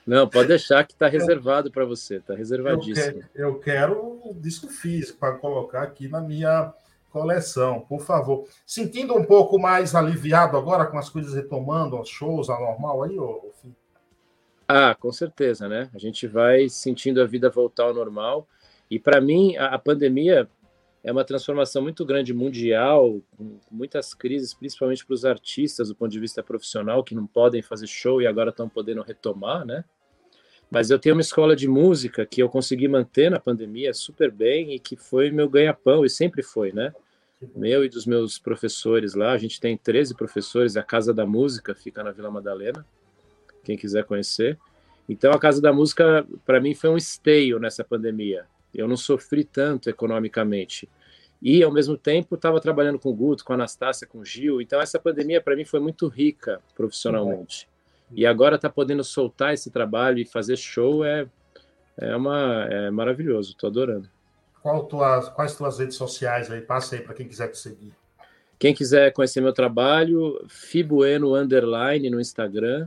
Não, 0.06 0.28
pode 0.28 0.48
deixar 0.48 0.84
que 0.84 0.92
está 0.92 1.06
reservado 1.08 1.70
para 1.70 1.84
você, 1.84 2.16
está 2.16 2.34
reservadíssimo. 2.34 3.18
Eu, 3.18 3.22
que, 3.22 3.42
eu 3.42 3.60
quero 3.60 4.20
o 4.24 4.34
disco 4.34 4.66
físico 4.68 5.18
para 5.18 5.34
colocar 5.34 5.82
aqui 5.82 6.08
na 6.08 6.20
minha 6.20 6.72
coleção, 7.10 7.80
por 7.80 8.00
favor. 8.00 8.46
Sentindo 8.66 9.14
um 9.16 9.24
pouco 9.24 9.58
mais 9.58 9.94
aliviado 9.94 10.56
agora 10.56 10.86
com 10.86 10.98
as 10.98 11.08
coisas 11.08 11.34
retomando, 11.34 12.00
os 12.00 12.08
shows, 12.08 12.50
a 12.50 12.58
normal 12.58 13.02
aí, 13.04 13.18
ô, 13.18 13.50
Ah, 14.66 14.94
com 14.98 15.12
certeza, 15.12 15.68
né? 15.68 15.88
A 15.94 15.98
gente 15.98 16.26
vai 16.26 16.68
sentindo 16.68 17.20
a 17.22 17.26
vida 17.26 17.50
voltar 17.50 17.84
ao 17.84 17.94
normal. 17.94 18.48
E 18.90 18.98
para 18.98 19.20
mim, 19.20 19.56
a, 19.56 19.74
a 19.74 19.78
pandemia 19.78 20.48
é 21.02 21.10
uma 21.10 21.24
transformação 21.24 21.82
muito 21.82 22.04
grande 22.04 22.34
mundial, 22.34 23.20
com 23.36 23.58
muitas 23.70 24.12
crises, 24.12 24.52
principalmente 24.52 25.04
para 25.04 25.14
os 25.14 25.24
artistas 25.24 25.88
do 25.88 25.94
ponto 25.94 26.10
de 26.10 26.20
vista 26.20 26.42
profissional, 26.42 27.02
que 27.02 27.14
não 27.14 27.26
podem 27.26 27.62
fazer 27.62 27.86
show 27.86 28.20
e 28.20 28.26
agora 28.26 28.50
estão 28.50 28.68
podendo 28.68 29.00
retomar, 29.02 29.64
né? 29.64 29.84
Mas 30.70 30.90
eu 30.90 30.98
tenho 30.98 31.16
uma 31.16 31.22
escola 31.22 31.56
de 31.56 31.66
música 31.66 32.24
que 32.24 32.42
eu 32.42 32.48
consegui 32.48 32.86
manter 32.86 33.30
na 33.30 33.40
pandemia 33.40 33.92
super 33.92 34.30
bem 34.30 34.74
e 34.74 34.78
que 34.78 34.94
foi 34.94 35.30
meu 35.30 35.48
ganha-pão, 35.48 36.04
e 36.04 36.10
sempre 36.10 36.42
foi, 36.42 36.70
né? 36.70 36.94
Meu 37.56 37.82
e 37.82 37.88
dos 37.88 38.04
meus 38.04 38.38
professores 38.38 39.14
lá, 39.14 39.32
a 39.32 39.38
gente 39.38 39.58
tem 39.58 39.76
13 39.76 40.14
professores, 40.14 40.76
a 40.76 40.82
Casa 40.82 41.14
da 41.14 41.24
Música 41.24 41.74
fica 41.74 42.04
na 42.04 42.12
Vila 42.12 42.30
Madalena, 42.30 42.86
quem 43.64 43.76
quiser 43.76 44.04
conhecer. 44.04 44.58
Então, 45.08 45.32
a 45.32 45.38
Casa 45.38 45.62
da 45.62 45.72
Música, 45.72 46.26
para 46.44 46.60
mim, 46.60 46.74
foi 46.74 46.90
um 46.90 46.96
esteio 46.96 47.58
nessa 47.58 47.82
pandemia 47.82 48.46
eu 48.74 48.88
não 48.88 48.96
sofri 48.96 49.44
tanto 49.44 49.90
economicamente. 49.90 50.88
E, 51.42 51.62
ao 51.62 51.72
mesmo 51.72 51.96
tempo, 51.96 52.34
estava 52.34 52.60
trabalhando 52.60 52.98
com 52.98 53.08
o 53.08 53.14
Guto, 53.14 53.44
com 53.44 53.52
a 53.52 53.56
Anastácia, 53.56 54.06
com 54.06 54.18
o 54.18 54.24
Gil. 54.24 54.60
Então, 54.60 54.80
essa 54.80 54.98
pandemia, 54.98 55.40
para 55.40 55.56
mim, 55.56 55.64
foi 55.64 55.80
muito 55.80 56.06
rica 56.06 56.60
profissionalmente. 56.74 57.66
E 58.12 58.26
agora 58.26 58.58
tá 58.58 58.68
podendo 58.68 59.02
soltar 59.02 59.54
esse 59.54 59.70
trabalho 59.70 60.18
e 60.18 60.26
fazer 60.26 60.56
show 60.56 61.04
é, 61.04 61.26
é, 61.96 62.14
uma, 62.14 62.66
é 62.68 62.90
maravilhoso, 62.90 63.56
tô 63.56 63.68
adorando. 63.68 64.08
Qual 64.62 64.84
tuas, 64.84 65.28
quais 65.30 65.56
tuas 65.56 65.78
redes 65.78 65.96
sociais 65.96 66.50
aí? 66.50 66.60
Passa 66.60 66.96
aí 66.96 67.00
para 67.00 67.14
quem 67.14 67.26
quiser 67.26 67.48
te 67.48 67.58
seguir. 67.58 67.94
Quem 68.58 68.74
quiser 68.74 69.10
conhecer 69.12 69.40
meu 69.40 69.54
trabalho, 69.54 70.44
Fibueno 70.46 71.34
Underline 71.34 72.10
no 72.10 72.20
Instagram 72.20 72.86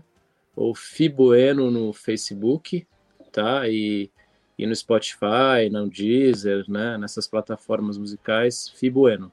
ou 0.55 0.75
Fibueno 0.75 1.71
no 1.71 1.91
Facebook, 1.91 2.86
tá? 3.31 3.67
E, 3.67 4.11
e 4.58 4.66
no 4.66 4.76
Spotify, 4.76 5.70
no 5.72 5.89
Deezer, 5.89 6.66
né? 6.68 6.97
Nessas 6.97 7.28
plataformas 7.28 7.97
musicais, 7.97 8.70
Fibueno. 8.70 9.32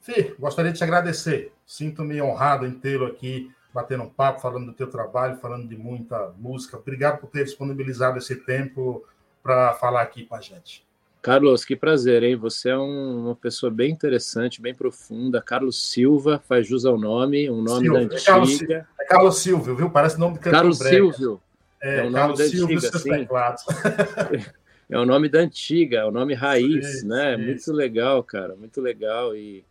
Fi, 0.00 0.34
gostaria 0.38 0.72
de 0.72 0.78
te 0.78 0.84
agradecer. 0.84 1.52
Sinto-me 1.66 2.22
honrado 2.22 2.66
em 2.66 2.72
tê-lo 2.72 3.06
aqui, 3.06 3.50
batendo 3.74 4.04
um 4.04 4.08
papo, 4.08 4.40
falando 4.40 4.66
do 4.66 4.72
teu 4.72 4.86
trabalho, 4.86 5.36
falando 5.38 5.68
de 5.68 5.76
muita 5.76 6.32
música. 6.38 6.76
Obrigado 6.76 7.18
por 7.18 7.28
ter 7.28 7.44
disponibilizado 7.44 8.18
esse 8.18 8.36
tempo 8.36 9.04
para 9.42 9.74
falar 9.74 10.02
aqui 10.02 10.24
com 10.24 10.36
a 10.36 10.40
gente. 10.40 10.86
Carlos, 11.20 11.64
que 11.64 11.74
prazer, 11.74 12.22
hein? 12.22 12.36
Você 12.36 12.70
é 12.70 12.78
um, 12.78 13.24
uma 13.24 13.34
pessoa 13.34 13.68
bem 13.68 13.90
interessante, 13.90 14.62
bem 14.62 14.72
profunda. 14.72 15.42
Carlos 15.42 15.90
Silva, 15.90 16.40
faz 16.46 16.68
jus 16.68 16.84
ao 16.84 16.96
nome, 16.96 17.50
um 17.50 17.60
nome 17.62 17.86
Silvio. 17.86 17.92
da 17.92 17.98
antiga. 17.98 18.16
É 18.16 18.24
Carlos, 18.24 18.62
é 19.00 19.04
Carlos 19.04 19.38
Silvio, 19.38 19.74
viu? 19.74 19.90
Parece 19.90 20.20
nome 20.20 20.34
de 20.34 20.40
Carlos. 20.40 20.78
Silvio. 20.78 21.42
É, 21.80 21.98
é 21.98 22.00
o 22.00 22.04
nome 22.04 22.14
Carlos 22.14 22.38
da 22.38 22.44
antiga, 22.44 22.98
sim. 22.98 23.10
é 24.90 24.98
o 24.98 25.04
nome 25.04 25.28
da 25.28 25.38
antiga, 25.40 25.98
é 25.98 26.04
o 26.04 26.10
nome 26.10 26.34
raiz, 26.34 27.02
né? 27.02 27.36
Muito 27.36 27.72
legal, 27.72 28.22
cara, 28.22 28.56
muito 28.56 28.80
legal. 28.80 29.36
E 29.36 29.64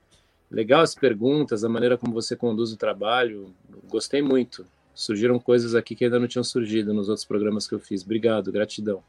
legal 0.49 0.81
as 0.81 0.95
perguntas, 0.95 1.63
a 1.63 1.69
maneira 1.69 1.97
como 1.97 2.13
você 2.13 2.35
conduz 2.35 2.71
o 2.71 2.77
trabalho. 2.77 3.53
Gostei 3.89 4.21
muito. 4.21 4.65
Surgiram 4.93 5.37
coisas 5.37 5.75
aqui 5.75 5.95
que 5.95 6.05
ainda 6.05 6.19
não 6.19 6.27
tinham 6.27 6.43
surgido 6.43 6.93
nos 6.93 7.09
outros 7.09 7.25
programas 7.25 7.67
que 7.67 7.75
eu 7.75 7.79
fiz. 7.79 8.03
Obrigado, 8.03 8.51
gratidão. 8.51 9.03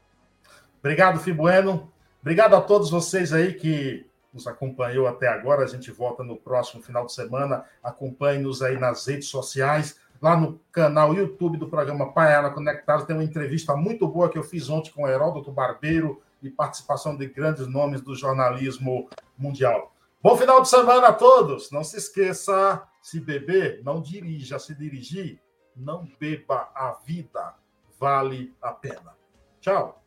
Obrigado, 0.79 1.19
Fibueno. 1.19 1.91
Obrigado 2.21 2.55
a 2.55 2.61
todos 2.61 2.89
vocês 2.89 3.31
aí 3.31 3.53
que 3.53 4.05
nos 4.33 4.47
acompanhou 4.47 5.07
até 5.07 5.27
agora. 5.27 5.63
A 5.63 5.67
gente 5.67 5.91
volta 5.91 6.23
no 6.23 6.35
próximo 6.35 6.83
final 6.83 7.05
de 7.05 7.13
semana. 7.13 7.63
Acompanhe-nos 7.81 8.61
aí 8.61 8.77
nas 8.77 9.05
redes 9.07 9.29
sociais. 9.29 9.97
Lá 10.21 10.35
no 10.35 10.59
canal 10.71 11.13
YouTube 11.13 11.57
do 11.57 11.69
programa 11.69 12.11
Paiana 12.11 12.49
Conectado 12.49 13.05
tem 13.05 13.15
uma 13.15 13.23
entrevista 13.23 13.75
muito 13.75 14.07
boa 14.07 14.29
que 14.29 14.37
eu 14.37 14.43
fiz 14.43 14.69
ontem 14.69 14.91
com 14.91 15.03
o 15.03 15.07
Heródoto 15.07 15.51
Barbeiro 15.51 16.21
e 16.41 16.49
participação 16.49 17.15
de 17.15 17.27
grandes 17.27 17.67
nomes 17.67 18.01
do 18.01 18.15
jornalismo 18.15 19.09
mundial. 19.37 19.93
Bom 20.21 20.35
final 20.35 20.61
de 20.61 20.69
semana 20.69 21.09
a 21.09 21.13
todos. 21.13 21.71
Não 21.71 21.83
se 21.83 21.97
esqueça, 21.97 22.83
se 23.01 23.19
beber, 23.19 23.81
não 23.83 24.01
dirija. 24.01 24.57
Se 24.57 24.73
dirigir, 24.75 25.39
não 25.75 26.07
beba 26.19 26.69
a 26.73 26.97
vida. 27.05 27.53
Vale 27.99 28.53
a 28.61 28.71
pena. 28.71 29.15
Tchau. 29.61 30.01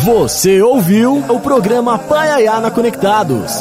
Você 0.00 0.62
ouviu 0.62 1.18
o 1.28 1.38
programa 1.38 1.98
Paiayana 1.98 2.70
Conectados. 2.70 3.52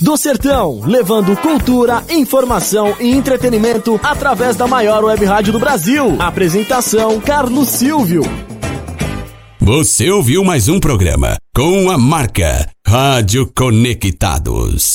Do 0.00 0.16
Sertão, 0.16 0.80
levando 0.84 1.36
cultura, 1.36 2.02
informação 2.10 2.96
e 2.98 3.12
entretenimento 3.12 3.98
através 4.02 4.56
da 4.56 4.66
maior 4.66 5.04
web 5.04 5.24
rádio 5.24 5.52
do 5.52 5.60
Brasil. 5.60 6.16
Apresentação: 6.18 7.20
Carlos 7.20 7.68
Silvio. 7.68 8.22
Você 9.60 10.10
ouviu 10.10 10.42
mais 10.42 10.68
um 10.68 10.80
programa 10.80 11.36
com 11.54 11.88
a 11.90 11.96
marca 11.96 12.68
Rádio 12.86 13.50
Conectados. 13.54 14.94